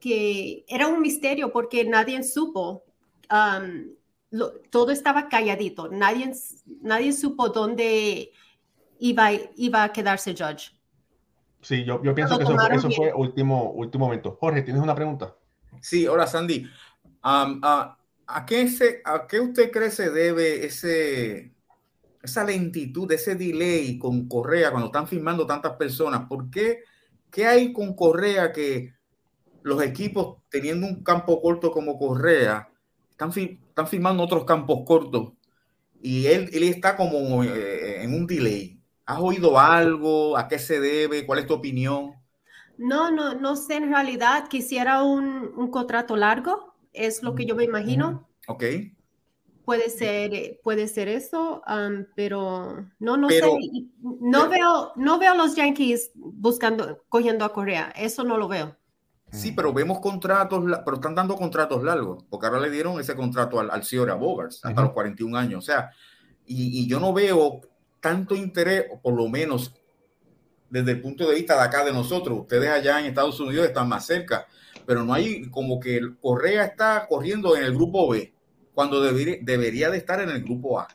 que 0.00 0.64
era 0.68 0.86
un 0.86 1.02
misterio 1.02 1.52
porque 1.52 1.84
nadie 1.84 2.22
supo. 2.22 2.84
Um, 3.30 3.94
lo, 4.30 4.52
todo 4.70 4.90
estaba 4.90 5.28
calladito, 5.28 5.88
nadie, 5.88 6.32
nadie 6.80 7.12
supo 7.12 7.50
dónde 7.50 8.32
iba, 8.98 9.30
iba 9.56 9.84
a 9.84 9.92
quedarse 9.92 10.34
Judge. 10.34 10.72
Sí, 11.60 11.84
yo, 11.84 12.02
yo 12.02 12.14
pienso 12.14 12.36
que 12.36 12.44
eso, 12.44 12.56
fue, 12.56 12.74
eso 12.74 12.90
fue 12.90 13.12
último, 13.14 13.70
último 13.70 14.06
momento. 14.06 14.36
Jorge, 14.40 14.62
¿tienes 14.62 14.82
una 14.82 14.94
pregunta? 14.94 15.34
Sí, 15.80 16.06
hola 16.06 16.26
Sandy. 16.26 16.68
Um, 17.24 17.58
uh, 17.58 17.94
¿a, 18.26 18.46
qué 18.46 18.68
se, 18.68 19.00
¿A 19.04 19.26
qué 19.26 19.40
usted 19.40 19.70
cree 19.70 19.90
se 19.90 20.10
debe 20.10 20.66
ese, 20.66 21.52
esa 22.20 22.44
lentitud, 22.44 23.10
ese 23.12 23.36
delay 23.36 23.98
con 23.98 24.26
Correa 24.28 24.70
cuando 24.70 24.86
están 24.86 25.06
firmando 25.06 25.46
tantas 25.46 25.76
personas? 25.76 26.26
¿Por 26.28 26.50
qué 26.50 26.82
¿qué 27.32 27.46
hay 27.46 27.72
con 27.72 27.94
Correa 27.94 28.52
que 28.52 28.94
los 29.62 29.82
equipos 29.82 30.36
teniendo 30.48 30.86
un 30.86 31.02
campo 31.02 31.40
corto 31.40 31.72
como 31.72 31.98
Correa 31.98 32.68
están, 33.10 33.30
están 33.30 33.88
firmando 33.88 34.22
otros 34.22 34.44
campos 34.44 34.80
cortos 34.86 35.32
y 36.00 36.26
él, 36.26 36.50
él 36.52 36.64
está 36.64 36.96
como 36.96 37.42
eh, 37.42 38.04
en 38.04 38.14
un 38.14 38.26
delay? 38.26 38.78
¿Has 39.06 39.18
oído 39.20 39.58
algo? 39.58 40.36
¿A 40.36 40.48
qué 40.48 40.58
se 40.58 40.80
debe? 40.80 41.26
¿Cuál 41.26 41.40
es 41.40 41.46
tu 41.46 41.54
opinión? 41.54 42.14
No, 42.78 43.10
no, 43.10 43.34
no 43.34 43.56
sé 43.56 43.76
en 43.76 43.88
realidad. 43.88 44.48
Quisiera 44.48 45.02
un, 45.02 45.52
un 45.56 45.70
contrato 45.70 46.16
largo, 46.16 46.74
es 46.92 47.22
lo 47.22 47.34
que 47.34 47.46
yo 47.46 47.54
me 47.54 47.64
imagino. 47.64 48.28
Ok. 48.48 48.64
Puede 49.64 49.90
ser, 49.90 50.60
puede 50.64 50.88
ser 50.88 51.06
eso, 51.06 51.62
um, 51.68 52.04
pero 52.16 52.84
no, 52.98 53.16
no 53.16 53.28
sé. 53.30 53.40
No 54.00 54.48
veo, 54.48 54.92
no 54.96 55.18
veo 55.18 55.34
los 55.36 55.54
Yankees 55.54 56.10
buscando, 56.14 57.04
cogiendo 57.08 57.44
a 57.44 57.52
Correa. 57.52 57.92
Eso 57.96 58.24
no 58.24 58.36
lo 58.36 58.48
veo. 58.48 58.76
Sí, 59.30 59.52
pero 59.52 59.72
vemos 59.72 60.00
contratos, 60.00 60.62
pero 60.84 60.96
están 60.96 61.14
dando 61.14 61.36
contratos 61.36 61.82
largos, 61.82 62.24
porque 62.28 62.46
ahora 62.46 62.60
le 62.60 62.70
dieron 62.70 63.00
ese 63.00 63.14
contrato 63.14 63.60
al, 63.60 63.70
al 63.70 63.82
Ciora 63.82 64.14
Bogarts 64.14 64.62
hasta 64.62 64.82
los 64.82 64.92
41 64.92 65.38
años. 65.38 65.58
O 65.58 65.66
sea, 65.66 65.90
y, 66.44 66.80
y, 66.80 66.86
yo 66.86 67.00
no 67.00 67.14
veo 67.14 67.60
tanto 68.02 68.34
interés, 68.34 68.86
o 68.90 69.00
por 69.00 69.14
lo 69.14 69.28
menos 69.28 69.72
desde 70.68 70.90
el 70.90 71.00
punto 71.00 71.28
de 71.28 71.36
vista 71.36 71.54
de 71.54 71.62
acá 71.62 71.84
de 71.84 71.92
nosotros. 71.92 72.40
Ustedes 72.40 72.68
allá 72.68 72.98
en 72.98 73.06
Estados 73.06 73.38
Unidos 73.40 73.66
están 73.66 73.88
más 73.88 74.04
cerca, 74.04 74.46
pero 74.84 75.04
no 75.04 75.14
hay 75.14 75.48
como 75.50 75.78
que 75.78 76.00
Correa 76.20 76.64
está 76.64 77.06
corriendo 77.08 77.56
en 77.56 77.62
el 77.62 77.72
grupo 77.72 78.10
B 78.10 78.32
cuando 78.74 79.00
debería, 79.00 79.36
debería 79.40 79.90
de 79.90 79.98
estar 79.98 80.20
en 80.20 80.30
el 80.30 80.42
grupo 80.42 80.80
A. 80.80 80.88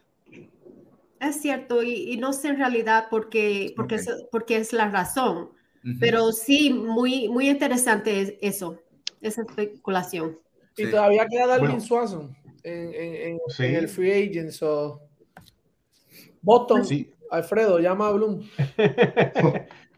Es 1.19 1.41
cierto, 1.41 1.81
y, 1.81 2.11
y 2.11 2.17
no 2.17 2.33
sé 2.33 2.49
en 2.49 2.57
realidad 2.57 3.05
por 3.09 3.29
qué, 3.29 3.73
porque, 3.75 3.95
okay. 3.95 4.07
es, 4.07 4.25
porque 4.31 4.57
es 4.57 4.73
la 4.73 4.89
razón, 4.89 5.37
uh 5.37 5.49
-huh. 5.83 5.97
pero 5.99 6.31
sí, 6.31 6.71
muy, 6.73 7.29
muy 7.29 7.49
interesante 7.49 8.37
eso, 8.41 8.79
esa 9.21 9.43
especulación. 9.43 10.37
Y 10.75 10.87
todavía 10.91 11.25
queda 11.27 11.47
Darwin 11.47 11.69
bueno. 11.69 11.83
Swanson 11.83 12.35
en, 12.63 12.93
en, 12.93 13.15
en, 13.15 13.39
sí. 13.47 13.63
en, 13.63 13.75
el 13.75 13.87
free 13.87 14.11
agent, 14.11 14.51
so... 14.51 15.06
Boston, 16.47 16.85
sí. 16.85 17.13
Alfredo, 17.29 17.79
llama 17.79 18.07
a 18.07 18.11
Bloom. 18.11 18.39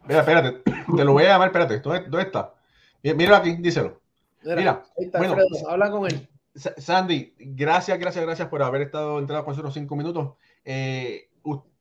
Mira, 0.07 0.19
espérate, 0.21 0.63
te 0.95 1.05
lo 1.05 1.13
voy 1.13 1.25
a 1.25 1.27
llamar, 1.27 1.49
espérate, 1.49 1.79
¿dónde, 1.79 2.09
dónde 2.09 2.21
está? 2.23 2.55
Mira 3.03 3.37
aquí, 3.37 3.55
díselo. 3.59 4.01
Mira, 4.41 4.55
Mira 4.55 4.83
está, 4.97 5.19
bueno, 5.19 5.33
Alfredo, 5.35 5.69
habla 5.69 5.91
con 5.91 6.07
él. 6.07 6.27
Sandy, 6.55 7.35
gracias, 7.37 7.99
gracias, 7.99 8.25
gracias 8.25 8.47
por 8.47 8.63
haber 8.63 8.81
estado 8.81 9.19
entrado 9.19 9.45
con 9.45 9.51
nosotros 9.51 9.75
cinco 9.75 9.95
minutos. 9.95 10.33
Eh, 10.65 11.29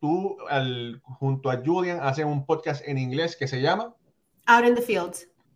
tú, 0.01 0.37
al, 0.51 1.01
junto 1.03 1.51
a 1.51 1.63
Julian, 1.65 2.01
hacen 2.03 2.29
un 2.29 2.45
podcast 2.45 2.87
en 2.87 2.99
inglés 2.99 3.37
que 3.37 3.49
se 3.49 3.63
llama 3.63 3.95
Out 4.47 4.67
in 4.67 4.75
the 4.75 4.83
Field. 4.83 5.15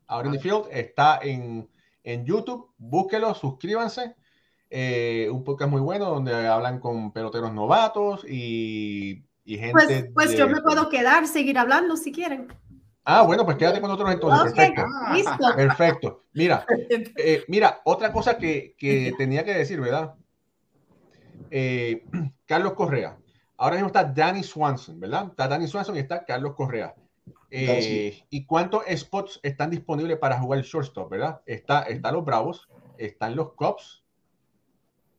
Out 0.08 0.24
in 0.24 0.32
the 0.32 0.38
Field. 0.38 0.68
Está 0.70 1.20
en, 1.22 1.68
en 2.02 2.24
YouTube. 2.24 2.70
Búsquelo, 2.78 3.34
suscríbanse. 3.34 4.16
Eh, 4.75 5.29
un 5.31 5.45
podcast 5.45 5.70
muy 5.70 5.83
bueno 5.83 6.07
donde 6.07 6.47
hablan 6.47 6.81
con 6.81 7.12
peloteros 7.12 7.53
novatos 7.53 8.25
y, 8.27 9.23
y 9.45 9.59
gente. 9.59 9.73
Pues, 9.73 10.07
pues 10.14 10.31
de... 10.31 10.37
yo 10.39 10.49
me 10.49 10.62
puedo 10.62 10.89
quedar, 10.89 11.27
seguir 11.29 11.59
hablando 11.59 11.95
si 11.99 12.11
quieren. 12.11 12.49
Ah, 13.05 13.20
bueno, 13.20 13.45
pues 13.45 13.59
quédate 13.59 13.83
con 13.83 13.91
nosotros 13.91 14.14
entonces. 14.14 14.53
Okay, 14.53 14.73
perfecto. 14.73 15.12
listo. 15.12 15.57
Perfecto. 15.57 16.25
Mira, 16.33 16.64
eh, 17.18 17.45
mira, 17.49 17.83
otra 17.85 18.11
cosa 18.12 18.39
que, 18.39 18.75
que, 18.79 19.12
tenía 19.18 19.45
que 19.45 19.53
decir, 19.53 19.79
¿verdad? 19.79 20.14
Eh, 21.51 22.07
Carlos 22.47 22.73
Correa. 22.73 23.18
Ahora 23.59 23.75
mismo 23.75 23.89
está 23.89 24.05
Danny 24.05 24.43
Swanson, 24.43 24.99
¿verdad? 24.99 25.27
Está 25.29 25.49
Danny 25.49 25.68
Swanson 25.68 25.97
y 25.97 25.99
está 25.99 26.25
Carlos 26.25 26.55
Correa. 26.55 26.95
Eh, 27.51 28.25
¿Y 28.31 28.47
cuántos 28.47 28.85
spots 28.97 29.39
están 29.43 29.68
disponibles 29.68 30.16
para 30.16 30.41
jugar 30.41 30.61
el 30.61 30.64
shortstop, 30.64 31.11
verdad? 31.11 31.43
Está, 31.45 31.83
está 31.83 32.11
los 32.11 32.25
Bravos, 32.25 32.68
están 32.97 33.37
los 33.37 33.53
Cubs, 33.53 34.01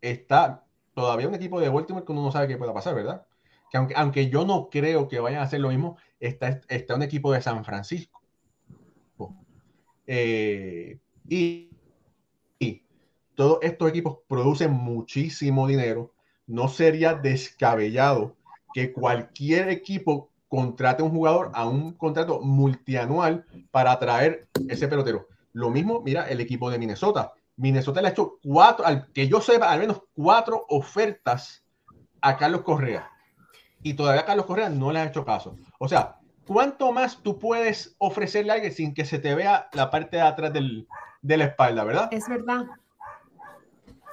está 0.03 0.65
todavía 0.93 1.27
un 1.27 1.35
equipo 1.35 1.59
de 1.59 1.69
Baltimore 1.69 2.05
que 2.05 2.11
uno 2.11 2.23
no 2.23 2.31
sabe 2.31 2.47
qué 2.47 2.57
pueda 2.57 2.73
pasar, 2.73 2.93
¿verdad? 2.93 3.25
Que 3.71 3.77
aunque, 3.77 3.93
aunque 3.95 4.29
yo 4.29 4.45
no 4.45 4.69
creo 4.69 5.07
que 5.07 5.19
vayan 5.19 5.39
a 5.39 5.45
hacer 5.45 5.61
lo 5.61 5.69
mismo, 5.69 5.97
está, 6.19 6.61
está 6.67 6.95
un 6.95 7.03
equipo 7.03 7.31
de 7.31 7.41
San 7.41 7.63
Francisco. 7.65 8.21
Eh, 10.05 10.99
y, 11.29 11.69
y, 12.59 12.83
todos 13.35 13.59
estos 13.61 13.89
equipos 13.89 14.19
producen 14.27 14.73
muchísimo 14.73 15.67
dinero. 15.67 16.13
No 16.45 16.67
sería 16.67 17.13
descabellado 17.13 18.35
que 18.73 18.91
cualquier 18.91 19.69
equipo 19.69 20.29
contrate 20.49 21.01
a 21.01 21.05
un 21.05 21.11
jugador 21.11 21.51
a 21.53 21.65
un 21.65 21.93
contrato 21.93 22.41
multianual 22.41 23.45
para 23.71 23.93
atraer 23.93 24.49
ese 24.67 24.87
pelotero. 24.89 25.29
Lo 25.53 25.69
mismo, 25.69 26.01
mira, 26.01 26.27
el 26.29 26.41
equipo 26.41 26.69
de 26.69 26.77
Minnesota. 26.77 27.33
Minnesota 27.55 28.01
le 28.01 28.07
ha 28.07 28.11
hecho 28.11 28.39
cuatro, 28.43 28.85
al 28.85 29.11
que 29.11 29.27
yo 29.27 29.41
sepa, 29.41 29.71
al 29.71 29.79
menos 29.79 30.01
cuatro 30.13 30.65
ofertas 30.69 31.63
a 32.21 32.37
Carlos 32.37 32.61
Correa. 32.61 33.09
Y 33.81 33.93
todavía 33.93 34.25
Carlos 34.25 34.45
Correa 34.45 34.69
no 34.69 34.91
le 34.91 34.99
ha 34.99 35.05
hecho 35.05 35.25
caso. 35.25 35.57
O 35.79 35.87
sea, 35.87 36.19
¿cuánto 36.47 36.91
más 36.91 37.21
tú 37.21 37.37
puedes 37.37 37.95
ofrecerle 37.97 38.51
a 38.51 38.55
alguien 38.55 38.73
sin 38.73 38.93
que 38.93 39.05
se 39.05 39.19
te 39.19 39.35
vea 39.35 39.69
la 39.73 39.91
parte 39.91 40.17
de 40.17 40.23
atrás 40.23 40.53
del, 40.53 40.87
de 41.21 41.37
la 41.37 41.45
espalda, 41.45 41.83
verdad? 41.83 42.09
Es 42.11 42.27
verdad. 42.27 42.65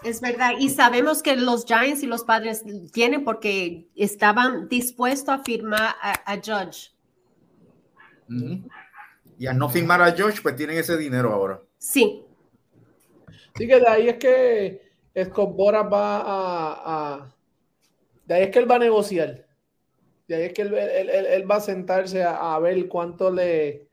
Es 0.03 0.21
verdad. 0.21 0.53
Y 0.59 0.71
sabemos 0.71 1.23
que 1.23 1.37
los 1.37 1.65
Giants 1.65 2.03
y 2.03 2.07
los 2.07 2.25
padres 2.25 2.65
tienen 2.93 3.25
porque 3.25 3.89
estaban 3.95 4.69
dispuestos 4.69 5.29
a 5.29 5.39
firmar 5.39 5.95
a, 6.03 6.33
a 6.33 6.37
Judge. 6.37 6.93
Y 9.39 9.47
al 9.47 9.59
no 9.59 9.69
firmar 9.69 10.03
a 10.03 10.11
Judge, 10.13 10.43
pues 10.43 10.57
tienen 10.57 10.79
ese 10.79 10.97
dinero 10.97 11.33
ahora. 11.33 11.61
Sí. 11.79 12.25
Sí, 13.61 13.69
que 13.69 13.79
de 13.79 13.87
ahí 13.87 14.09
es 14.09 14.17
que 14.17 14.81
Escobar 15.13 15.93
va 15.93 16.23
a, 16.25 17.37
De 18.25 18.35
ahí 18.35 18.43
es 18.45 18.51
que 18.51 18.59
él 18.59 18.71
va 18.71 18.77
a 18.77 18.79
negociar. 18.79 19.47
De 20.27 20.35
ahí 20.35 20.43
es 20.45 20.55
que 20.55 20.63
él, 20.63 20.73
él, 20.73 21.11
él, 21.11 21.51
va 21.51 21.57
a 21.57 21.61
sentarse 21.61 22.23
a, 22.23 22.55
a, 22.55 22.59
ver 22.59 22.89
cuánto 22.89 23.31
le, 23.31 23.87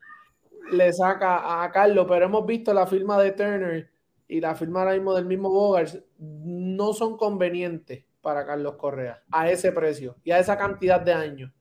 le 0.72 0.94
saca 0.94 1.62
a 1.62 1.70
Carlos. 1.70 2.06
Pero 2.08 2.28
hemos 2.28 2.46
visto 2.46 2.74
la 2.74 2.88
firma 2.88 3.22
de 3.22 3.34
Turner 3.34 3.92
y 4.30 4.40
la 4.40 4.56
firma 4.56 4.84
ahora 4.84 4.94
mismo 4.94 5.14
del 5.14 5.26
mismo 5.26 5.50
Bogart 5.50 5.96
no 6.18 6.94
son 6.94 7.18
convenientes 7.18 8.06
para 8.22 8.46
Carlos 8.46 8.78
Correa 8.78 9.22
a 9.30 9.52
ese 9.52 9.74
precio 9.74 10.16
y 10.24 10.32
a 10.32 10.40
esa 10.40 10.58
cantidad 10.58 11.02
de 11.02 11.12
años. 11.12 11.52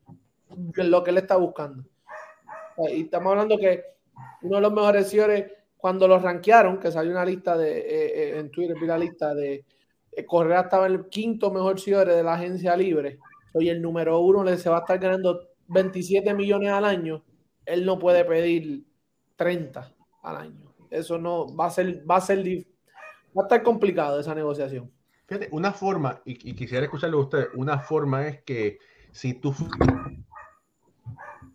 Lo 0.77 1.03
que 1.03 1.11
él 1.11 1.19
está 1.19 1.35
buscando. 1.35 1.83
Y 2.89 3.03
estamos 3.03 3.33
hablando 3.33 3.59
que 3.59 3.83
uno 4.43 4.57
de 4.59 4.63
los 4.63 4.73
mejores 4.73 5.09
señores 5.09 5.56
cuando 5.87 6.09
los 6.09 6.21
rankearon, 6.21 6.81
que 6.81 6.91
salió 6.91 7.13
una 7.13 7.25
lista 7.25 7.57
de 7.57 7.79
eh, 7.79 7.85
eh, 7.87 8.39
en 8.41 8.51
Twitter, 8.51 8.77
vi 8.77 8.89
la 8.89 8.99
lista 8.99 9.33
de 9.37 9.65
eh, 10.11 10.27
Correa 10.27 10.63
estaba 10.63 10.89
el 10.89 11.09
quinto 11.09 11.53
mejor 11.53 11.79
cierre 11.79 12.17
de 12.17 12.25
la 12.25 12.35
agencia 12.35 12.77
libre. 12.77 13.21
Hoy 13.53 13.69
el 13.69 13.81
número 13.81 14.19
uno 14.19 14.43
le 14.43 14.57
se 14.57 14.69
va 14.69 14.79
a 14.79 14.81
estar 14.81 14.99
ganando 14.99 15.51
27 15.69 16.35
millones 16.35 16.71
al 16.71 16.87
año. 16.87 17.23
Él 17.65 17.87
no 17.87 18.01
puede 18.01 18.25
pedir 18.25 18.85
30 19.37 19.95
al 20.25 20.37
año. 20.37 20.75
Eso 20.91 21.19
no 21.19 21.55
va 21.55 21.67
a 21.67 21.71
ser, 21.71 22.03
va 22.11 22.17
a 22.17 22.21
ser, 22.21 22.41
va 22.41 23.43
a 23.43 23.45
estar 23.45 23.63
complicado 23.63 24.19
esa 24.19 24.35
negociación. 24.35 24.91
Fíjate, 25.27 25.51
una 25.53 25.71
forma, 25.71 26.21
y, 26.25 26.51
y 26.51 26.55
quisiera 26.57 26.87
escucharlo 26.87 27.19
a 27.19 27.23
usted, 27.23 27.47
una 27.55 27.79
forma 27.79 28.27
es 28.27 28.43
que 28.43 28.81
si 29.13 29.35
tú 29.35 29.55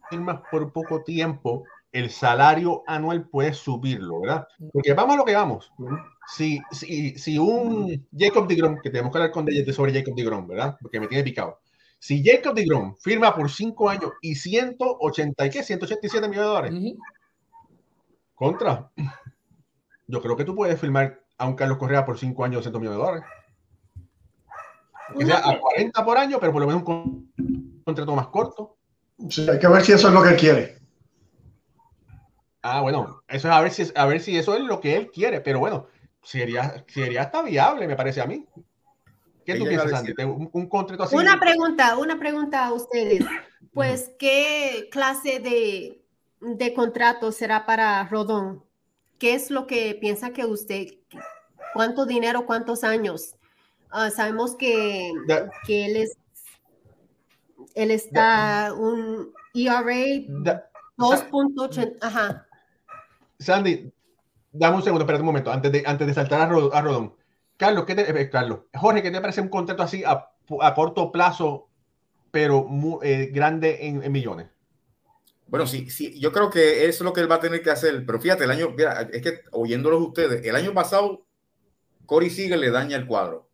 firmas 0.10 0.42
por 0.50 0.72
poco 0.72 1.04
tiempo, 1.04 1.66
el 1.92 2.10
salario 2.10 2.84
anual 2.88 3.28
puede 3.28 3.54
subirlo, 3.54 4.22
¿verdad? 4.22 4.48
Porque 4.72 4.94
vamos 4.94 5.16
a 5.16 5.18
lo 5.18 5.26
que 5.26 5.36
vamos. 5.36 5.72
Si, 6.28 6.62
si, 6.72 7.18
si 7.18 7.38
un 7.38 8.08
Jacob 8.18 8.48
DeGrom, 8.48 8.80
que 8.82 8.89
tenemos 8.89 9.12
que 9.12 9.18
hablar 9.18 9.32
con 9.32 9.46
de 9.46 9.74
sobre 9.74 9.94
Jacob 9.94 10.16
DeGrom, 10.16 10.48
¿verdad? 10.48 10.78
Porque 10.82 11.00
me 11.00 11.08
tiene 11.08 11.24
picado. 11.24 11.60
Si 12.00 12.24
Jacob 12.24 12.56
DeGrom 12.56 12.96
firma 12.98 13.36
por 13.36 13.50
5 13.50 13.89
años 13.89 14.12
y 14.22 14.36
180, 14.36 15.50
¿qué? 15.50 15.64
187 15.64 16.28
millones 16.28 16.48
de 16.48 16.54
dólares. 16.54 16.72
Uh 16.74 16.78
-huh. 16.78 16.98
Contra. 18.36 18.92
Yo 20.08 20.22
creo 20.22 20.36
que 20.36 20.46
tú 20.46 20.56
puedes 20.56 20.80
firmar 20.80 21.20
a 21.38 21.46
un 21.46 21.56
Carlos 21.56 21.78
Correa 21.78 22.06
por 22.06 22.18
5 22.18 22.44
años 22.44 22.58
200 22.58 22.82
millones 22.82 23.00
de 23.00 23.06
dólares. 23.06 23.30
Que 25.18 25.26
sea 25.26 25.39
a 25.39 25.60
40 25.60 26.06
por 26.06 26.18
año, 26.18 26.38
pero 26.39 26.54
por 26.54 26.62
lo 26.62 26.68
menos 26.68 26.84
un 26.88 27.82
contrato 27.84 28.16
más 28.16 28.28
corto. 28.28 28.78
Sí, 29.30 29.48
hay 29.50 29.60
que 29.60 29.68
ver 29.68 29.84
si 29.84 29.92
eso 29.92 30.08
es 30.08 30.14
lo 30.14 30.24
que 30.24 30.30
él 30.30 30.38
quiere. 30.38 30.81
Ah, 32.62 32.82
bueno, 32.82 33.24
eso 33.28 33.47
es 33.47 33.53
a 33.53 33.62
ver 33.62 33.72
si, 33.72 33.91
a 33.95 34.05
ver 34.05 34.22
si 34.22 34.38
eso 34.38 34.55
es 34.55 34.62
lo 34.62 34.80
que 34.80 34.95
él 34.95 35.12
quiere, 35.12 35.41
pero 35.41 35.59
bueno, 35.59 35.88
sería, 36.22 36.84
sería 36.88 37.24
hasta 37.24 37.41
viable, 37.41 37.88
me 37.88 37.95
parece 37.95 38.22
a 38.22 38.28
mí. 38.28 38.45
¿Qué 39.45 39.55
tú 39.55 39.66
piensas, 39.66 39.93
Andy? 39.93 40.14
Un, 40.24 40.49
un, 40.53 40.70
contrato 40.70 41.03
así. 41.03 41.16
Una 41.16 41.39
pregunta, 41.39 41.97
una 41.97 42.20
pregunta 42.20 42.66
a 42.66 42.74
ustedes. 42.74 43.26
Pues, 43.74 44.12
¿qué 44.20 44.89
clase 44.91 45.39
de, 45.39 46.03
de 46.39 46.74
contrato 46.74 47.32
será 47.32 47.66
para 47.66 48.07
Rodón? 48.07 48.64
¿Qué 49.18 49.34
es 49.34 49.49
lo 49.49 49.66
que 49.66 49.95
piensa 49.99 50.32
que 50.32 50.45
usted, 50.45 50.88
cuánto 51.74 52.05
dinero, 52.05 52.45
cuántos 52.45 52.84
años? 52.84 53.36
Uh, 53.93 54.09
sabemos 54.09 54.55
que, 54.55 55.12
that, 55.28 55.49
que 55.66 55.86
él 55.86 55.97
es, 55.97 56.18
él 57.76 57.91
está 57.91 58.68
that, 58.70 58.78
un 58.78 59.34
ERA 59.53 60.26
2.8, 60.97 61.97
ajá. 62.01 62.47
Sandy, 63.42 63.92
dame 64.52 64.76
un 64.78 64.84
segundo, 64.84 65.04
espérate 65.04 65.22
un 65.22 65.28
momento, 65.28 65.52
antes 65.52 65.72
de, 65.72 65.84
antes 65.86 66.08
de 66.08 66.14
saltar 66.14 66.42
a, 66.42 66.46
Rodón. 66.46 67.16
Carlos, 67.58 67.86
¿qué 67.86 67.96
te, 67.96 68.22
eh, 68.22 68.30
Carlos, 68.30 68.62
Jorge, 68.74 69.02
¿qué 69.02 69.12
te 69.12 69.22
parece 69.22 69.42
un 69.42 69.50
contrato 69.50 69.84
así 69.84 70.04
a, 70.06 70.30
corto 70.74 71.12
plazo, 71.12 71.70
pero 72.32 72.64
muy, 72.64 73.00
eh, 73.04 73.30
grande 73.34 73.88
en, 73.88 74.12
millones? 74.12 74.48
Bueno, 75.48 75.68
sí, 75.68 75.89
sí, 75.89 76.18
yo 76.20 76.32
creo 76.32 76.50
que 76.50 76.86
eso 76.86 77.04
es 77.04 77.06
lo 77.06 77.14
que 77.14 77.22
él 77.22 77.30
va 77.30 77.36
a 77.36 77.42
tener 77.42 77.62
que 77.62 77.72
hacer. 77.72 78.06
Pero 78.06 78.20
fíjate, 78.22 78.46
el 78.46 78.52
año, 78.52 78.70
mira, 78.70 79.02
es 79.12 79.22
que 79.22 79.42
oyéndolos 79.52 80.02
ustedes, 80.02 80.46
el 80.46 80.56
año 80.56 80.74
pasado, 80.74 81.26
Cory 82.06 82.30
Sigue 82.30 82.56
le 82.56 82.72
daña 82.72 82.96
el 82.96 83.06
cuadro. 83.06 83.50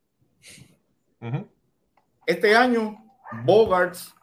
Este 2.28 2.56
año, 2.56 2.98
Bogarts 3.44 4.14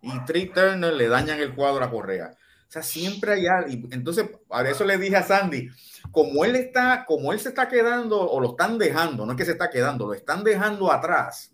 y 0.00 0.24
Trey 0.26 0.46
Turner 0.46 0.94
le 0.94 1.08
dañan 1.08 1.40
el 1.40 1.54
cuadro 1.54 1.84
a 1.84 1.90
Correa. 1.90 2.36
Siempre 2.82 3.32
hay 3.32 3.46
algo. 3.46 3.88
Entonces, 3.90 4.30
a 4.50 4.62
eso 4.62 4.84
le 4.84 4.98
dije 4.98 5.16
a 5.16 5.22
Sandy, 5.22 5.68
como 6.10 6.44
él 6.44 6.56
está, 6.56 7.04
como 7.06 7.32
él 7.32 7.40
se 7.40 7.50
está 7.50 7.68
quedando 7.68 8.20
o 8.20 8.40
lo 8.40 8.50
están 8.50 8.78
dejando, 8.78 9.24
no 9.24 9.32
es 9.32 9.38
que 9.38 9.44
se 9.44 9.52
está 9.52 9.70
quedando, 9.70 10.06
lo 10.06 10.14
están 10.14 10.44
dejando 10.44 10.90
atrás. 10.90 11.52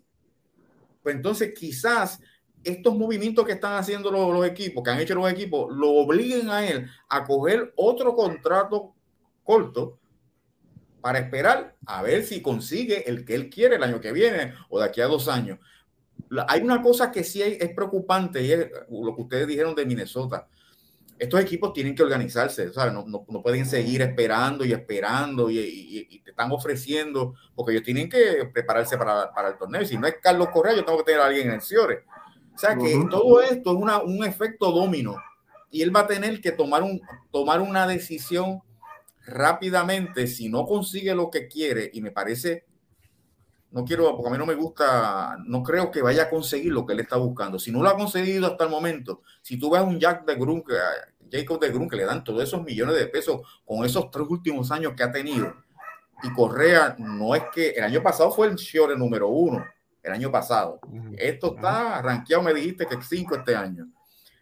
Pues 1.01 1.15
entonces 1.15 1.53
quizás 1.57 2.19
estos 2.63 2.95
movimientos 2.95 3.45
que 3.45 3.53
están 3.53 3.73
haciendo 3.73 4.11
los, 4.11 4.45
equipos, 4.45 4.83
que 4.83 4.91
han 4.91 4.99
hecho 4.99 5.15
los 5.15 5.31
equipos, 5.31 5.75
lo 5.75 5.89
obliguen 5.91 6.49
a 6.49 6.65
él 6.65 6.87
a 7.09 7.23
coger 7.23 7.73
otro 7.75 8.15
contrato 8.15 8.93
corto 9.43 9.97
para 11.01 11.17
esperar 11.17 11.75
a 11.85 12.03
ver 12.03 12.23
si 12.23 12.41
consigue 12.41 13.09
el 13.09 13.25
que 13.25 13.33
él 13.33 13.49
quiere 13.49 13.77
el 13.77 13.83
año 13.83 13.99
que 13.99 14.11
viene 14.11 14.53
o 14.69 14.79
de 14.79 14.85
aquí 14.85 15.01
a 15.01 15.07
dos 15.07 15.27
años. 15.27 15.57
Hay 16.47 16.61
una 16.61 16.81
cosa 16.81 17.11
que 17.11 17.23
sí 17.23 17.41
es 17.41 17.73
preocupante 17.73 18.43
y 18.43 18.51
es 18.51 18.69
lo 18.89 19.15
que 19.15 19.21
ustedes 19.23 19.47
dijeron 19.47 19.73
de 19.73 19.85
Minnesota 19.85 20.47
estos 21.21 21.39
equipos 21.39 21.71
tienen 21.71 21.93
que 21.93 22.01
organizarse, 22.01 22.73
¿sabes? 22.73 22.91
No, 22.93 23.05
no, 23.07 23.43
pueden 23.43 23.67
seguir 23.67 24.01
esperando 24.01 24.65
y 24.65 24.73
esperando 24.73 25.51
y, 25.51 26.19
te 26.23 26.31
están 26.31 26.51
ofreciendo, 26.51 27.35
porque 27.53 27.73
ellos 27.73 27.83
tienen 27.83 28.09
que 28.09 28.49
prepararse 28.51 28.97
para, 28.97 29.31
para, 29.31 29.49
el 29.49 29.57
torneo. 29.59 29.85
Si 29.85 29.99
no 29.99 30.07
es 30.07 30.15
Carlos 30.19 30.47
Correa, 30.51 30.75
yo 30.75 30.83
tengo 30.83 30.97
que 30.97 31.03
tener 31.03 31.21
a 31.21 31.27
alguien 31.27 31.49
en 31.49 31.53
el 31.53 31.61
Ciore. 31.61 32.05
O 32.55 32.57
sea 32.57 32.75
que 32.75 33.05
todo 33.07 33.39
esto 33.39 33.69
es 33.69 33.77
una, 33.77 34.01
un 34.01 34.25
efecto 34.25 34.71
domino 34.71 35.15
y 35.69 35.83
él 35.83 35.95
va 35.95 36.01
a 36.01 36.07
tener 36.07 36.41
que 36.41 36.53
tomar, 36.53 36.81
un, 36.81 36.99
tomar 37.29 37.61
una 37.61 37.85
decisión 37.85 38.63
rápidamente 39.23 40.25
si 40.25 40.49
no 40.49 40.65
consigue 40.65 41.13
lo 41.13 41.29
que 41.29 41.47
quiere 41.47 41.91
y 41.93 42.01
me 42.01 42.09
parece 42.09 42.65
no 43.71 43.85
quiero, 43.85 44.15
porque 44.15 44.27
a 44.27 44.31
mí 44.31 44.37
no 44.37 44.45
me 44.45 44.53
gusta, 44.53 45.37
no 45.45 45.63
creo 45.63 45.89
que 45.91 46.01
vaya 46.01 46.23
a 46.23 46.29
conseguir 46.29 46.73
lo 46.73 46.85
que 46.85 46.93
él 46.93 46.99
está 46.99 47.15
buscando. 47.15 47.57
Si 47.57 47.71
no 47.71 47.81
lo 47.81 47.89
ha 47.89 47.95
conseguido 47.95 48.47
hasta 48.47 48.65
el 48.65 48.69
momento, 48.69 49.21
si 49.41 49.57
tú 49.57 49.69
ves 49.69 49.81
un 49.81 49.97
Jack 49.97 50.25
de 50.25 50.35
Grun, 50.35 50.61
Jacob 51.31 51.59
de 51.59 51.69
Grun, 51.69 51.89
que 51.89 51.95
le 51.95 52.05
dan 52.05 52.23
todos 52.23 52.43
esos 52.43 52.63
millones 52.63 52.95
de 52.95 53.07
pesos 53.07 53.41
con 53.65 53.85
esos 53.85 54.11
tres 54.11 54.27
últimos 54.29 54.71
años 54.71 54.93
que 54.95 55.03
ha 55.03 55.11
tenido, 55.11 55.55
y 56.23 56.31
Correa 56.33 56.95
no 56.99 57.33
es 57.33 57.43
que 57.53 57.69
el 57.69 57.83
año 57.83 58.03
pasado 58.03 58.31
fue 58.31 58.47
el 58.47 58.55
Shiore 58.55 58.95
número 58.95 59.27
uno, 59.29 59.65
el 60.03 60.13
año 60.13 60.31
pasado. 60.31 60.79
Esto 61.17 61.55
está 61.55 62.01
rankeado, 62.01 62.43
me 62.43 62.53
dijiste 62.53 62.85
que 62.85 63.01
cinco 63.01 63.35
este 63.35 63.55
año. 63.55 63.87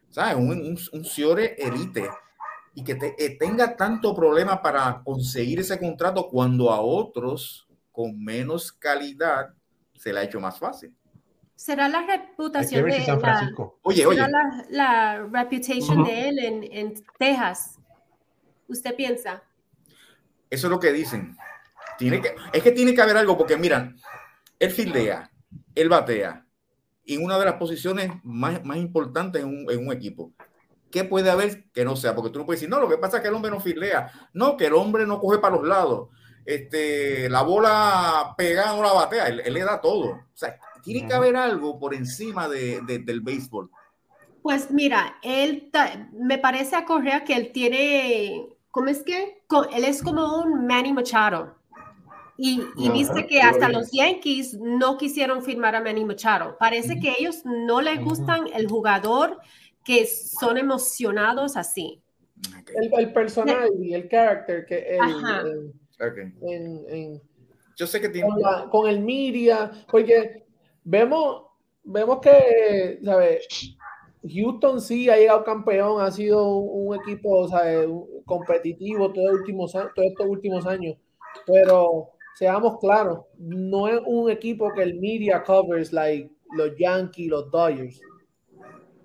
¿Sabes? 0.09 0.35
Un, 0.35 0.49
un, 0.49 0.77
un 0.91 1.39
elite 1.39 2.09
y 2.73 2.83
que 2.83 2.95
te, 2.95 3.11
tenga 3.37 3.75
tanto 3.75 4.15
problema 4.15 4.61
para 4.61 5.01
conseguir 5.03 5.59
ese 5.59 5.77
contrato 5.79 6.27
cuando 6.27 6.71
a 6.71 6.81
otros 6.81 7.67
con 7.91 8.23
menos 8.23 8.71
calidad 8.71 9.53
se 9.95 10.13
le 10.13 10.19
ha 10.19 10.23
hecho 10.23 10.39
más 10.39 10.57
fácil. 10.57 10.95
¿Será 11.59 11.89
la 11.89 12.03
reputación 12.03 12.85
de 12.85 13.05
San 13.05 13.19
Francisco. 13.19 13.81
La, 13.83 13.89
oye, 13.89 14.05
oye. 14.05 14.17
La, 14.17 14.65
la 14.69 15.27
reputation 15.29 16.05
de 16.05 16.29
él 16.29 16.39
en, 16.39 16.63
en, 16.71 16.93
Texas? 17.17 17.77
¿Usted 18.69 18.95
piensa? 18.95 19.43
Eso 20.49 20.67
es 20.67 20.71
lo 20.71 20.79
que 20.79 20.93
dicen. 20.93 21.35
Tiene 21.97 22.21
que, 22.21 22.33
es 22.53 22.63
que 22.63 22.71
tiene 22.71 22.93
que 22.93 23.01
haber 23.01 23.17
algo, 23.17 23.37
porque 23.37 23.57
miran, 23.57 23.97
él 24.57 24.71
fildea, 24.71 25.29
él 25.75 25.89
batea, 25.89 26.45
en 27.05 27.25
una 27.25 27.37
de 27.37 27.43
las 27.43 27.55
posiciones 27.55 28.09
más, 28.23 28.63
más 28.63 28.77
importantes 28.77 29.41
en 29.41 29.49
un, 29.49 29.69
en 29.69 29.85
un, 29.85 29.91
equipo. 29.91 30.31
¿Qué 30.89 31.03
puede 31.03 31.29
haber 31.29 31.69
que 31.73 31.83
no 31.83 31.97
sea? 31.97 32.15
Porque 32.15 32.31
tú 32.31 32.39
no 32.39 32.45
puedes 32.45 32.61
decir, 32.61 32.69
no, 32.69 32.79
lo 32.79 32.87
que 32.87 32.97
pasa 32.97 33.17
es 33.17 33.21
que 33.21 33.27
el 33.27 33.35
hombre 33.35 33.51
no 33.51 33.59
fildea. 33.59 34.09
No, 34.31 34.55
que 34.55 34.67
el 34.67 34.73
hombre 34.75 35.05
no 35.05 35.19
coge 35.19 35.39
para 35.39 35.57
los 35.57 35.67
lados 35.67 36.07
este, 36.49 37.29
la 37.29 37.43
bola 37.43 38.33
pegada 38.35 38.75
no 38.75 38.81
la 38.81 38.93
batea, 38.93 39.27
él, 39.27 39.53
le 39.53 39.63
da 39.63 39.79
todo. 39.79 40.09
O 40.09 40.25
sea, 40.33 40.59
tiene 40.93 41.07
que 41.07 41.13
haber 41.13 41.35
algo 41.35 41.79
por 41.79 41.93
encima 41.93 42.49
de, 42.49 42.81
del 42.81 43.21
béisbol. 43.21 43.69
Pues 44.41 44.71
mira, 44.71 45.17
él 45.21 45.69
me 46.13 46.39
parece 46.39 46.75
a 46.75 46.85
Correa 46.85 47.23
que 47.23 47.35
él 47.35 47.51
tiene, 47.51 48.47
¿cómo 48.71 48.87
es 48.87 49.03
que? 49.03 49.43
Él 49.73 49.83
es 49.83 50.01
como 50.01 50.41
un 50.41 50.65
Manny 50.65 50.93
Machado. 50.93 51.55
Y, 52.37 52.63
y 52.77 52.89
viste 52.89 53.27
que 53.27 53.41
hasta 53.41 53.69
los 53.69 53.91
Yankees 53.91 54.57
no 54.59 54.97
quisieron 54.97 55.43
firmar 55.43 55.75
a 55.75 55.81
Manny 55.81 56.05
Machado. 56.05 56.57
Parece 56.57 56.99
que 56.99 57.13
ellos 57.19 57.41
no 57.43 57.81
les 57.81 58.01
gustan 58.01 58.47
el 58.55 58.67
jugador 58.67 59.37
que 59.83 60.07
son 60.07 60.57
emocionados 60.57 61.55
así. 61.55 62.01
El, 62.75 62.91
el 62.97 63.13
personal 63.13 63.69
y 63.79 63.93
el 63.93 64.07
carácter 64.07 64.65
que 64.65 64.97
el, 64.97 65.73
yo 67.75 67.87
sé 67.87 68.01
que 68.01 68.09
tiene... 68.09 68.29
Con, 68.69 68.89
el 68.89 68.99
media, 68.99 69.71
porque 69.89 70.45
vemos, 70.89 71.43
vemos 71.83 72.19
que, 72.19 72.99
¿sabes? 73.03 73.47
Houston 74.23 74.81
sí 74.81 75.09
ha 75.09 75.17
llegado 75.17 75.43
campeón, 75.43 76.01
ha 76.01 76.11
sido 76.11 76.57
un, 76.57 76.95
equipo 76.95 77.47
competitivo 78.25 79.13
todo 79.13 79.31
últimos, 79.31 79.71
todos 79.71 79.91
estos 79.97 80.27
últimos 80.27 80.65
años, 80.65 80.97
pero 81.45 82.09
seamos 82.35 82.79
claros, 82.79 83.25
no 83.37 83.87
es 83.87 84.01
un 84.05 84.29
equipo 84.29 84.73
que 84.73 84.83
el 84.83 84.99
media 84.99 85.43
covers 85.43 85.93
like 85.93 86.31
los 86.55 86.75
Yankees, 86.77 87.29
los 87.29 87.49
Dodgers. 87.51 88.01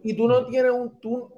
Y 0.03 0.17
tú 0.17 0.27
no 0.27 0.47
tienes 0.47 0.73
un, 0.73 0.99
tú, 1.01 1.31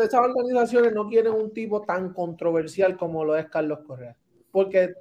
esas 0.00 0.20
organizaciones 0.20 0.92
no 0.92 1.08
quieren 1.08 1.32
un 1.32 1.52
tipo 1.52 1.82
tan 1.82 2.12
controversial 2.12 2.96
como 2.96 3.24
lo 3.24 3.36
es 3.36 3.48
Carlos 3.48 3.80
Correa 3.86 4.16
porque 4.54 4.94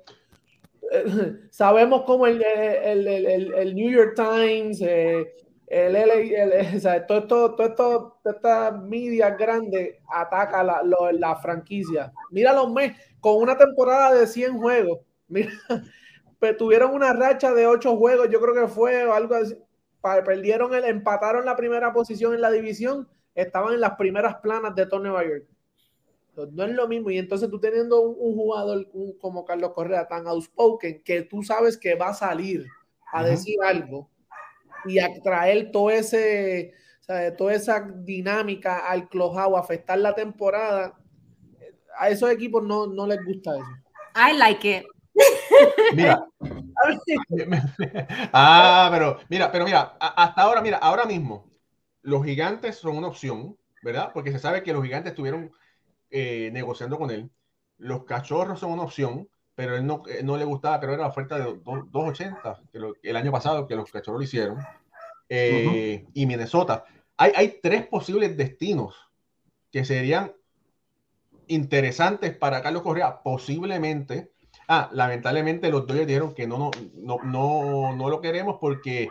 sabemos 1.49 2.03
cómo 2.03 2.27
el, 2.27 2.43
el, 2.43 3.07
el, 3.07 3.53
el, 3.53 3.75
New 3.75 3.91
York 3.91 4.13
Times, 4.15 4.81
eh, 4.81 5.33
el, 5.67 5.95
o 6.77 6.79
sea, 6.79 7.05
todo, 7.05 7.27
todo, 7.27 7.55
todo, 7.55 7.73
todo, 7.75 8.19
esta 8.25 8.71
media 8.71 9.31
grande 9.31 9.99
ataca 10.07 10.63
la, 10.63 10.81
la 11.13 11.35
franquicia. 11.37 12.11
Mira 12.31 12.53
los 12.53 12.71
meses, 12.71 12.97
con 13.19 13.41
una 13.41 13.57
temporada 13.57 14.13
de 14.13 14.27
100 14.27 14.57
juegos, 14.57 14.99
mira, 15.27 15.51
tuvieron 16.57 16.93
una 16.93 17.13
racha 17.13 17.53
de 17.53 17.67
8 17.67 17.95
juegos, 17.97 18.29
yo 18.29 18.39
creo 18.41 18.53
que 18.53 18.67
fue 18.67 19.01
algo 19.01 19.35
así, 19.35 19.55
perdieron 20.25 20.73
el, 20.75 20.83
empataron 20.85 21.45
la 21.45 21.55
primera 21.55 21.93
posición 21.93 22.33
en 22.33 22.41
la 22.41 22.51
división, 22.51 23.07
estaban 23.33 23.73
en 23.73 23.81
las 23.81 23.95
primeras 23.95 24.35
planas 24.35 24.75
de 24.75 24.85
todo 24.85 24.99
Nueva 24.99 25.23
York. 25.23 25.45
No 26.35 26.63
es 26.63 26.71
lo 26.71 26.87
mismo. 26.87 27.09
Y 27.09 27.17
entonces 27.17 27.49
tú 27.49 27.59
teniendo 27.59 28.01
un, 28.01 28.35
jugador 28.35 28.87
como 29.19 29.45
Carlos 29.45 29.71
Correa 29.73 30.07
tan 30.07 30.27
outspoken 30.27 31.03
que 31.03 31.23
tú 31.23 31.43
sabes 31.43 31.77
que 31.77 31.95
va 31.95 32.09
a 32.09 32.13
salir 32.13 32.65
a 33.11 33.23
decir 33.23 33.57
algo 33.63 34.09
y 34.85 34.99
a 34.99 35.09
traer 35.21 35.71
todo 35.71 35.91
ese, 35.91 36.73
toda 37.37 37.53
esa 37.53 37.87
dinámica 38.03 38.89
al 38.89 39.07
clojado, 39.07 39.57
afectar 39.57 39.99
la 39.99 40.15
temporada, 40.15 40.97
a 41.97 42.09
esos 42.09 42.31
equipos 42.31 42.63
no, 42.63 42.87
no 42.87 43.05
les 43.05 43.23
gusta 43.23 43.55
eso. 43.55 43.65
I 44.15 44.37
like 44.37 44.77
it. 44.77 44.85
Mira. 45.93 46.25
ah, 48.33 48.89
pero 48.91 49.19
mira, 49.29 49.51
pero 49.51 49.65
mira, 49.65 49.95
hasta 49.99 50.41
ahora, 50.41 50.61
mira, 50.61 50.77
ahora 50.77 51.05
mismo, 51.05 51.49
los 52.01 52.25
gigantes 52.25 52.77
son 52.77 52.97
una 52.97 53.07
opción, 53.07 53.57
¿verdad? 53.81 54.11
Porque 54.13 54.31
se 54.31 54.39
sabe 54.39 54.63
que 54.63 54.73
los 54.73 54.83
gigantes 54.83 55.13
tuvieron 55.13 55.51
eh, 56.15 56.51
negociando 56.53 56.99
con 56.99 57.09
él. 57.09 57.31
Los 57.79 58.03
cachorros 58.03 58.59
son 58.59 58.71
una 58.71 58.83
opción, 58.83 59.27
pero 59.55 59.75
él 59.75 59.83
no, 59.83 60.03
eh, 60.07 60.21
no 60.21 60.37
le 60.37 60.45
gustaba, 60.45 60.79
creo 60.79 60.91
que 60.91 60.93
era 60.93 61.03
la 61.05 61.09
oferta 61.09 61.39
de 61.39 61.45
2.80 61.45 62.99
el 63.01 63.15
año 63.15 63.31
pasado 63.31 63.65
que 63.65 63.75
los 63.75 63.91
cachorros 63.91 64.19
lo 64.19 64.23
hicieron. 64.23 64.59
Eh, 65.27 66.05
y 66.13 66.25
Minnesota. 66.27 66.85
Hay, 67.17 67.31
hay 67.35 67.59
tres 67.63 67.87
posibles 67.87 68.37
destinos 68.37 68.95
que 69.71 69.83
serían 69.85 70.33
interesantes 71.47 72.37
para 72.37 72.61
Carlos 72.61 72.83
Correa, 72.83 73.23
posiblemente. 73.23 74.33
Ah, 74.67 74.91
lamentablemente 74.93 75.71
los 75.71 75.87
Dodgers 75.87 76.05
dijeron 76.05 76.35
que 76.35 76.45
no, 76.45 76.59
no, 76.59 76.71
no, 76.93 77.17
no, 77.23 77.95
no 77.95 78.09
lo 78.09 78.21
queremos 78.21 78.57
porque 78.61 79.09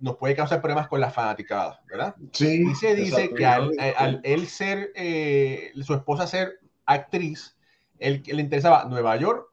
nos 0.00 0.16
puede 0.16 0.34
causar 0.34 0.60
problemas 0.60 0.88
con 0.88 1.00
la 1.00 1.10
fanaticada, 1.10 1.80
¿verdad? 1.88 2.14
Sí. 2.32 2.66
Y 2.70 2.74
se 2.74 2.94
dice 2.94 3.30
que 3.34 3.46
al, 3.46 4.20
él 4.22 4.46
ser, 4.48 4.92
eh, 4.94 5.72
su 5.82 5.94
esposa 5.94 6.26
ser 6.26 6.60
actriz, 6.84 7.56
él, 7.98 8.22
le 8.26 8.42
interesaba 8.42 8.84
Nueva 8.84 9.16
York 9.16 9.48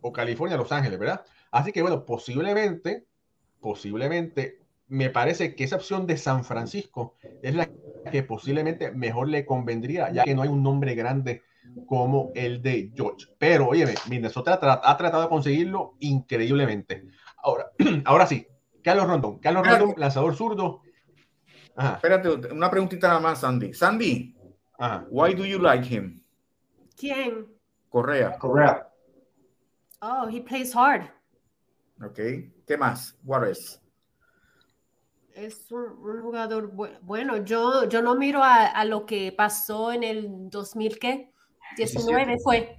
o 0.00 0.12
California, 0.12 0.56
Los 0.56 0.70
Ángeles, 0.70 0.98
¿verdad? 0.98 1.24
Así 1.50 1.72
que 1.72 1.82
bueno, 1.82 2.04
posiblemente, 2.04 3.06
posiblemente, 3.60 4.60
me 4.86 5.10
parece 5.10 5.54
que 5.54 5.64
esa 5.64 5.76
opción 5.76 6.06
de 6.06 6.16
San 6.16 6.44
Francisco 6.44 7.16
es 7.42 7.54
la 7.54 7.68
que 8.10 8.22
posiblemente 8.22 8.92
mejor 8.92 9.28
le 9.28 9.44
convendría, 9.44 10.12
ya 10.12 10.24
que 10.24 10.34
no 10.34 10.42
hay 10.42 10.48
un 10.48 10.62
nombre 10.62 10.94
grande 10.94 11.42
como 11.86 12.32
el 12.34 12.62
de 12.62 12.92
George. 12.94 13.26
Pero, 13.38 13.68
oye, 13.68 13.86
Minnesota 14.08 14.58
ha 14.60 14.96
tratado 14.96 15.22
de 15.22 15.28
conseguirlo 15.28 15.94
increíblemente. 16.00 17.06
Ahora, 17.42 17.70
ahora 18.04 18.26
sí, 18.26 18.46
Carlos 18.82 19.06
Rondón. 19.06 19.38
Carlos 19.38 19.66
Rondón, 19.66 19.94
lanzador 19.96 20.34
zurdo. 20.34 20.82
Espérate, 21.76 22.28
una 22.52 22.70
preguntita 22.70 23.08
nada 23.08 23.20
más, 23.20 23.40
Sandy. 23.40 23.72
Sandy, 23.72 24.34
why 25.10 25.34
do 25.34 25.44
you 25.44 25.58
like 25.58 25.86
him? 25.86 26.20
¿Quién? 26.96 27.46
Correa. 27.88 28.36
Correa. 28.38 28.88
Oh, 30.02 30.28
he 30.28 30.40
plays 30.40 30.74
hard. 30.74 31.02
Ok. 32.04 32.18
¿Qué 32.66 32.76
más? 32.76 33.16
What 33.24 33.48
is? 33.48 33.80
Es 35.34 35.70
un, 35.70 35.96
jugador 36.20 36.72
bueno. 37.02 37.36
Yo, 37.44 37.88
yo 37.88 38.02
no 38.02 38.16
miro 38.16 38.40
a, 38.42 38.84
lo 38.84 39.06
que 39.06 39.32
pasó 39.32 39.92
en 39.92 40.02
el 40.02 40.50
2000, 40.50 40.98
¿qué? 40.98 41.32
19 41.76 42.38
fue. 42.42 42.76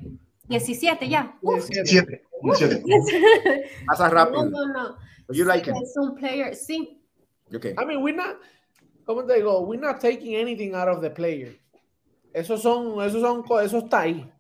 17 0.48 1.08
ya. 1.08 1.38
17. 1.42 2.22
17. 2.44 2.84
Pasa 3.86 4.10
rápido. 4.10 4.46
No, 4.46 4.66
no, 4.66 4.74
no. 4.74 4.98
You 5.32 5.46
like? 5.46 5.70
Es 5.70 5.96
un 5.96 6.16
player, 6.16 6.56
sí. 6.56 7.02
Okay. 7.54 7.76
I 7.78 7.86
mean, 7.86 8.02
we're 8.02 8.16
not, 8.16 8.38
¿cómo 9.06 9.26
te 9.26 9.36
digo? 9.36 9.66
We're 9.66 9.80
not 9.80 10.00
taking 10.00 10.36
anything 10.36 10.74
out 10.74 10.88
of 10.88 11.02
the 11.02 11.10
player. 11.10 11.56
Esos 12.34 12.62
son, 12.62 13.02
esos 13.02 13.22
son, 13.22 13.44
eso 13.64 13.80
está 13.80 14.02
ahí. 14.02 14.32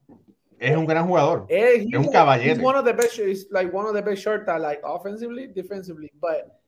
Es 0.59 0.75
un 0.75 0.85
gran 0.85 1.07
jugador. 1.07 1.45
Es, 1.49 1.85
es 1.85 1.95
un 1.95 2.11
caballero. 2.11 2.53
He's 2.53 2.63
one 2.63 2.75
of 2.75 2.85
the 2.85 2.93
best, 2.93 3.17
he's 3.17 3.47
like 3.51 3.73
one 3.73 3.87
of 3.87 3.93
the 3.93 4.01
best 4.01 4.21
short 4.21 4.47
like 4.59 4.81
offensively, 4.83 5.47
defensively, 5.47 6.11
but 6.19 6.59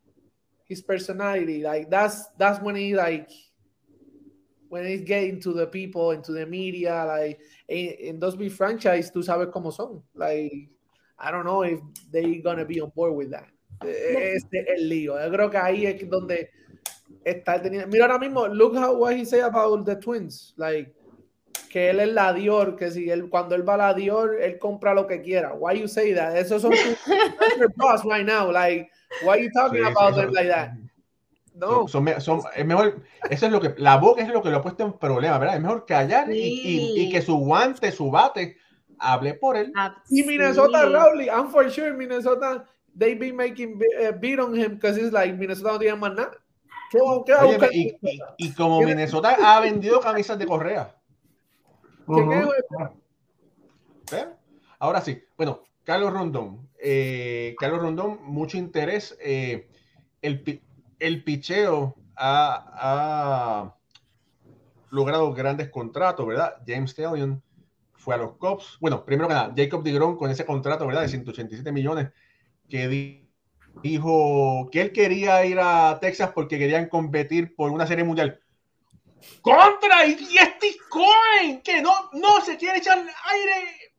his 0.66 0.82
personality, 0.82 1.62
like 1.62 1.90
that's 1.90 2.30
that's 2.38 2.62
when 2.62 2.76
he 2.76 2.96
like 2.96 3.30
when 4.72 4.86
he's 4.86 5.02
getting 5.02 5.38
to 5.42 5.52
the 5.52 5.68
people 5.68 6.12
and 6.12 6.24
to 6.24 6.32
the 6.32 6.46
media, 6.46 7.04
like 7.06 7.42
in, 7.68 7.90
in 8.00 8.20
those 8.20 8.38
big 8.38 8.54
franchise, 8.54 9.12
tú 9.12 9.22
sabes 9.22 9.52
cómo 9.52 9.72
son. 9.74 10.02
Like 10.16 10.70
I 11.20 11.30
don't 11.30 11.46
know 11.46 11.64
if 11.64 11.80
they 12.10 12.38
gonna 12.38 12.64
be 12.64 12.80
on 12.80 12.92
board 12.96 13.14
with 13.14 13.32
that. 13.32 13.48
Este 13.84 14.54
es 14.54 14.80
el 14.80 14.90
lío. 14.90 15.20
Yo 15.20 15.30
creo 15.30 15.52
que 15.52 15.58
ahí 15.58 15.86
es 15.86 16.10
donde 16.10 16.50
está 17.26 17.62
teniendo. 17.62 17.88
Mira 17.88 18.06
ahora 18.06 18.18
mismo, 18.18 18.48
look 18.48 18.76
how 18.78 18.96
what 18.96 19.14
he 19.14 19.26
say 19.26 19.42
about 19.42 19.86
the 19.86 19.96
twins, 19.98 20.54
like 20.56 20.96
que 21.70 21.90
él 21.90 22.00
es 22.00 22.14
la 22.14 22.32
Dior, 22.32 22.78
que 22.78 22.92
si 22.92 23.10
él 23.10 23.30
cuando 23.30 23.56
él 23.56 23.68
va 23.68 23.74
a 23.74 23.78
la 23.78 23.94
Dior, 23.94 24.42
él 24.42 24.58
compra 24.58 24.94
lo 24.94 25.06
que 25.06 25.22
quiera. 25.22 25.54
Why 25.54 25.74
you 25.74 25.90
say 25.90 26.14
that? 26.14 26.38
Eso 26.38 26.60
son 26.60 26.72
tus 26.72 26.98
boss 27.76 28.06
right 28.06 28.26
now. 28.26 28.50
Like, 28.50 28.90
why 29.24 29.36
you 29.36 29.50
talking 29.52 29.84
about 29.84 30.16
them 30.16 30.32
like 30.32 30.48
that? 30.48 30.72
No. 31.62 31.88
Son, 31.88 32.08
son, 32.20 32.42
es 32.56 32.66
mejor, 32.66 33.04
eso 33.30 33.46
es 33.46 33.52
lo 33.52 33.62
que, 33.62 33.76
la 33.78 33.98
boca 33.98 34.24
es 34.24 34.30
lo 34.30 34.42
que 34.42 34.50
lo 34.50 34.58
ha 34.58 34.62
puesto 34.64 34.84
en 34.84 34.94
problema, 34.94 35.38
¿verdad? 35.38 35.58
Es 35.58 35.62
mejor 35.62 35.86
callar 35.86 36.32
y, 36.32 36.40
y, 36.40 37.02
y, 37.02 37.12
que 37.12 37.22
su 37.22 37.38
guante, 37.38 37.92
su 37.92 38.10
bate, 38.10 38.58
hable 38.98 39.36
por 39.36 39.56
él. 39.56 39.72
Ah, 39.76 40.02
y 40.10 40.24
Minnesota, 40.24 40.82
sí. 40.82 40.92
Rowley, 40.92 41.28
I'm 41.28 41.50
for 41.52 41.70
sure 41.70 41.94
Minnesota, 41.94 42.66
they've 42.98 43.20
been 43.20 43.36
making 43.36 43.80
uh, 44.02 44.12
beat 44.20 44.40
on 44.40 44.56
him 44.56 44.74
because 44.74 44.98
it's 44.98 45.14
like 45.14 45.38
Minnesota 45.38 45.74
no 45.74 45.80
tiene 45.80 45.98
más 45.98 46.16
nada. 46.16 46.32
¿Qué, 46.90 47.00
qué 47.28 47.34
Oye, 47.36 47.70
y, 47.72 47.88
y, 48.02 48.20
y, 48.38 48.54
como 48.54 48.82
Minnesota 48.82 49.38
ha 49.40 49.60
vendido 49.60 50.02
camisas 50.02 50.40
de 50.40 50.48
correa. 50.48 50.96
Ahora 54.80 55.02
sí, 55.02 55.24
bueno, 55.38 55.62
Carlos 55.84 56.12
Rondón. 56.12 56.70
Eh, 56.84 57.56
Carlos 57.60 57.82
Rondón, 57.82 58.20
mucho 58.24 58.58
interés. 58.58 59.16
Eh, 59.22 59.70
el, 60.22 60.62
el 61.02 61.24
picheo 61.24 61.96
ha, 62.16 63.76
logrado 64.92 65.34
grandes 65.34 65.70
contratos, 65.70 66.28
¿verdad? 66.28 66.58
James 66.68 66.92
Stallion 66.92 67.42
fue 67.94 68.14
a 68.14 68.18
los 68.18 68.38
Cubs. 68.38 68.78
Bueno, 68.80 69.04
primero 69.04 69.28
que 69.28 69.34
nada, 69.34 69.54
Jacob 69.56 69.84
DeGrom 69.84 70.18
con 70.18 70.30
ese 70.30 70.46
contrato, 70.46 70.86
¿verdad? 70.86 71.02
De 71.02 71.10
187 71.10 71.72
millones, 71.72 72.12
que 72.70 72.88
dijo 73.82 74.70
que 74.72 74.82
él 74.82 74.92
quería 74.92 75.44
ir 75.46 75.60
a 75.60 75.98
Texas 76.00 76.32
porque 76.36 76.60
querían 76.60 76.88
competir 76.88 77.56
por 77.56 77.72
una 77.72 77.88
serie 77.88 78.04
mundial. 78.04 78.40
Contra 79.42 80.06
y 80.06 80.38
este 80.38 80.76
Coin, 80.90 81.62
que 81.62 81.82
no, 81.82 82.12
no 82.14 82.42
se 82.42 82.58
quiere 82.58 82.78
echar 82.78 82.98
aire. 83.00 83.94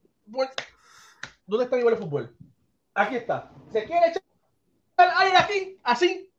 ¿Dónde 1.47 1.65
está 1.65 1.77
mi 1.77 1.83
de 1.83 1.97
fútbol? 1.97 2.37
Aquí 2.95 3.17
está. 3.17 3.51
Se 3.73 3.85
quiere 3.85 4.09
echar 4.09 4.23
aire 4.99 5.37
aquí, 5.37 5.79
así. 5.83 6.32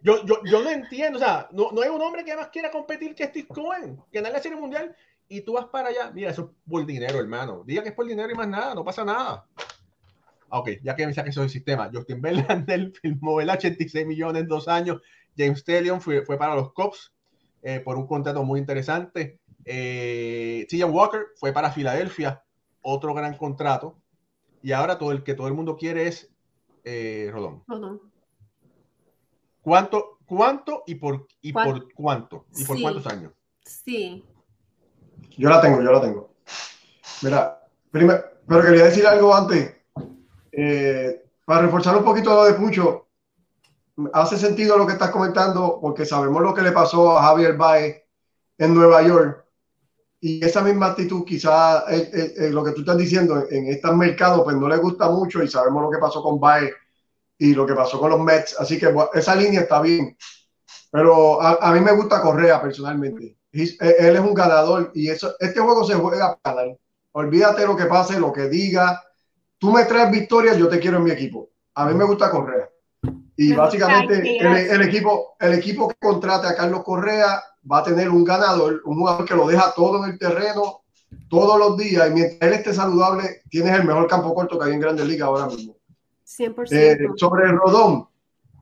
Yo, 0.00 0.24
yo, 0.24 0.36
yo 0.44 0.62
no 0.62 0.70
entiendo, 0.70 1.18
o 1.18 1.20
sea, 1.20 1.48
no, 1.52 1.70
no 1.72 1.82
hay 1.82 1.88
un 1.88 2.00
hombre 2.00 2.24
que 2.24 2.36
más 2.36 2.48
quiera 2.48 2.70
competir 2.70 3.14
que 3.14 3.26
Steve 3.26 3.48
Cohen, 3.48 4.00
en 4.12 4.22
la 4.22 4.40
serie 4.40 4.56
mundial, 4.56 4.94
y 5.28 5.40
tú 5.40 5.54
vas 5.54 5.66
para 5.66 5.88
allá. 5.88 6.10
Mira, 6.12 6.30
eso 6.30 6.42
es 6.42 6.70
por 6.70 6.86
dinero, 6.86 7.18
hermano. 7.18 7.64
Diga 7.66 7.82
que 7.82 7.88
es 7.90 7.94
por 7.94 8.06
dinero 8.06 8.30
y 8.30 8.34
más 8.34 8.48
nada, 8.48 8.74
no 8.74 8.84
pasa 8.84 9.04
nada. 9.04 9.46
Ok, 10.48 10.70
ya 10.82 10.94
que 10.94 11.06
me 11.06 11.12
saque 11.12 11.30
eso 11.30 11.40
del 11.40 11.50
sistema. 11.50 11.90
Justin 11.92 12.20
Verlander 12.22 12.92
filmó 13.02 13.40
el 13.40 13.50
86 13.50 14.06
millones 14.06 14.42
en 14.42 14.48
dos 14.48 14.68
años. 14.68 15.02
James 15.36 15.58
Stallion 15.58 16.00
fue, 16.00 16.24
fue 16.24 16.38
para 16.38 16.54
los 16.54 16.72
Cops 16.72 17.12
eh, 17.62 17.80
por 17.80 17.96
un 17.96 18.06
contrato 18.06 18.44
muy 18.44 18.60
interesante. 18.60 19.40
Eh, 19.64 20.66
Walker 20.88 21.26
fue 21.36 21.52
para 21.52 21.72
Filadelfia, 21.72 22.42
otro 22.80 23.12
gran 23.12 23.36
contrato. 23.36 23.98
Y 24.62 24.72
ahora 24.72 24.98
todo 24.98 25.12
el 25.12 25.22
que 25.22 25.34
todo 25.34 25.48
el 25.48 25.54
mundo 25.54 25.76
quiere 25.76 26.06
es 26.06 26.30
eh, 26.84 27.28
Rodón. 27.32 27.62
¿Cuánto, 29.66 30.18
¿Cuánto 30.24 30.84
y 30.86 30.94
por, 30.94 31.26
y 31.40 31.52
por 31.52 31.92
cuánto? 31.92 32.46
¿Y 32.54 32.64
por 32.64 32.80
cuántos 32.80 33.04
años? 33.08 33.32
Sí. 33.64 34.24
Yo 35.36 35.48
la 35.48 35.60
tengo, 35.60 35.82
yo 35.82 35.90
la 35.90 36.00
tengo. 36.00 36.30
Mira, 37.22 37.66
primero, 37.90 38.22
pero 38.46 38.62
quería 38.62 38.84
decir 38.84 39.04
algo 39.08 39.34
antes. 39.34 39.74
Eh, 40.52 41.20
para 41.44 41.62
reforzar 41.62 41.96
un 41.96 42.04
poquito 42.04 42.32
lo 42.32 42.44
de 42.44 42.52
Pucho, 42.52 43.08
hace 44.12 44.38
sentido 44.38 44.78
lo 44.78 44.86
que 44.86 44.92
estás 44.92 45.10
comentando 45.10 45.80
porque 45.80 46.06
sabemos 46.06 46.40
lo 46.42 46.54
que 46.54 46.62
le 46.62 46.70
pasó 46.70 47.18
a 47.18 47.24
Javier 47.24 47.56
Baez 47.56 48.04
en 48.58 48.72
Nueva 48.72 49.02
York 49.02 49.44
y 50.20 50.44
esa 50.44 50.62
misma 50.62 50.86
actitud 50.86 51.24
quizá 51.24 51.86
lo 52.50 52.62
que 52.62 52.70
tú 52.70 52.82
estás 52.82 52.98
diciendo 52.98 53.42
en 53.50 53.66
este 53.66 53.92
mercado 53.92 54.44
pues 54.44 54.54
no 54.54 54.68
le 54.68 54.76
gusta 54.76 55.10
mucho 55.10 55.42
y 55.42 55.48
sabemos 55.48 55.82
lo 55.82 55.90
que 55.90 55.98
pasó 55.98 56.22
con 56.22 56.38
Baez 56.38 56.72
y 57.38 57.54
lo 57.54 57.66
que 57.66 57.74
pasó 57.74 57.98
con 57.98 58.10
los 58.10 58.20
Mets 58.20 58.56
así 58.58 58.78
que 58.78 58.94
esa 59.14 59.34
línea 59.34 59.60
está 59.60 59.80
bien 59.80 60.16
pero 60.96 61.42
a, 61.42 61.72
mí 61.72 61.80
me 61.80 61.92
gusta 61.92 62.22
Correa 62.22 62.60
personalmente. 62.62 63.36
Él 63.52 64.16
es 64.16 64.20
un 64.20 64.32
ganador 64.32 64.92
y 64.94 65.08
eso, 65.08 65.34
este 65.38 65.60
juego 65.60 65.84
se 65.84 65.94
juega 65.94 66.38
para 66.40 66.56
ganar. 66.56 66.76
Olvídate 67.12 67.66
lo 67.66 67.76
que 67.76 67.84
pase, 67.84 68.18
lo 68.18 68.32
que 68.32 68.48
diga. 68.48 69.02
Tú 69.58 69.72
me 69.72 69.84
traes 69.84 70.10
victorias, 70.10 70.56
yo 70.56 70.68
te 70.68 70.80
quiero 70.80 70.96
en 70.96 71.04
mi 71.04 71.10
equipo. 71.10 71.50
A 71.74 71.84
mí 71.84 71.92
me 71.94 72.04
gusta 72.04 72.30
Correa. 72.30 72.70
Y 73.36 73.52
básicamente 73.52 74.38
el, 74.38 74.80
equipo, 74.80 75.36
el 75.38 75.52
equipo 75.52 75.88
que 75.88 75.96
contrate 76.00 76.46
a 76.46 76.56
Carlos 76.56 76.82
Correa 76.82 77.42
va 77.70 77.80
a 77.80 77.84
tener 77.84 78.08
un 78.08 78.24
ganador, 78.24 78.80
un 78.86 78.96
jugador 78.96 79.26
que 79.26 79.34
lo 79.34 79.46
deja 79.46 79.74
todo 79.74 80.02
en 80.02 80.12
el 80.12 80.18
terreno 80.18 80.80
todos 81.28 81.58
los 81.58 81.76
días. 81.76 82.08
Y 82.08 82.14
mientras 82.14 82.40
él 82.40 82.54
esté 82.54 82.72
saludable, 82.72 83.42
tienes 83.50 83.78
el 83.78 83.84
mejor 83.84 84.06
campo 84.06 84.34
corto 84.34 84.58
que 84.58 84.64
hay 84.64 84.72
en 84.72 84.80
Grandes 84.80 85.06
Ligas 85.06 85.28
ahora 85.28 85.46
mismo. 85.46 85.75
100%. 86.26 86.72
Eh, 86.72 86.98
sobre 87.16 87.46
el 87.46 87.56
Rodón, 87.56 88.08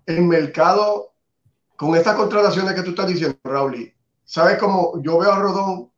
el 0.07 0.23
mercado, 0.23 1.13
con 1.77 1.97
estas 1.97 2.17
contrataciones 2.17 2.75
que 2.75 2.83
tú 2.83 2.91
estás 2.91 3.09
diciendo, 3.09 3.39
Raúl, 3.43 3.93
¿sabes 4.25 4.59
cómo 4.59 5.01
yo 5.03 5.19
veo 5.19 5.33
a 5.33 5.39
Rodón 5.39 5.91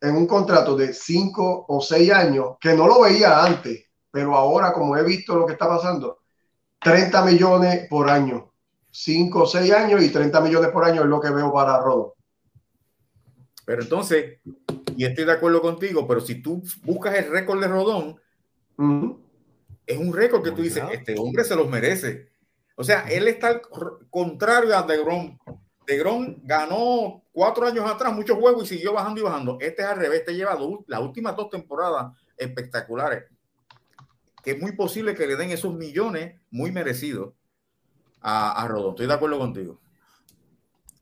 en 0.00 0.16
un 0.16 0.26
contrato 0.26 0.76
de 0.76 0.92
5 0.92 1.66
o 1.68 1.80
6 1.80 2.12
años, 2.12 2.56
que 2.60 2.74
no 2.74 2.88
lo 2.88 3.02
veía 3.02 3.44
antes, 3.44 3.84
pero 4.10 4.36
ahora 4.36 4.72
como 4.72 4.96
he 4.96 5.04
visto 5.04 5.36
lo 5.36 5.46
que 5.46 5.52
está 5.52 5.68
pasando, 5.68 6.18
30 6.80 7.24
millones 7.24 7.86
por 7.88 8.10
año. 8.10 8.52
5 8.90 9.42
o 9.42 9.46
6 9.46 9.72
años 9.72 10.02
y 10.02 10.10
30 10.10 10.40
millones 10.40 10.70
por 10.70 10.84
año 10.84 11.02
es 11.02 11.06
lo 11.06 11.20
que 11.20 11.30
veo 11.30 11.52
para 11.52 11.80
Rodón. 11.80 12.10
Pero 13.64 13.82
entonces, 13.82 14.40
y 14.96 15.04
estoy 15.04 15.24
de 15.24 15.32
acuerdo 15.32 15.62
contigo, 15.62 16.06
pero 16.06 16.20
si 16.20 16.42
tú 16.42 16.62
buscas 16.82 17.14
el 17.14 17.30
récord 17.30 17.60
de 17.60 17.68
Rodón, 17.68 18.20
es 19.86 19.98
un 19.98 20.12
récord 20.12 20.42
que 20.42 20.52
tú 20.52 20.62
dices, 20.62 20.82
este 20.92 21.18
hombre 21.18 21.44
se 21.44 21.56
los 21.56 21.68
merece. 21.68 22.30
O 22.76 22.84
sea, 22.84 23.02
él 23.10 23.28
está 23.28 23.48
al 23.48 23.62
contrario 24.10 24.76
a 24.76 24.82
DeGrom. 24.82 25.38
DeGrom 25.86 26.36
ganó 26.44 27.24
cuatro 27.32 27.66
años 27.66 27.90
atrás 27.90 28.12
muchos 28.12 28.38
juegos 28.38 28.64
y 28.64 28.76
siguió 28.76 28.92
bajando 28.92 29.20
y 29.20 29.24
bajando. 29.24 29.58
Este 29.60 29.82
es 29.82 29.88
al 29.88 29.98
revés, 29.98 30.20
este 30.20 30.34
lleva 30.34 30.58
las 30.86 31.00
últimas 31.00 31.36
dos 31.36 31.50
temporadas 31.50 32.12
espectaculares 32.36 33.24
que 34.42 34.52
es 34.52 34.60
muy 34.60 34.72
posible 34.72 35.14
que 35.14 35.26
le 35.26 35.36
den 35.36 35.50
esos 35.50 35.74
millones 35.74 36.40
muy 36.50 36.72
merecidos 36.72 37.34
a, 38.20 38.60
a 38.62 38.68
Rodón. 38.68 38.90
Estoy 38.90 39.06
de 39.06 39.14
acuerdo 39.14 39.38
contigo. 39.38 39.80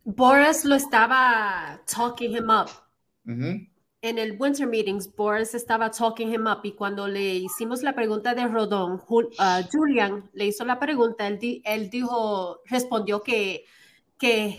Boris 0.05 0.65
lo 0.65 0.75
estaba 0.75 1.81
talking 1.87 2.37
him 2.37 2.51
up. 2.51 2.69
En 4.03 4.19
el 4.19 4.37
Winter 4.41 4.67
Meetings, 4.67 5.15
Boris 5.15 5.55
estaba 5.55 5.91
talking 5.91 6.33
him 6.33 6.47
up 6.47 6.61
y 6.65 6.73
cuando 6.73 7.07
le 7.07 7.35
hicimos 7.35 7.83
la 7.83 7.95
pregunta 7.95 8.35
de 8.35 8.47
Rodón, 8.47 9.03
uh, 9.09 9.23
Julian 9.71 10.31
le 10.33 10.47
hizo 10.47 10.65
la 10.65 10.79
pregunta, 10.79 11.27
él, 11.27 11.39
él 11.65 11.91
dijo, 11.91 12.61
respondió 12.67 13.23
que 13.23 13.65
que 14.21 14.59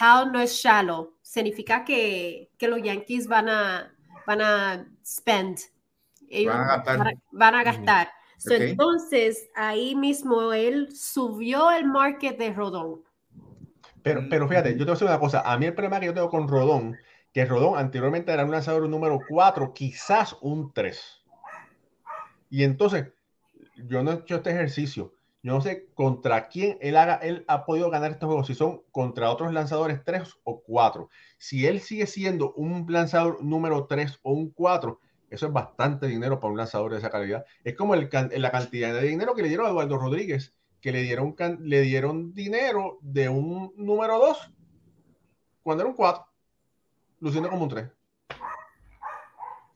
how 0.00 0.30
no 0.30 0.38
es 0.38 0.52
shallow. 0.52 1.14
Significa 1.22 1.82
que, 1.82 2.50
que 2.58 2.68
los 2.68 2.82
Yankees 2.82 3.26
van 3.26 3.48
a, 3.48 3.90
van 4.26 4.42
a 4.42 4.86
spend. 5.04 5.58
Ellos 6.28 6.52
Van 6.52 6.62
a 6.62 6.76
gastar. 6.76 7.14
van 7.32 7.54
a- 7.54 7.64
gastar. 7.64 8.08
So. 8.36 8.52
Entonces, 8.54 9.48
ahí 9.54 9.94
mismo 9.96 10.52
él 10.52 10.94
subió 10.94 11.70
el 11.70 11.86
market 11.86 12.36
de 12.38 12.52
Rodón. 12.52 13.02
Pero, 14.02 14.26
pero 14.28 14.46
fíjate, 14.46 14.72
yo 14.72 14.78
te 14.80 14.84
voy 14.84 14.90
a 14.90 14.92
decir 14.92 15.08
una 15.08 15.18
cosa. 15.20 15.40
A 15.40 15.56
mí 15.56 15.64
el 15.64 15.74
problema 15.74 15.98
que 15.98 16.06
yo 16.06 16.14
tengo 16.14 16.28
con 16.28 16.46
Rodón, 16.46 16.98
que 17.36 17.44
Rodón 17.44 17.76
anteriormente 17.76 18.32
era 18.32 18.46
un 18.46 18.50
lanzador 18.50 18.88
número 18.88 19.20
4, 19.28 19.74
quizás 19.74 20.38
un 20.40 20.72
3. 20.72 21.22
Y 22.48 22.64
entonces, 22.64 23.08
yo 23.76 24.02
no 24.02 24.10
he 24.10 24.14
hecho 24.14 24.36
este 24.36 24.52
ejercicio. 24.52 25.12
Yo 25.42 25.52
no 25.52 25.60
sé 25.60 25.90
contra 25.92 26.48
quién 26.48 26.78
él, 26.80 26.96
haga, 26.96 27.16
él 27.16 27.44
ha 27.46 27.66
podido 27.66 27.90
ganar 27.90 28.12
estos 28.12 28.28
juegos, 28.28 28.46
si 28.46 28.54
son 28.54 28.84
contra 28.90 29.30
otros 29.30 29.52
lanzadores 29.52 30.02
3 30.02 30.22
o 30.44 30.62
4. 30.62 31.10
Si 31.36 31.66
él 31.66 31.80
sigue 31.80 32.06
siendo 32.06 32.54
un 32.54 32.86
lanzador 32.88 33.44
número 33.44 33.84
3 33.84 34.18
o 34.22 34.32
un 34.32 34.48
4, 34.48 34.98
eso 35.28 35.46
es 35.46 35.52
bastante 35.52 36.06
dinero 36.06 36.40
para 36.40 36.52
un 36.52 36.56
lanzador 36.56 36.92
de 36.92 37.00
esa 37.00 37.10
calidad. 37.10 37.44
Es 37.64 37.76
como 37.76 37.94
la 37.94 38.08
cantidad 38.50 38.94
de 38.94 39.08
dinero 39.08 39.34
que 39.34 39.42
le 39.42 39.48
dieron 39.48 39.66
a 39.66 39.68
Eduardo 39.72 39.98
Rodríguez, 39.98 40.54
que 40.80 40.90
le 40.90 41.02
dieron, 41.02 41.36
le 41.60 41.82
dieron 41.82 42.32
dinero 42.32 42.96
de 43.02 43.28
un 43.28 43.74
número 43.76 44.18
2 44.20 44.54
cuando 45.62 45.82
era 45.82 45.90
un 45.90 45.96
4, 45.96 46.26
luciendo 47.26 47.50
como 47.50 47.64
un 47.64 47.68
3. 47.68 47.86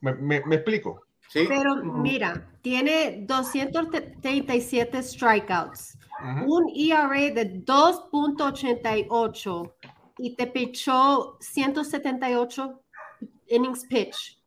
¿Me, 0.01 0.13
me- 0.15 0.43
me 0.45 0.55
explico? 0.55 1.03
Sí, 1.29 1.45
Pero 1.47 1.75
mira, 1.75 2.49
tiene 2.61 3.23
237 3.25 5.01
strikeouts, 5.03 5.97
Ujú. 6.19 6.55
un 6.55 6.69
ERA 6.75 7.31
de 7.33 7.63
2.88 7.63 9.73
y 10.17 10.35
te 10.35 10.47
pichó 10.47 11.37
178 11.39 12.81
innings 13.47 13.85
pitch. 13.85 14.37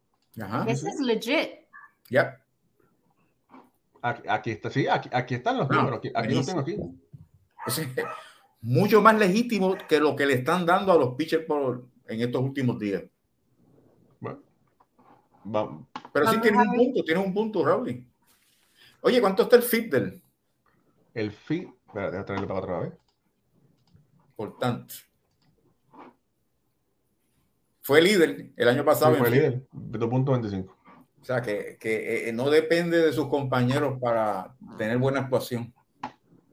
Ajá. 0.40 0.64
Ese 0.68 0.88
es 0.90 1.00
legit. 1.00 1.50
Ya. 2.10 2.38
Aquí, 4.02 4.22
aquí 4.28 4.50
está, 4.50 4.68
sí, 4.70 4.86
aquí, 4.86 5.08
aquí 5.12 5.34
están 5.36 5.56
los 5.56 5.70
números, 5.70 5.96
aquí, 5.98 6.10
aquí 6.14 6.34
los 6.34 6.44
tengo 6.44 6.60
aquí. 6.60 6.76
Es 7.66 7.80
mucho 8.60 9.00
más 9.00 9.14
legítimo 9.16 9.74
que 9.88 9.98
lo 10.00 10.14
que 10.14 10.26
le 10.26 10.34
están 10.34 10.66
dando 10.66 10.92
a 10.92 10.98
los 10.98 11.14
pitchers 11.14 11.46
por, 11.46 11.86
en 12.06 12.20
estos 12.20 12.42
últimos 12.42 12.78
días. 12.78 13.04
Bueno, 14.20 14.42
vamos. 15.44 15.86
Pero 16.12 16.26
sí 16.26 16.36
Vamos 16.36 16.42
tiene 16.42 16.58
a 16.58 16.62
un 16.62 16.76
punto, 16.76 17.04
tiene 17.04 17.20
un 17.20 17.34
punto, 17.34 17.64
Raúl. 17.64 18.06
Oye, 19.00 19.20
¿cuánto 19.20 19.42
está 19.42 19.56
el 19.56 19.62
fit 19.62 19.92
del? 19.92 20.22
El 21.12 21.30
fee, 21.30 21.72
espera, 21.86 22.06
déjame 22.06 22.24
traerlo 22.24 22.48
para 22.48 22.60
otra 22.60 22.78
vez. 22.80 22.92
Por 24.36 24.58
tanto. 24.58 24.94
Fue 27.82 28.00
líder 28.00 28.50
el 28.56 28.68
año 28.68 28.84
pasado. 28.84 29.12
Sí, 29.12 29.18
fue 29.18 29.28
en 29.28 29.34
fit. 29.34 29.42
líder, 29.42 29.66
2.25. 29.72 30.74
O 31.20 31.24
sea, 31.24 31.40
que, 31.40 31.76
que, 31.78 32.28
eh, 32.28 32.32
no 32.32 32.50
depende 32.50 33.00
de 33.00 33.12
sus 33.12 33.28
compañeros 33.28 33.98
para 34.00 34.56
tener 34.76 34.98
buena 34.98 35.20
actuación. 35.20 35.72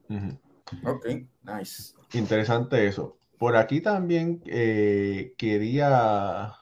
Ujú. 0.09 0.39
Ok, 0.85 1.07
nice. 1.43 1.93
Interesante 2.13 2.87
eso. 2.87 3.17
Por 3.41 3.57
aquí 3.57 3.81
también 3.81 4.43
eh, 4.45 5.33
quería. 5.35 6.53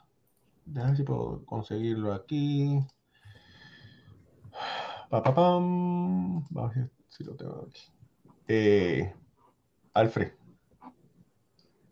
Déjame 0.64 0.92
ver 0.92 0.98
si 0.98 1.04
puedo 1.04 1.44
conseguirlo 1.46 2.14
aquí. 2.14 2.80
Pa, 5.10 5.22
pa, 5.22 5.36
pam. 5.36 6.46
Vamos 6.50 6.72
a 6.72 6.80
ver 6.80 6.90
si 7.10 7.26
lo 7.26 7.36
tengo 7.36 7.68
aquí. 7.68 7.82
Eh, 8.48 9.14
Alfred. 9.94 10.32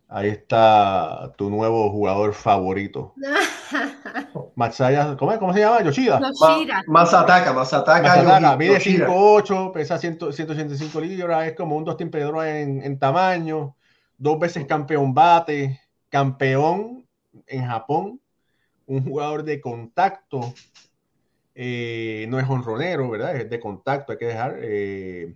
Ahí 0.08 0.30
está 0.30 1.34
tu 1.38 1.50
nuevo 1.50 1.92
jugador 1.92 2.34
favorito. 2.34 3.14
Matsaya, 4.56 5.18
¿cómo, 5.18 5.34
es? 5.34 5.38
¿Cómo 5.40 5.54
se 5.54 5.60
llama? 5.60 5.84
Yoshida. 5.84 6.22
Yoshida. 6.22 6.84
Más 6.88 7.14
ataca, 7.14 7.52
más 7.52 7.74
ataca. 7.74 8.08
Masataka, 8.08 8.40
Yogi- 8.40 8.58
mide 8.58 8.74
Yoshida. 8.76 9.08
5'8, 9.10 9.74
pesa 9.74 9.98
100 9.98 10.32
185 10.32 11.02
libras, 11.02 11.48
es 11.48 11.56
como 11.58 11.76
un 11.76 11.84
Dustin 11.84 12.10
Pedroia 12.10 12.62
en, 12.62 12.82
en 12.84 12.98
tamaño, 12.98 13.76
dos 14.18 14.40
veces 14.40 14.66
campeón 14.66 15.14
bate, 15.14 15.80
campeón 16.10 17.08
en 17.46 17.66
Japón, 17.66 18.22
un 18.86 19.04
jugador 19.04 19.44
de 19.44 19.62
contacto, 19.62 20.54
eh, 21.56 22.26
no 22.30 22.40
es 22.40 22.50
honronero, 22.50 23.10
¿verdad? 23.10 23.36
Es 23.36 23.50
de 23.50 23.60
contacto, 23.60 24.12
hay 24.12 24.18
que 24.18 24.26
dejar 24.26 24.58
eh, 24.62 25.36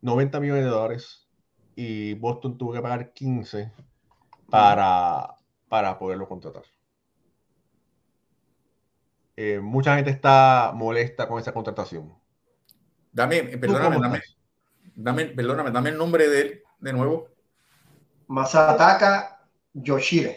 90 0.00 0.40
millones 0.40 0.64
de 0.64 0.70
dólares 0.70 1.28
y 1.76 2.14
Boston 2.14 2.58
tuvo 2.58 2.72
que 2.72 2.80
pagar 2.80 3.12
15 3.12 3.72
para, 4.50 5.34
para 5.68 5.98
poderlo 5.98 6.28
contratar. 6.28 6.64
Eh, 9.36 9.60
mucha 9.60 9.94
gente 9.94 10.10
está 10.10 10.72
molesta 10.74 11.28
con 11.28 11.38
esa 11.38 11.52
contratación. 11.52 12.12
Dame, 13.12 13.36
eh, 13.36 13.48
¿Tú 13.52 13.60
perdóname, 13.60 13.98
dame, 14.00 14.22
dame, 14.96 15.24
perdóname, 15.26 15.70
dame 15.70 15.90
el 15.90 15.98
nombre 15.98 16.28
de 16.28 16.40
él 16.40 16.62
de 16.80 16.92
nuevo. 16.92 17.28
Masataka 18.28 19.40
Yoshida. 19.74 20.32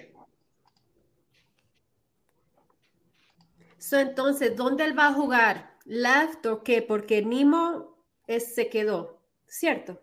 So, 3.77 3.97
entonces, 3.97 4.55
¿dónde 4.55 4.85
él 4.85 4.97
va 4.97 5.07
a 5.07 5.13
jugar? 5.13 5.71
¿Left 5.85 6.45
o 6.45 6.63
qué? 6.63 6.81
Porque 6.81 7.23
Nimo 7.23 7.95
es- 8.27 8.53
se 8.53 8.69
quedó, 8.69 9.19
¿cierto? 9.47 9.99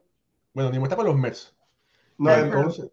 Bueno, 0.52 0.70
Nimo 0.70 0.86
está 0.86 0.96
con 0.96 1.06
los 1.06 1.16
Mets. 1.16 1.54
No, 2.18 2.30
Ajá. 2.30 2.44
Entonces, 2.46 2.90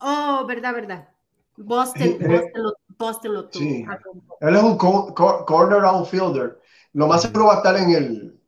Oh, 0.00 0.44
verdad, 0.46 0.72
verdad. 0.74 1.08
Boston, 1.56 2.02
eh, 2.02 2.28
Boston, 2.28 2.62
lo, 2.62 2.72
Boston 2.96 3.34
lo 3.34 3.48
tuvo. 3.48 3.62
sí. 3.64 3.84
Ah, 3.88 3.98
Él 4.40 4.54
es 4.54 4.62
un 4.62 4.78
co- 4.78 5.12
co- 5.12 5.44
corner 5.44 5.84
outfielder. 5.84 6.60
Lo 6.92 7.08
más 7.08 7.22
seguro 7.22 7.46
va 7.46 7.54
a 7.54 7.56
estar 7.56 7.76
en 7.76 7.90
el, 7.90 8.40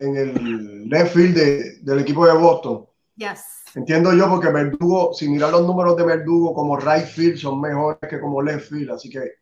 en 0.00 0.16
el 0.16 0.88
left 0.90 1.14
field 1.14 1.34
de- 1.34 1.78
del 1.80 2.00
equipo 2.00 2.26
de 2.26 2.34
Boston. 2.34 2.86
Yes. 3.18 3.64
Entiendo 3.74 4.14
yo 4.14 4.28
porque 4.28 4.48
Verdugo, 4.48 5.12
si 5.12 5.28
mirar 5.28 5.50
los 5.50 5.66
números 5.66 5.96
de 5.96 6.04
Verdugo 6.04 6.54
como 6.54 6.76
right 6.76 7.04
field 7.04 7.36
son 7.36 7.60
mejores 7.60 7.98
que 8.08 8.20
como 8.20 8.40
left 8.40 8.70
field. 8.70 8.92
Así 8.92 9.10
que 9.10 9.32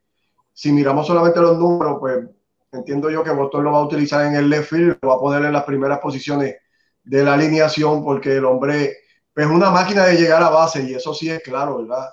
si 0.53 0.73
miramos 0.73 1.07
solamente 1.07 1.41
los 1.41 1.59
números, 1.59 1.99
pues 2.01 2.25
entiendo 2.73 3.11
yo 3.11 3.23
que 3.23 3.31
Boston 3.31 3.65
lo 3.65 3.73
va 3.73 3.79
a 3.79 3.85
utilizar 3.85 4.25
en 4.25 4.35
el 4.35 4.49
left 4.49 4.71
field, 4.71 4.99
lo 5.03 5.09
va 5.11 5.15
a 5.17 5.21
poner 5.21 5.45
en 5.45 5.53
las 5.53 5.65
primeras 5.65 5.99
posiciones 5.99 6.57
de 7.05 7.23
la 7.23 7.35
alineación 7.35 8.03
porque 8.03 8.37
el 8.37 8.47
hombre 8.47 8.97
es 9.35 9.47
una 9.47 9.71
máquina 9.71 10.07
de 10.07 10.17
llegar 10.17 10.43
a 10.43 10.49
base 10.49 10.83
y 10.83 10.95
eso 10.95 11.13
sí 11.13 11.31
es 11.31 11.43
claro, 11.43 11.83
¿verdad? 11.83 12.09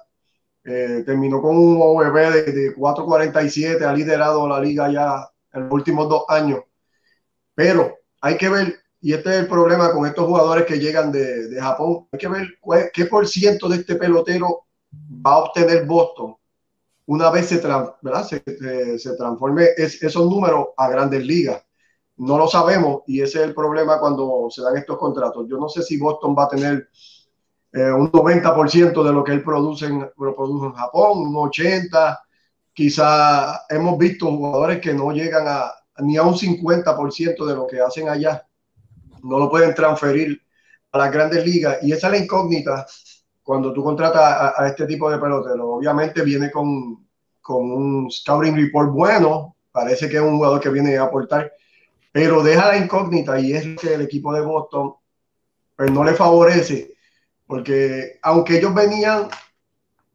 Eh, 0.66 1.04
terminó 1.06 1.42
con 1.42 1.56
un 1.58 1.78
OVP 1.82 2.32
de, 2.32 2.44
de 2.52 2.76
4.47, 2.76 3.82
ha 3.84 3.94
liderado 3.94 4.48
la 4.48 4.60
liga 4.60 4.92
ya 4.92 5.30
en 5.54 5.64
los 5.64 5.72
últimos 5.72 6.10
dos 6.10 6.26
años. 6.28 6.60
Pero 7.56 7.96
hay 8.22 8.38
que 8.38 8.50
ver, 8.50 8.83
y 9.04 9.14
este 9.14 9.32
es 9.32 9.38
el 9.42 9.48
problema 9.50 9.92
con 9.94 10.08
estos 10.08 10.26
jugadores 10.28 10.66
que 10.66 10.80
llegan 10.80 11.12
de, 11.12 11.50
de 11.50 11.62
Japón, 11.62 12.08
hay 12.14 12.20
que 12.20 12.30
ver 12.30 12.48
qué 12.94 13.06
por 13.08 13.28
ciento 13.28 13.70
de 13.70 13.78
este 13.78 13.96
pelotero 13.98 14.66
va 15.26 15.34
a 15.34 15.40
obtener 15.40 15.86
Boston 15.86 16.36
una 17.08 17.30
vez 17.32 17.48
se, 17.48 17.62
se, 17.62 19.00
se- 19.00 19.16
transforme 19.18 19.68
es- 19.78 20.02
esos 20.04 20.26
números 20.30 20.68
a 20.78 20.90
grandes 20.90 21.26
ligas. 21.26 21.64
No 22.18 22.38
lo 22.38 22.48
sabemos 22.48 23.04
y 23.08 23.22
ese 23.22 23.40
es 23.42 23.46
el 23.48 23.56
problema 23.56 24.00
cuando 24.00 24.48
se 24.50 24.62
dan 24.64 24.78
estos 24.78 24.98
contratos. 24.98 25.48
Yo 25.50 25.58
no 25.58 25.70
sé 25.70 25.84
si 25.84 25.98
Boston 25.98 26.36
va 26.38 26.46
a 26.46 26.50
tener 26.50 26.90
eh, 27.74 27.92
un 27.92 28.10
90% 28.14 29.04
de 29.04 29.14
lo 29.14 29.24
que 29.24 29.34
él 29.34 29.44
produce 29.44 29.88
en, 29.88 30.10
produce 30.18 30.66
en 30.68 30.74
Japón, 30.74 31.20
un 31.28 31.36
80%. 31.38 32.20
Quizá 32.76 33.66
hemos 33.70 33.98
visto 34.00 34.28
jugadores 34.28 34.82
que 34.82 34.94
no 34.96 35.12
llegan 35.12 35.46
a, 35.48 35.72
ni 36.00 36.18
a 36.18 36.24
un 36.24 36.36
50% 36.38 37.46
de 37.46 37.56
lo 37.56 37.68
que 37.68 37.82
hacen 37.82 38.10
allá. 38.10 38.48
No 39.24 39.40
lo 39.40 39.50
pueden 39.50 39.74
transferir 39.74 40.42
a 40.92 40.98
las 40.98 41.12
grandes 41.12 41.46
ligas 41.46 41.80
y 41.82 41.92
esa 41.92 42.08
es 42.08 42.14
la 42.14 42.20
incógnita 42.20 42.86
cuando 43.42 43.74
tú 43.74 43.84
contratas 43.84 44.54
a, 44.58 44.68
este 44.68 44.86
tipo 44.86 45.10
de 45.12 45.18
pelotero. 45.18 45.74
Obviamente 45.74 46.22
viene 46.22 46.50
con, 46.50 47.08
con 47.42 47.72
un 47.72 48.12
scouting 48.12 48.56
report 48.56 48.92
bueno, 48.92 49.58
parece 49.72 50.08
que 50.10 50.18
es 50.18 50.22
un 50.22 50.38
jugador 50.38 50.62
que 50.62 50.70
viene 50.70 50.98
a 50.98 51.04
aportar, 51.04 51.52
pero 52.12 52.42
deja 52.42 52.70
la 52.70 52.78
incógnita 52.78 53.40
y 53.40 53.54
es 53.54 53.80
que 53.80 53.96
el 53.96 54.02
equipo 54.02 54.34
de 54.34 54.42
Boston 54.42 54.94
pues, 55.76 55.92
no 55.92 56.04
le 56.04 56.14
favorece, 56.14 56.94
porque 57.46 58.20
aunque 58.22 58.58
ellos 58.58 58.74
venían 58.74 59.28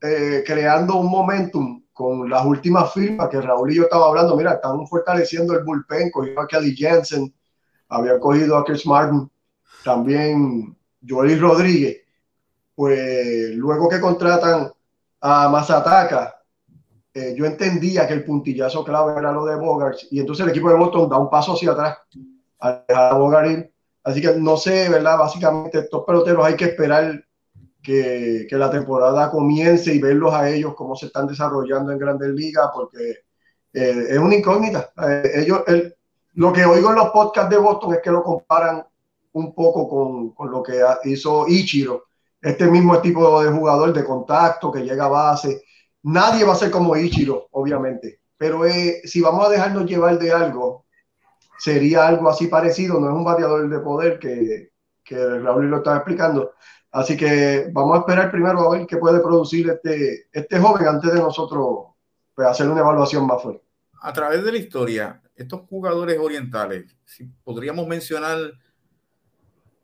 eh, 0.00 0.42
creando 0.46 0.96
un 0.96 1.10
momentum 1.10 1.82
con 1.92 2.30
las 2.30 2.46
últimas 2.46 2.92
firmas 2.92 3.28
que 3.28 3.40
Raúl 3.40 3.72
y 3.72 3.76
yo 3.76 3.82
estaba 3.82 4.06
hablando, 4.06 4.36
mira, 4.36 4.52
están 4.52 4.86
fortaleciendo 4.86 5.54
el 5.54 5.64
bullpen, 5.64 6.12
cogió 6.12 6.40
a 6.40 6.46
Kelly 6.46 6.74
Jensen, 6.76 7.34
había 7.88 8.18
cogido 8.18 8.56
a 8.56 8.64
Chris 8.64 8.86
Martin, 8.86 9.30
también 9.84 10.76
Joely 11.06 11.36
Rodríguez, 11.36 11.98
pues 12.74 13.54
luego 13.54 13.88
que 13.88 14.00
contratan 14.00 14.70
a 15.20 15.48
Masataka, 15.48 16.42
eh, 17.14 17.34
yo 17.36 17.46
entendía 17.46 18.06
que 18.06 18.14
el 18.14 18.24
puntillazo 18.24 18.84
clave 18.84 19.18
era 19.18 19.32
lo 19.32 19.44
de 19.44 19.56
Bogart 19.56 19.98
y 20.10 20.20
entonces 20.20 20.44
el 20.44 20.50
equipo 20.50 20.68
de 20.68 20.76
Boston 20.76 21.08
da 21.08 21.18
un 21.18 21.30
paso 21.30 21.54
hacia 21.54 21.72
atrás 21.72 21.98
a 22.60 22.84
dejar 22.86 23.12
a 23.12 23.14
Bogart 23.14 23.50
ir. 23.50 23.72
Así 24.04 24.20
que 24.20 24.34
no 24.36 24.56
sé, 24.56 24.88
¿verdad? 24.88 25.18
Básicamente 25.18 25.80
estos 25.80 26.04
peloteros 26.04 26.44
hay 26.44 26.54
que 26.54 26.66
esperar 26.66 27.24
que, 27.82 28.46
que, 28.48 28.56
la 28.56 28.70
temporada 28.70 29.30
comience 29.30 29.92
y 29.92 30.00
verlos 30.00 30.32
a 30.32 30.48
ellos 30.48 30.74
cómo 30.74 30.94
se 30.94 31.06
están 31.06 31.26
desarrollando 31.26 31.92
en 31.92 31.98
Grandes 31.98 32.30
Ligas, 32.30 32.68
porque 32.72 33.24
eh, 33.72 34.06
es 34.10 34.18
una 34.18 34.36
incógnita. 34.36 34.92
Eh, 35.08 35.42
ellos, 35.42 35.62
el, 35.66 35.94
lo 36.38 36.52
que 36.52 36.64
oigo 36.64 36.90
en 36.90 36.94
los 36.94 37.10
podcasts 37.10 37.50
de 37.50 37.58
Boston 37.58 37.94
es 37.94 38.00
que 38.00 38.12
lo 38.12 38.22
comparan 38.22 38.86
un 39.32 39.52
poco 39.52 39.88
con, 39.88 40.30
con, 40.30 40.52
lo 40.52 40.62
que 40.62 40.80
hizo 41.02 41.48
Ichiro, 41.48 42.04
este 42.40 42.68
mismo 42.68 43.00
tipo 43.00 43.42
de 43.42 43.50
jugador 43.50 43.92
de 43.92 44.04
contacto 44.04 44.70
que 44.70 44.84
llega 44.84 45.06
a 45.06 45.08
base. 45.08 45.64
Nadie 46.04 46.44
va 46.44 46.52
a 46.52 46.56
ser 46.56 46.70
como 46.70 46.94
Ichiro, 46.96 47.48
obviamente, 47.50 48.20
pero 48.36 48.64
eh, 48.64 49.00
si 49.04 49.20
vamos 49.20 49.44
a 49.44 49.50
dejarnos 49.50 49.84
llevar 49.86 50.16
de 50.16 50.30
algo, 50.30 50.84
sería 51.58 52.06
algo 52.06 52.28
así 52.28 52.46
parecido, 52.46 53.00
no 53.00 53.08
es 53.08 53.14
un 53.14 53.24
bateador 53.24 53.68
de 53.68 53.80
poder 53.80 54.20
que, 54.20 54.70
que 55.02 55.16
Raúl 55.40 55.68
lo 55.68 55.78
estaba 55.78 55.96
explicando. 55.96 56.52
Así 56.92 57.16
que 57.16 57.68
vamos 57.72 57.96
a 57.96 58.00
esperar 58.02 58.30
primero 58.30 58.60
a 58.60 58.78
ver 58.78 58.86
qué 58.86 58.96
puede 58.96 59.18
producir 59.18 59.70
este, 59.70 60.28
este 60.30 60.60
joven 60.60 60.86
antes 60.86 61.12
de 61.12 61.18
nosotros 61.18 61.96
pues, 62.32 62.46
hacer 62.46 62.68
una 62.68 62.82
evaluación 62.82 63.26
más 63.26 63.42
fuerte. 63.42 63.64
A 64.00 64.12
través 64.12 64.44
de 64.44 64.52
la 64.52 64.58
historia, 64.58 65.20
estos 65.38 65.60
jugadores 65.68 66.18
orientales, 66.18 66.96
si 67.04 67.24
podríamos 67.44 67.86
mencionar 67.86 68.36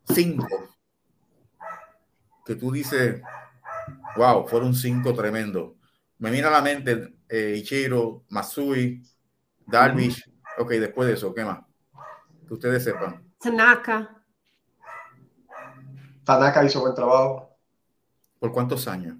cinco, 0.03 0.47
que 2.45 2.55
tú 2.55 2.71
dices, 2.71 3.21
wow, 4.17 4.45
fueron 4.45 4.75
cinco 4.75 5.13
tremendos. 5.13 5.73
Me 6.17 6.29
viene 6.29 6.47
a 6.47 6.51
la 6.51 6.61
mente 6.61 7.15
eh, 7.29 7.55
Ichiro, 7.57 8.25
Masui, 8.29 9.01
Darvish. 9.65 10.29
Ok, 10.57 10.71
después 10.71 11.07
de 11.07 11.13
eso, 11.13 11.33
¿qué 11.33 11.45
más? 11.45 11.63
Que 12.47 12.53
ustedes 12.53 12.83
sepan. 12.83 13.23
Tanaka. 13.39 14.23
Tanaka 16.25 16.65
hizo 16.65 16.81
buen 16.81 16.93
trabajo. 16.93 17.57
¿Por 18.39 18.51
cuántos 18.51 18.87
años? 18.87 19.17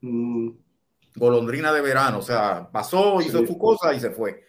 Mm. 0.00 0.69
Golondrina 1.14 1.72
de 1.72 1.80
verano, 1.80 2.18
o 2.18 2.22
sea, 2.22 2.68
pasó, 2.70 3.20
hizo 3.20 3.40
sí. 3.40 3.46
su 3.46 3.58
cosa 3.58 3.92
y 3.92 4.00
se 4.00 4.10
fue. 4.10 4.44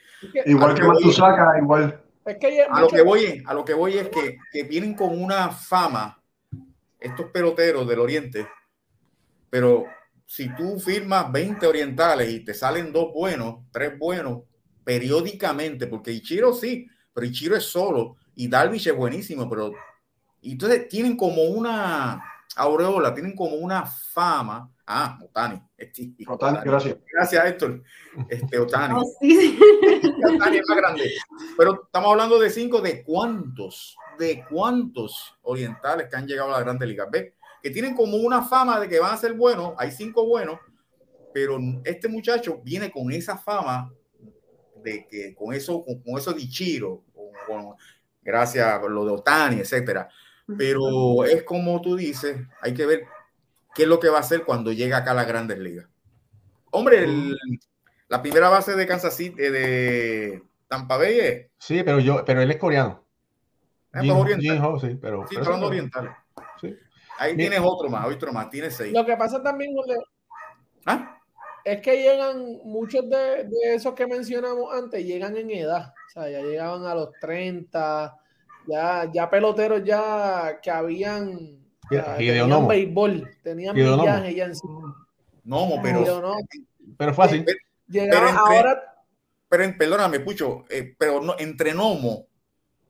Igual 0.45 0.76
que 0.76 0.84
Matsusaka, 0.84 1.57
igual. 1.59 2.01
Es 2.26 2.38
que 2.38 2.64
a, 2.64 2.82
lo 2.82 2.88
que 2.88 3.01
voy, 3.01 3.43
a 3.45 3.53
lo 3.53 3.66
que 3.66 3.74
voy 3.74 3.97
es 3.97 4.09
que, 4.09 4.38
que 4.51 4.64
vienen 4.64 4.93
con 4.93 5.20
una 5.20 5.49
fama 5.49 6.22
estos 6.99 7.28
peloteros 7.32 7.88
del 7.88 7.99
Oriente, 7.99 8.47
pero 9.49 9.86
si 10.26 10.53
tú 10.55 10.80
firmas 10.80 11.32
20 11.32 11.66
orientales 11.66 12.30
y 12.30 12.41
te 12.41 12.53
salen 12.53 12.93
dos 12.93 13.12
buenos, 13.14 13.66
tres 13.72 13.97
buenos, 13.97 14.43
periódicamente, 14.84 15.88
porque 15.88 16.12
Ichiro 16.12 16.53
sí, 16.53 16.88
pero 17.12 17.26
Ichiro 17.26 17.55
es 17.55 17.64
solo 17.64 18.16
y 18.36 18.47
Darvish 18.47 18.88
es 18.88 18.95
buenísimo, 18.95 19.49
pero 19.49 19.74
y 20.41 20.53
entonces 20.53 20.88
tienen 20.88 21.16
como 21.16 21.43
una 21.43 22.24
aureola, 22.55 23.14
tienen 23.14 23.36
como 23.36 23.55
una 23.55 23.86
fama. 23.86 24.70
Ah, 24.93 25.17
Otani. 25.21 25.57
Este, 25.77 26.13
Otani, 26.27 26.59
gracias. 26.65 26.97
Gracias, 27.13 27.45
Héctor. 27.45 27.81
Este, 28.27 28.59
Otani. 28.59 28.95
Oh, 28.97 29.05
sí. 29.21 29.57
Otani 30.35 30.57
es 30.57 30.63
más 30.67 30.77
grande. 30.77 31.13
Pero 31.57 31.83
estamos 31.85 32.11
hablando 32.11 32.37
de 32.37 32.49
cinco, 32.49 32.81
¿de 32.81 33.01
cuántos? 33.01 33.95
¿De 34.19 34.43
cuántos 34.49 35.33
orientales 35.43 36.09
que 36.09 36.17
han 36.17 36.27
llegado 36.27 36.49
a 36.49 36.57
la 36.57 36.63
Grande 36.65 36.85
Liga? 36.85 37.07
¿Ves? 37.09 37.33
Que 37.63 37.69
tienen 37.69 37.95
como 37.95 38.17
una 38.17 38.41
fama 38.41 38.81
de 38.81 38.89
que 38.89 38.99
van 38.99 39.13
a 39.13 39.17
ser 39.17 39.31
buenos. 39.33 39.75
Hay 39.77 39.91
cinco 39.91 40.25
buenos, 40.25 40.59
pero 41.33 41.57
este 41.85 42.09
muchacho 42.09 42.59
viene 42.61 42.91
con 42.91 43.13
esa 43.13 43.37
fama 43.37 43.93
de 44.83 45.07
que 45.07 45.33
con 45.33 45.53
eso, 45.53 45.85
con, 45.85 46.01
con 46.01 46.17
eso 46.17 46.33
de 46.33 46.41
Ichiro, 46.41 47.05
con, 47.13 47.27
con, 47.47 47.75
gracias 48.21 48.67
a 48.67 48.81
lo 48.89 49.05
de 49.05 49.11
Otani, 49.13 49.61
etcétera. 49.61 50.09
Pero 50.57 51.23
es 51.23 51.43
como 51.43 51.79
tú 51.79 51.95
dices, 51.95 52.35
hay 52.61 52.73
que 52.73 52.85
ver 52.85 53.05
qué 53.76 53.84
es 53.84 53.88
lo 53.88 53.99
que 53.99 54.09
va 54.09 54.17
a 54.17 54.22
hacer 54.22 54.43
cuando 54.43 54.72
llega 54.72 54.97
acá 54.97 55.11
a 55.11 55.15
las 55.15 55.28
grandes 55.28 55.59
ligas. 55.59 55.88
Hombre, 56.72 57.03
el, 57.03 57.38
la 58.07 58.22
primera 58.22 58.49
base 58.49 58.76
de 58.76 58.88
Kansas 58.88 59.15
City, 59.15 59.41
de 59.41 60.43
Tampa 60.67 60.97
Bay 60.97 61.19
es. 61.19 61.47
Sí, 61.57 61.84
pero 61.84 61.99
yo, 61.99 62.24
pero 62.26 62.41
él 62.41 62.51
es 62.51 62.57
coreano. 62.57 63.05
Es 63.93 64.01
Jin, 64.01 64.11
oriental. 64.11 64.55
Jin 64.55 64.63
Ho, 64.63 64.80
sí, 64.80 64.97
pero. 65.01 65.28
Sí, 65.28 65.36
pero 65.38 65.65
oriental. 65.65 66.15
Sí. 66.59 66.76
Ahí 67.17 67.36
tienes 67.36 67.59
otro 67.61 67.89
más, 67.89 68.07
otro 68.07 68.34
más, 68.34 68.49
tienes 68.49 68.76
seis. 68.76 68.93
Lo 68.93 69.05
que 69.05 69.15
pasa 69.15 69.43
también 69.43 69.76
¿Ah? 70.86 71.19
es 71.63 71.82
que 71.82 72.01
llegan, 72.01 72.59
muchos 72.63 73.07
de, 73.09 73.43
de, 73.43 73.76
esos 73.76 73.93
que 73.93 74.07
mencionamos 74.07 74.74
antes 74.74 75.05
llegan 75.05 75.38
en 75.38 75.51
edad. 75.51 75.93
O 76.07 76.09
sea, 76.09 76.30
ya 76.30 76.41
llegaban 76.41 76.86
a 76.86 76.95
los 76.95 77.11
30, 77.19 78.17
ya, 78.67 79.11
ya 79.13 79.30
peloteros 79.30 79.84
ya 79.84 80.59
que 80.61 80.72
habían, 80.72 81.61
Hideo 81.99 82.15
tenían 82.17 82.49
Nomo. 82.49 82.67
béisbol, 82.67 83.29
tenían 83.43 83.75
Hideo 83.77 83.91
Nomo. 83.91 84.03
millaje 84.03 84.35
ya 84.35 84.45
encima. 84.45 85.07
No, 85.43 85.65
Hideo 85.67 85.81
pero. 85.81 86.21
Nomo. 86.21 86.37
Pero 86.97 87.13
fue 87.13 87.25
así. 87.25 87.45
Pero, 87.91 88.03
entre- 88.05 88.29
ahora. 88.31 89.03
pero 89.49 89.63
en- 89.63 89.77
perdóname, 89.77 90.19
Pucho, 90.21 90.65
eh, 90.69 90.95
pero 90.97 91.21
no, 91.21 91.35
entre 91.37 91.73
Nomo 91.73 92.25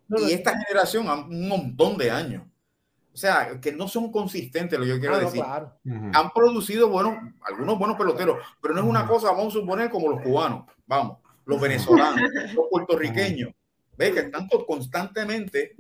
no, 0.07 0.17
no, 0.19 0.29
y 0.29 0.33
esta 0.33 0.57
generación 0.57 1.07
han 1.09 1.23
un 1.25 1.47
montón 1.47 1.97
de 1.97 2.11
años. 2.11 2.43
O 3.13 3.17
sea, 3.17 3.59
que 3.59 3.73
no 3.73 3.87
son 3.89 4.09
consistentes, 4.11 4.79
lo 4.79 4.85
que 4.85 4.91
yo 4.91 4.99
quiero 4.99 5.15
ah, 5.15 5.19
decir. 5.19 5.41
claro. 5.41 5.73
Han 5.85 6.29
producido 6.33 6.87
buenos, 6.87 7.17
algunos 7.41 7.77
buenos 7.77 7.97
peloteros, 7.97 8.37
pero 8.61 8.73
no 8.73 8.81
es 8.81 8.87
una 8.87 9.05
cosa, 9.05 9.31
vamos 9.31 9.53
a 9.55 9.59
suponer, 9.59 9.89
como 9.89 10.09
los 10.09 10.21
cubanos, 10.21 10.65
vamos, 10.87 11.17
los 11.45 11.59
venezolanos, 11.59 12.21
los 12.55 12.67
puertorriqueños. 12.69 13.51
¿Ves? 13.97 14.13
Que 14.13 14.19
están 14.21 14.47
constantemente. 14.65 15.75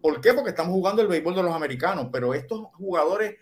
¿Por 0.00 0.20
qué? 0.20 0.32
Porque 0.34 0.50
estamos 0.50 0.72
jugando 0.72 1.02
el 1.02 1.08
béisbol 1.08 1.34
de 1.34 1.42
los 1.42 1.54
americanos, 1.54 2.08
pero 2.12 2.34
estos 2.34 2.62
jugadores 2.74 3.36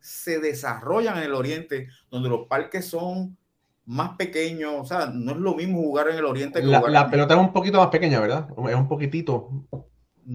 se 0.00 0.40
desarrollan 0.40 1.18
en 1.18 1.24
el 1.24 1.34
oriente, 1.34 1.88
donde 2.10 2.28
los 2.28 2.46
parques 2.48 2.86
son 2.88 3.38
más 3.86 4.16
pequeños. 4.16 4.74
O 4.78 4.84
sea, 4.84 5.06
no 5.06 5.32
es 5.32 5.38
lo 5.38 5.54
mismo 5.54 5.78
jugar 5.82 6.08
en 6.10 6.16
el 6.16 6.24
oriente 6.26 6.60
que 6.60 6.66
La, 6.66 6.78
jugar 6.78 6.92
la 6.92 7.04
en- 7.04 7.10
pelota 7.10 7.34
es 7.34 7.40
un 7.40 7.52
poquito 7.52 7.78
más 7.78 7.88
pequeña, 7.88 8.20
¿verdad? 8.20 8.48
Es 8.68 8.74
un 8.76 8.88
poquitito. 8.88 9.50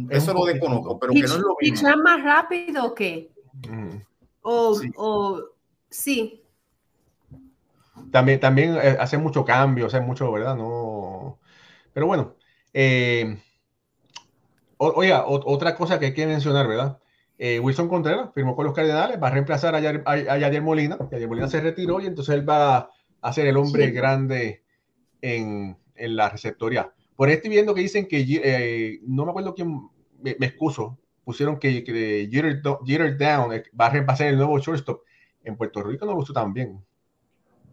es 0.10 0.24
Eso 0.24 0.32
un 0.32 0.34
lo 0.34 0.40
poquito. 0.40 0.54
desconozco, 0.54 1.00
pero 1.00 1.18
que 1.18 1.28
no 1.28 1.36
es 1.36 1.42
lo 1.42 1.56
mismo. 1.62 1.76
¿Pichar 1.76 1.98
más 1.98 2.24
rápido 2.24 2.86
o 2.86 2.94
qué? 2.96 3.32
Ujú. 3.64 4.02
O, 4.42 4.56
Sí. 4.70 4.94
o 4.96 5.42
sí. 5.90 6.44
También, 8.12 8.40
también 8.40 8.76
eh, 8.76 8.98
hace 9.00 9.18
mucho 9.18 9.44
cambio, 9.46 9.88
hace 9.88 10.00
mucho, 10.02 10.32
¿verdad? 10.32 10.56
No. 10.56 11.40
Pero 11.94 12.08
bueno. 12.08 12.36
eh, 12.74 13.40
o- 14.78 14.94
oiga, 14.96 15.26
o- 15.26 15.52
otra 15.52 15.76
cosa 15.76 16.00
que 16.00 16.08
hay 16.08 16.14
que 16.14 16.26
mencionar, 16.28 16.68
¿verdad? 16.68 17.00
Eh, 17.40 17.60
Wilson 17.60 17.88
Contreras 17.88 18.30
firmó 18.34 18.56
con 18.56 18.66
los 18.66 18.74
Cardenales, 18.74 19.22
va 19.22 19.28
a 19.28 19.32
reemplazar 19.32 19.76
a, 19.76 19.80
Yadier, 19.80 20.04
a, 20.06 20.12
a 20.14 20.38
Yadier 20.38 20.62
Molina. 20.62 20.98
Yadier 21.12 21.28
Molina 21.28 21.48
se 21.48 21.62
retiró 21.62 22.00
y 22.00 22.08
entonces 22.08 22.34
él 22.36 22.48
va 22.50 22.90
a 23.22 23.34
ser 23.34 23.46
el 23.48 23.58
hombre 23.58 23.86
Sí. 23.88 23.92
grande 23.92 24.64
en, 25.22 25.78
en 25.96 26.16
la 26.16 26.30
receptoría. 26.30 26.92
Por 27.16 27.28
ahí 27.30 27.36
estoy 27.36 27.50
viendo 27.50 27.74
que 27.74 27.82
dicen 27.82 28.08
que, 28.08 28.24
eh, 28.44 29.00
no 29.08 29.26
me 29.26 29.32
acuerdo 29.32 29.54
quién, 29.56 29.88
me, 30.22 30.36
me 30.40 30.46
excuso, 30.48 30.98
pusieron 31.24 31.58
que, 31.60 31.84
que 31.84 32.28
Jeter, 32.32 32.62
Jeter 32.86 33.18
Down 33.18 33.52
va 33.80 33.86
a 33.88 33.90
reemplazar 33.90 34.28
el 34.28 34.38
nuevo 34.38 34.58
shortstop. 34.60 35.02
En 35.44 35.56
Puerto 35.58 35.82
Rico 35.84 36.06
no 36.06 36.14
lo 36.14 36.20
usó 36.20 36.34
tan 36.34 36.54
bien 36.54 36.84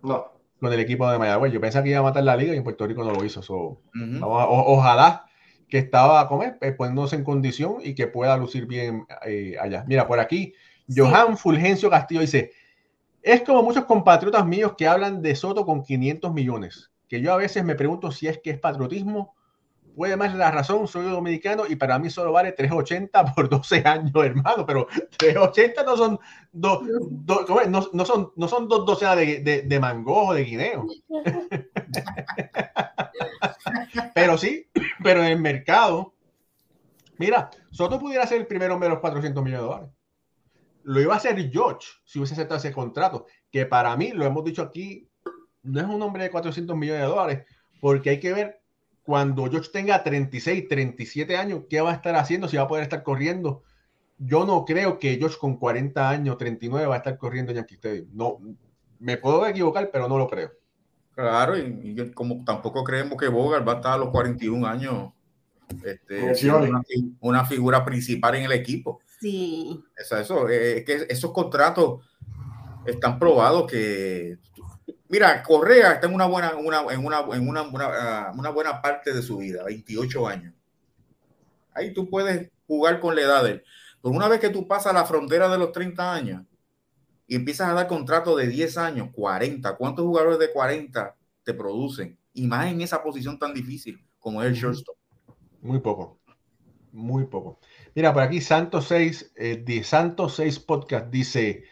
No. 0.02 0.26
con 0.60 0.72
el 0.72 0.80
equipo 0.80 1.10
de 1.10 1.18
Mayagüez. 1.18 1.52
Yo 1.52 1.60
pensaba 1.60 1.82
que 1.84 1.90
iba 1.90 2.00
a 2.00 2.02
matar 2.02 2.24
la 2.24 2.36
liga 2.36 2.54
y 2.54 2.56
en 2.56 2.64
Puerto 2.64 2.86
Rico 2.86 3.02
no 3.04 3.12
lo 3.12 3.24
hizo. 3.24 3.42
So, 3.42 3.54
Ujú. 3.56 3.80
vamos 3.94 4.42
a- 4.42 4.46
o- 4.46 4.72
ojalá 4.74 5.24
que 5.68 5.78
estaba 5.78 6.20
a 6.20 6.28
comer, 6.28 6.58
eh, 6.60 6.72
poniéndose 6.72 7.16
en 7.16 7.24
condición 7.24 7.76
y 7.82 7.94
que 7.94 8.06
pueda 8.06 8.36
lucir 8.36 8.66
bien 8.66 9.06
eh, 9.26 9.56
allá. 9.60 9.84
Mira, 9.86 10.06
por 10.06 10.20
aquí, 10.20 10.54
Sí. 10.88 11.00
Johan 11.00 11.36
Fulgencio 11.36 11.88
Castillo 11.88 12.20
dice, 12.20 12.52
es 13.22 13.42
como 13.42 13.62
muchos 13.62 13.84
compatriotas 13.86 14.44
míos 14.44 14.74
que 14.76 14.86
hablan 14.86 15.22
de 15.22 15.34
Soto 15.34 15.64
con 15.64 15.82
500 15.82 16.32
millones, 16.32 16.90
que 17.08 17.20
yo 17.20 17.32
a 17.32 17.36
veces 17.36 17.64
me 17.64 17.74
pregunto 17.74 18.12
si 18.12 18.26
es 18.26 18.38
que 18.38 18.50
es 18.50 18.58
patriotismo. 18.58 19.34
Puede 19.94 20.16
más 20.16 20.34
la 20.34 20.50
razón, 20.50 20.88
soy 20.88 21.04
dominicano 21.04 21.64
y 21.68 21.76
para 21.76 21.98
mí 21.98 22.10
solo 22.10 22.32
vale 22.32 22.52
380 22.52 23.34
por 23.34 23.48
12 23.48 23.82
años, 23.84 24.12
hermano, 24.24 24.66
pero 24.66 24.88
380 25.18 25.84
no 25.84 25.96
son 25.96 26.18
¿cómo 27.46 27.60
es? 27.60 27.68
no, 27.68 27.88
no 27.92 28.04
son, 28.04 28.32
no 28.34 28.48
son 28.48 28.68
dos 28.68 28.86
docenas 28.86 29.16
de, 29.16 29.40
de, 29.40 29.62
de 29.62 29.80
mangos 29.80 30.30
o 30.30 30.34
de 30.34 30.44
guineo. 30.44 30.86
pero 34.14 34.36
sí, 34.36 34.68
pero 35.02 35.20
en 35.20 35.26
el 35.26 35.40
mercado, 35.40 36.14
mira, 37.18 37.50
Soto 37.70 38.00
pudiera 38.00 38.26
ser 38.26 38.40
el 38.40 38.46
primer 38.46 38.70
hombre 38.70 38.88
de 38.88 38.94
los 38.94 39.00
400 39.00 39.44
millones 39.44 39.62
de 39.62 39.68
dólares. 39.68 39.90
Lo 40.82 41.00
iba 41.00 41.14
a 41.14 41.18
hacer 41.18 41.50
George 41.50 41.86
si 42.04 42.18
hubiese 42.18 42.34
aceptado 42.34 42.58
ese 42.58 42.72
contrato, 42.72 43.26
que 43.50 43.64
para 43.64 43.96
mí, 43.96 44.10
lo 44.10 44.24
hemos 44.24 44.44
dicho 44.44 44.62
aquí, 44.62 45.08
no 45.62 45.80
es 45.80 45.86
un 45.86 46.02
hombre 46.02 46.24
de 46.24 46.30
400 46.30 46.76
millones 46.76 47.02
de 47.02 47.08
dólares, 47.08 47.46
porque 47.80 48.10
hay 48.10 48.20
que 48.20 48.32
ver 48.32 48.63
cuando 49.04 49.48
George 49.50 49.70
tenga 49.72 50.02
36, 50.02 50.66
37 50.68 51.36
años, 51.36 51.62
qué 51.68 51.80
va 51.80 51.92
a 51.92 51.94
estar 51.94 52.16
haciendo, 52.16 52.48
si 52.48 52.56
va 52.56 52.64
a 52.64 52.68
poder 52.68 52.84
estar 52.84 53.02
corriendo. 53.02 53.62
Yo 54.18 54.46
no 54.46 54.64
creo 54.64 54.98
que 54.98 55.16
George 55.16 55.36
con 55.38 55.56
40 55.58 56.08
años, 56.08 56.38
39, 56.38 56.86
va 56.86 56.94
a 56.94 56.98
estar 56.98 57.18
corriendo 57.18 57.52
en 57.52 57.56
Yankee 57.56 57.74
Stadium. 57.74 58.08
No, 58.12 58.38
me 58.98 59.18
puedo 59.18 59.46
equivocar, 59.46 59.90
pero 59.92 60.08
no 60.08 60.18
lo 60.18 60.28
creo. 60.28 60.52
Claro, 61.14 61.56
y, 61.56 61.94
y 61.96 62.10
como 62.12 62.44
tampoco 62.44 62.82
creemos 62.82 63.18
que 63.18 63.28
Bogart 63.28 63.66
va 63.66 63.74
a 63.74 63.76
estar 63.76 63.92
a 63.92 63.98
los 63.98 64.08
41 64.08 64.66
años 64.66 65.12
este, 65.84 66.32
una 67.20 67.44
figura 67.44 67.84
principal 67.84 68.34
en 68.36 68.44
el 68.44 68.52
equipo. 68.52 69.00
Sí. 69.20 69.82
Eso, 69.96 70.18
eso, 70.18 70.48
eh, 70.48 70.84
que 70.84 71.06
esos 71.08 71.32
contratos 71.32 72.00
están 72.86 73.18
probados 73.18 73.70
que 73.70 74.38
mira, 75.08 75.42
Correa 75.42 75.92
está 75.92 76.06
en 76.06 76.14
una 76.14 76.26
buena, 76.26 76.54
una, 76.56 76.80
en 76.92 77.04
una, 77.04 77.20
en 77.32 77.48
una, 77.48 77.62
una, 77.62 78.32
una, 78.34 78.50
buena 78.50 78.80
parte 78.82 79.12
de 79.12 79.22
su 79.22 79.38
vida, 79.38 79.64
28 79.64 80.28
años. 80.28 80.54
Ahí 81.72 81.92
tú 81.92 82.08
puedes 82.08 82.50
jugar 82.66 83.00
con 83.00 83.14
la 83.14 83.22
edad 83.22 83.44
de 83.44 83.50
él. 83.52 83.64
Pero 84.02 84.14
una 84.14 84.28
vez 84.28 84.40
que 84.40 84.50
tú 84.50 84.68
pasas 84.68 84.94
la 84.94 85.04
frontera 85.04 85.48
de 85.48 85.58
los 85.58 85.72
30 85.72 86.12
años 86.12 86.44
y 87.26 87.36
empiezas 87.36 87.68
a 87.68 87.74
dar 87.74 87.86
contratos 87.86 88.36
de 88.36 88.48
10 88.48 88.76
años, 88.78 89.08
40, 89.12 89.76
¿cuántos 89.76 90.04
jugadores 90.04 90.38
de 90.38 90.52
40 90.52 91.16
te 91.42 91.54
producen? 91.54 92.18
Y 92.32 92.46
más 92.46 92.66
en 92.66 92.80
esa 92.80 93.02
posición 93.02 93.38
tan 93.38 93.54
difícil 93.54 94.04
como 94.18 94.42
es 94.42 94.48
el 94.48 94.54
shortstop. 94.54 94.96
Muy 95.60 95.80
poco. 95.80 96.18
Muy 96.92 97.26
poco. 97.26 97.58
Mira, 97.94 98.12
por 98.12 98.22
aquí 98.22 98.40
Santos 98.40 98.86
6, 98.88 99.32
eh, 99.36 99.62
de 99.64 99.82
Santos 99.82 100.36
6 100.36 100.60
Podcast 100.60 101.10
dice, 101.10 101.64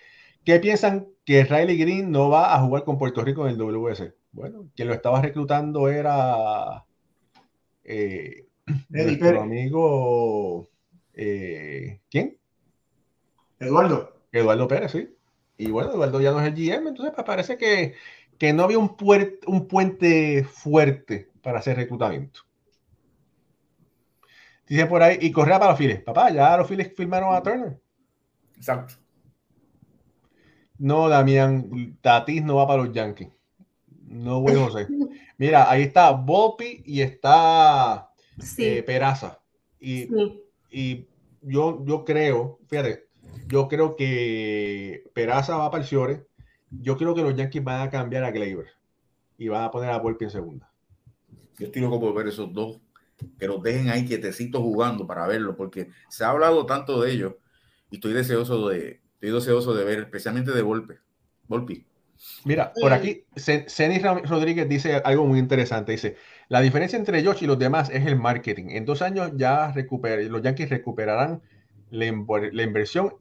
¿qué 0.44 0.58
piensan 0.60 1.08
que 1.24 1.44
Riley 1.44 1.76
Green 1.76 2.10
no 2.10 2.28
va 2.28 2.54
a 2.54 2.60
jugar 2.60 2.84
con 2.84 2.98
Puerto 2.98 3.22
Rico 3.22 3.46
en 3.46 3.52
el 3.52 3.58
WS? 3.58 4.14
Bueno, 4.32 4.70
quien 4.74 4.88
lo 4.88 4.94
estaba 4.94 5.20
reclutando 5.20 5.88
era 5.88 6.84
eh, 7.84 8.46
nuestro 8.88 9.42
amigo, 9.42 10.70
eh, 11.14 12.00
¿quién? 12.10 12.38
Eduardo. 13.58 14.22
Eduardo 14.32 14.66
Pérez, 14.66 14.92
sí. 14.92 15.14
Y 15.58 15.70
bueno, 15.70 15.92
Eduardo 15.92 16.20
ya 16.20 16.32
no 16.32 16.40
es 16.40 16.46
el 16.46 16.54
GM, 16.54 16.88
entonces 16.88 17.14
pues, 17.14 17.26
parece 17.26 17.56
que, 17.56 17.94
que 18.38 18.52
no 18.52 18.64
había 18.64 18.78
un, 18.78 18.96
un 19.46 19.68
puente 19.68 20.44
fuerte 20.44 21.30
para 21.42 21.58
hacer 21.58 21.76
reclutamiento. 21.76 22.40
Dice 24.66 24.86
por 24.86 25.02
ahí, 25.02 25.18
y 25.20 25.30
Correa 25.32 25.58
para 25.58 25.72
los 25.72 25.78
Phillies. 25.78 26.00
Papá, 26.00 26.30
ya 26.30 26.56
los 26.56 26.66
Phillies 26.66 26.92
firmaron 26.96 27.34
a 27.34 27.42
Turner. 27.42 27.78
Exacto. 28.56 29.01
No, 30.82 31.08
Damián, 31.08 31.96
Tatis 32.00 32.42
no 32.42 32.56
va 32.56 32.66
para 32.66 32.82
los 32.82 32.92
Yankees. 32.92 33.28
No, 34.04 34.40
güey, 34.40 34.56
José. 34.56 34.88
Mira, 35.38 35.70
ahí 35.70 35.82
está 35.82 36.10
Volpi 36.10 36.82
y 36.84 37.02
está 37.02 38.10
eh, 38.58 38.82
Peraza. 38.82 39.38
Y, 39.78 40.08
y 40.72 41.06
yo, 41.40 41.84
yo 41.86 42.04
creo, 42.04 42.58
fíjate, 42.66 43.06
yo 43.46 43.68
creo 43.68 43.94
que 43.94 45.04
Peraza 45.14 45.56
va 45.56 45.70
para 45.70 45.84
el 45.84 45.88
Ciore. 45.88 46.26
Yo 46.72 46.96
creo 46.96 47.14
que 47.14 47.22
los 47.22 47.36
Yankees 47.36 47.62
van 47.62 47.82
a 47.82 47.88
cambiar 47.90 48.24
a 48.24 48.32
Gleyber 48.32 48.66
y 49.38 49.46
van 49.46 49.62
a 49.62 49.70
poner 49.70 49.90
a 49.90 49.98
Volpi 49.98 50.24
en 50.24 50.30
segunda. 50.32 50.68
Yo 51.60 51.66
estoy 51.66 51.80
loco 51.80 52.00
por 52.00 52.12
ver 52.12 52.26
esos 52.26 52.52
dos 52.52 52.80
que 53.38 53.46
los 53.46 53.62
dejen 53.62 53.88
ahí 53.88 54.04
quietecitos 54.04 54.60
jugando 54.60 55.06
para 55.06 55.28
verlo, 55.28 55.54
porque 55.54 55.90
se 56.08 56.24
ha 56.24 56.30
hablado 56.30 56.66
tanto 56.66 57.00
de 57.00 57.12
ellos 57.12 57.34
y 57.88 57.96
estoy 57.96 58.14
deseoso 58.14 58.68
de, 58.68 59.01
estoy 59.22 59.30
deseoso 59.30 59.72
de 59.72 59.84
ver, 59.84 60.00
especialmente 60.00 60.50
de 60.50 60.62
Volpe. 60.62 60.98
Volpi. 61.46 61.86
Mira, 62.44 62.72
por 62.80 62.92
aquí, 62.92 63.24
Ceni 63.36 63.98
Rodríguez 63.98 64.68
dice 64.68 64.96
algo 65.04 65.26
muy 65.26 65.38
interesante. 65.38 65.92
Dice, 65.92 66.16
la 66.48 66.60
diferencia 66.60 66.98
entre 66.98 67.24
Josh 67.24 67.42
y 67.42 67.46
los 67.46 67.58
demás 67.58 67.88
es 67.90 68.04
el 68.06 68.16
marketing. 68.16 68.70
En 68.70 68.84
dos 68.84 69.00
años 69.00 69.32
ya 69.36 69.72
los 70.28 70.42
Yankees 70.42 70.70
recuperarán 70.70 71.40
la, 71.90 72.06
inversión 72.06 73.14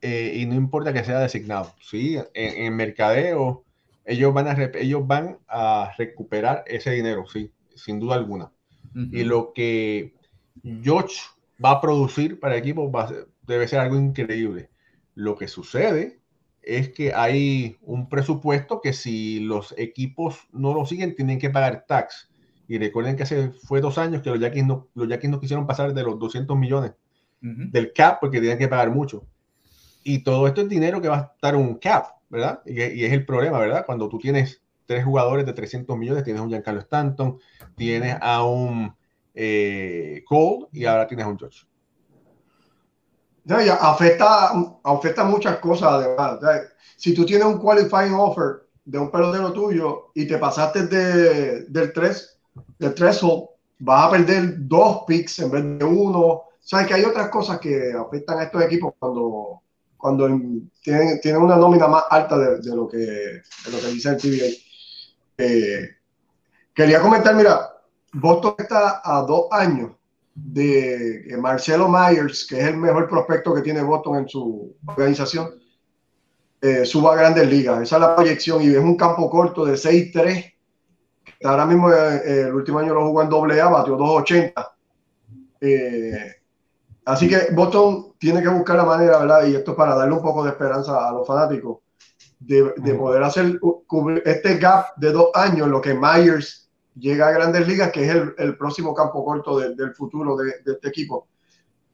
eh, 0.00 0.32
y 0.36 0.46
no 0.46 0.54
importa 0.54 0.92
que 0.92 1.04
sea 1.04 1.18
designado. 1.18 1.74
Sí, 1.80 2.16
en, 2.34 2.74
mercadeo 2.76 3.64
ellos 4.04 4.32
van, 4.32 4.48
a, 4.48 4.70
ellos 4.74 5.06
van 5.06 5.38
a 5.48 5.92
recuperar 5.98 6.62
ese 6.66 6.90
dinero, 6.92 7.26
sí, 7.26 7.50
sin 7.74 7.98
duda 7.98 8.14
alguna. 8.14 8.52
Y 8.94 9.24
lo 9.24 9.52
que 9.52 10.14
George 10.82 11.16
va 11.64 11.72
a 11.72 11.80
producir 11.80 12.38
para 12.38 12.54
el 12.54 12.60
equipo 12.60 12.92
debe 13.42 13.66
ser 13.66 13.80
algo 13.80 13.96
increíble. 13.96 14.70
Lo 15.14 15.36
que 15.36 15.48
sucede 15.48 16.20
es 16.62 16.88
que 16.90 17.12
hay 17.14 17.76
un 17.82 18.08
presupuesto 18.08 18.80
que 18.80 18.92
si 18.92 19.40
los 19.40 19.74
equipos 19.76 20.48
no 20.52 20.74
lo 20.74 20.86
siguen, 20.86 21.14
tienen 21.14 21.38
que 21.38 21.50
pagar 21.50 21.84
tax. 21.86 22.30
Y 22.66 22.78
recuerden 22.78 23.16
que 23.16 23.24
hace 23.24 23.50
fue 23.50 23.80
dos 23.80 23.98
años 23.98 24.22
que 24.22 24.30
los 24.30 24.40
Yankees 24.40 24.64
no, 24.64 24.88
los 24.94 25.08
Yankees 25.08 25.30
no 25.30 25.40
quisieron 25.40 25.66
pasar 25.66 25.92
de 25.92 26.02
los 26.02 26.18
200 26.18 26.56
millones 26.56 26.92
del 27.40 27.92
cap 27.92 28.20
porque 28.20 28.40
tenían 28.40 28.56
que 28.56 28.68
pagar 28.68 28.90
mucho. 28.90 29.26
Y 30.02 30.20
todo 30.20 30.46
esto 30.46 30.62
es 30.62 30.68
dinero 30.68 31.02
que 31.02 31.08
va 31.08 31.18
a 31.18 31.32
estar 31.34 31.56
un 31.56 31.74
cap, 31.74 32.06
¿verdad? 32.30 32.62
Y, 32.64 32.82
y 32.82 33.04
es 33.04 33.12
el 33.12 33.26
problema, 33.26 33.58
¿verdad? 33.58 33.84
Cuando 33.84 34.08
tú 34.08 34.18
tienes 34.18 34.62
tres 34.86 35.04
jugadores 35.04 35.46
de 35.46 35.52
300 35.52 35.96
millones, 35.96 36.24
tienes 36.24 36.42
un 36.42 36.48
Giancarlo 36.48 36.80
Stanton, 36.80 37.38
tienes 37.76 38.16
a 38.20 38.44
un 38.44 38.94
eh, 39.34 40.22
Cole 40.26 40.66
y 40.72 40.84
ahora 40.84 41.06
tienes 41.06 41.26
a 41.26 41.28
un 41.28 41.38
George. 41.38 41.66
Ya 43.44 43.74
afecta, 43.74 44.52
afecta 44.82 45.24
muchas 45.24 45.58
cosas 45.58 45.92
además. 45.92 46.38
si 46.96 47.14
tú 47.14 47.24
tienes 47.26 47.46
un 47.46 47.58
qualifying 47.58 48.14
offer 48.14 48.66
de 48.84 48.98
un 48.98 49.10
pelotero 49.10 49.52
tuyo 49.52 50.10
y 50.14 50.26
te 50.26 50.38
pasaste 50.38 50.86
de, 50.86 51.62
del 51.64 51.92
3, 51.92 52.38
del 52.78 52.94
threshold, 52.94 53.48
vas 53.78 54.06
a 54.06 54.10
perder 54.10 54.54
dos 54.68 55.04
picks 55.06 55.38
en 55.40 55.50
vez 55.50 55.78
de 55.78 55.84
uno. 55.84 56.42
Sabes 56.60 56.86
que 56.86 56.94
hay 56.94 57.04
otras 57.04 57.28
cosas 57.28 57.58
que 57.58 57.92
afectan 57.92 58.38
a 58.38 58.44
estos 58.44 58.62
equipos 58.62 58.94
cuando, 58.98 59.60
cuando 59.96 60.28
tienen, 60.82 61.20
tienen 61.20 61.42
una 61.42 61.56
nómina 61.56 61.86
más 61.86 62.04
alta 62.08 62.38
de, 62.38 62.58
de 62.60 62.76
lo, 62.76 62.88
que, 62.88 62.96
de 62.96 63.70
lo 63.70 63.78
que 63.80 63.88
dice 63.88 64.10
el 64.10 64.16
TVA. 64.16 64.64
Eh, 65.36 65.88
quería 66.74 67.00
comentar, 67.00 67.34
mira, 67.34 67.70
Boston 68.12 68.54
está 68.58 69.02
a 69.04 69.22
dos 69.22 69.48
años 69.50 69.90
de 70.34 71.34
Marcelo 71.38 71.88
Myers, 71.88 72.46
que 72.46 72.58
es 72.60 72.66
el 72.66 72.76
mejor 72.76 73.08
prospecto 73.08 73.54
que 73.54 73.62
tiene 73.62 73.82
Boston 73.82 74.18
en 74.18 74.28
su 74.28 74.76
organización, 74.86 75.50
eh, 76.60 76.84
suba 76.84 77.12
a 77.12 77.16
grandes 77.16 77.48
ligas. 77.48 77.82
Esa 77.82 77.96
es 77.96 78.00
la 78.00 78.16
proyección 78.16 78.62
y 78.62 78.68
es 78.68 78.78
un 78.78 78.96
campo 78.96 79.30
corto 79.30 79.64
de 79.64 79.74
6-3. 79.74 80.54
Ahora 81.44 81.66
mismo 81.66 81.90
eh, 81.92 82.40
el 82.40 82.54
último 82.54 82.78
año 82.78 82.94
lo 82.94 83.06
jugó 83.06 83.22
en 83.22 83.28
doble 83.28 83.60
A, 83.60 83.68
batió 83.68 83.96
2.80. 83.96 84.52
así 87.04 87.28
que 87.28 87.48
Boston 87.52 88.14
tiene 88.18 88.42
que 88.42 88.48
buscar 88.48 88.76
la 88.76 88.84
manera, 88.84 89.18
¿verdad? 89.18 89.46
Y 89.46 89.54
esto 89.54 89.72
es 89.72 89.76
para 89.76 89.94
darle 89.94 90.14
un 90.14 90.22
poco 90.22 90.42
de 90.42 90.50
esperanza 90.50 91.08
a 91.08 91.12
los 91.12 91.26
fanáticos 91.26 91.78
de, 92.46 92.94
poder 92.94 93.22
hacer 93.22 93.58
este 94.24 94.58
gap 94.58 94.96
de 94.96 95.12
dos 95.12 95.30
años, 95.34 95.68
lo 95.68 95.80
que 95.80 95.94
Myers 95.94 96.63
llega 96.94 97.28
a 97.28 97.32
grandes 97.32 97.66
ligas, 97.66 97.90
que 97.90 98.04
es 98.04 98.14
el, 98.38 98.56
próximo 98.56 98.94
campo 98.94 99.24
corto 99.24 99.58
del 99.58 99.94
futuro 99.94 100.36
de, 100.36 100.54
este 100.64 100.88
equipo. 100.88 101.28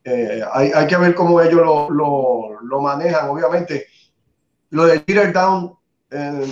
Eh, 0.04 0.42
hay, 0.52 0.70
hay, 0.74 0.86
que 0.86 0.96
ver 0.96 1.14
cómo 1.14 1.40
ellos 1.40 1.60
lo, 1.60 1.90
lo, 1.90 2.80
manejan, 2.80 3.28
obviamente. 3.28 3.86
Lo 4.70 4.86
de 4.86 5.00
Peter 5.00 5.32
Down, 5.32 5.76
eh, 6.10 6.46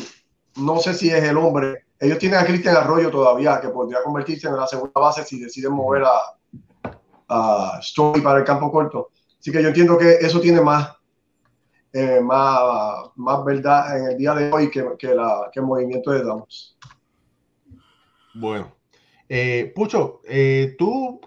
no 0.56 0.78
sé 0.78 0.94
si 0.94 1.10
es 1.10 1.22
el 1.22 1.36
hombre. 1.36 1.86
Ellos 1.98 2.18
tienen 2.18 2.38
a 2.38 2.44
Cristian 2.44 2.76
Arroyo 2.76 3.10
todavía, 3.10 3.60
que 3.60 3.68
podría 3.68 4.02
convertirse 4.02 4.48
en 4.48 4.56
la 4.56 4.66
segunda 4.66 5.00
base 5.00 5.24
si 5.24 5.40
deciden 5.40 5.72
mover 5.72 6.04
a, 6.04 6.98
a 7.28 7.78
Story 7.80 8.20
para 8.20 8.40
el 8.40 8.44
campo 8.44 8.70
corto. 8.70 9.10
Así 9.38 9.50
que 9.50 9.62
yo 9.62 9.68
entiendo 9.68 9.96
que 9.96 10.14
eso 10.14 10.40
tiene 10.40 10.60
más 10.60 10.98
eh, 11.92 12.20
más, 12.20 13.10
más 13.16 13.44
verdad 13.44 13.96
en 13.96 14.10
el 14.10 14.18
día 14.18 14.34
de 14.34 14.52
hoy 14.52 14.70
que, 14.70 14.84
que 14.98 15.10
el 15.10 15.62
movimiento 15.62 16.10
de 16.10 16.22
Downs. 16.22 16.76
Bueno, 18.38 18.74
eh, 19.28 19.72
Pucho, 19.74 20.20
eh, 20.24 20.74
tú 20.78 21.20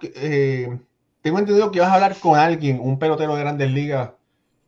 tengo 1.21 1.39
entendido 1.39 1.71
que 1.71 1.79
vas 1.79 1.89
a 1.89 1.95
hablar 1.95 2.15
con 2.19 2.37
alguien, 2.37 2.79
un 2.79 2.97
pelotero 2.97 3.35
de 3.35 3.41
grandes 3.41 3.71
ligas, 3.71 4.11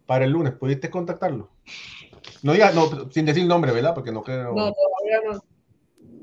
para 0.06 0.26
el 0.26 0.32
lunes. 0.32 0.54
¿Pudiste 0.54 0.90
contactarlo? 0.90 1.50
No 2.42 2.54
digas, 2.54 2.76
no, 2.76 3.10
sin 3.12 3.26
decir 3.26 3.46
nombre, 3.46 3.72
¿verdad? 3.72 3.94
Porque 3.94 4.12
no 4.12 4.22
creo. 4.22 4.54
No, 4.54 4.74
todavía 4.74 5.22
no. 5.32 5.44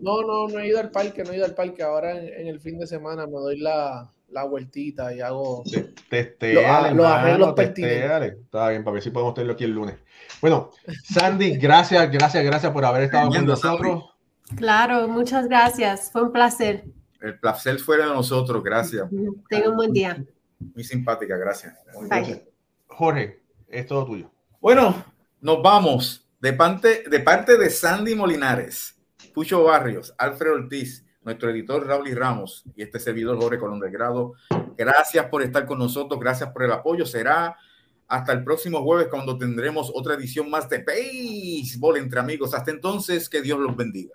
No, 0.01 0.23
no, 0.23 0.49
no 0.49 0.61
he 0.61 0.69
ido 0.69 0.81
al 0.81 0.91
parque, 0.91 1.25
no 1.25 1.33
he 1.33 1.37
ido 1.37 1.45
al 1.45 1.55
parque. 1.55 1.83
Ahora 1.83 2.19
en 2.19 2.47
el 2.47 2.61
fin 2.61 2.79
de 2.79 2.87
semana 2.87 3.27
me 3.27 3.33
doy 3.33 3.59
la, 3.59 4.11
la 4.31 4.45
vueltita 4.45 5.15
y 5.15 5.21
hago 5.21 5.63
testeale, 6.09 6.95
los, 6.95 7.07
arreglos 7.07 7.53
pertinentes. 7.53 8.39
Está 8.45 8.71
bien, 8.71 8.85
para 8.85 8.95
ver 8.95 9.03
si 9.03 9.11
podemos 9.11 9.35
tenerlo 9.35 9.55
aquí 9.55 9.65
el 9.65 9.73
lunes. 9.73 9.97
Bueno, 10.41 10.71
Sandy, 11.05 11.57
gracias, 11.57 12.11
gracias, 12.11 12.45
gracias 12.45 12.73
por 12.73 12.85
haber 12.85 13.05
estado 13.05 13.29
con 13.29 13.45
nosotros. 13.45 14.05
Claro, 14.57 15.09
muchas 15.09 15.49
gracias. 15.49 16.11
Fue 16.13 16.23
un 16.23 16.33
placer. 16.33 16.85
El 17.21 17.39
placer 17.39 17.79
fuera 17.79 18.07
de 18.07 18.15
nosotros, 18.15 18.63
gracias. 18.63 19.09
Tenga 19.49 19.69
un 19.69 19.77
buen 19.77 19.93
día. 19.93 20.25
Muy 20.59 20.85
simpática, 20.85 21.37
gracias. 21.37 21.75
Jorge, 22.87 23.43
es 23.69 23.87
todo 23.87 24.05
tuyo. 24.05 24.31
Bueno, 24.61 25.05
nos 25.41 25.63
vamos. 25.63 26.27
De 26.41 26.55
parte, 26.55 27.05
de 27.09 27.21
parte 27.21 27.59
de 27.59 27.69
Sandy 27.69 28.15
Molinares, 28.15 28.99
Pucho 29.35 29.63
Barrios, 29.63 30.15
Alfredo 30.17 30.55
Ortiz, 30.55 31.05
nuestro 31.23 31.51
editor 31.51 31.87
Raúl 31.87 32.09
y 32.09 32.15
Ramos 32.15 32.65
y 32.75 32.83
este 32.83 32.99
servidor 32.99 33.39
Jorge 33.39 33.59
Colón 33.59 33.79
del 33.79 33.91
Grado. 33.91 34.33
Gracias 34.77 35.27
por 35.27 35.43
estar 35.43 35.67
con 35.67 35.79
nosotros, 35.79 36.19
gracias 36.19 36.51
por 36.51 36.63
el 36.63 36.73
apoyo. 36.73 37.05
Será 37.05 37.57
hasta 38.09 38.33
el 38.33 38.43
próximo 38.43 38.83
jueves 38.83 39.09
cuando 39.09 39.37
tendremos 39.37 39.93
otra 39.95 40.15
edición 40.15 40.51
más 40.51 40.69
de 40.69 40.79
Béisbol 40.79 41.99
entre 41.99 42.21
amigos. 42.21 42.55
Hasta 42.55 42.71
entonces, 42.71 43.29
que 43.29 43.43
Dios 43.43 43.59
los 43.59 43.77
bendiga. 43.77 44.15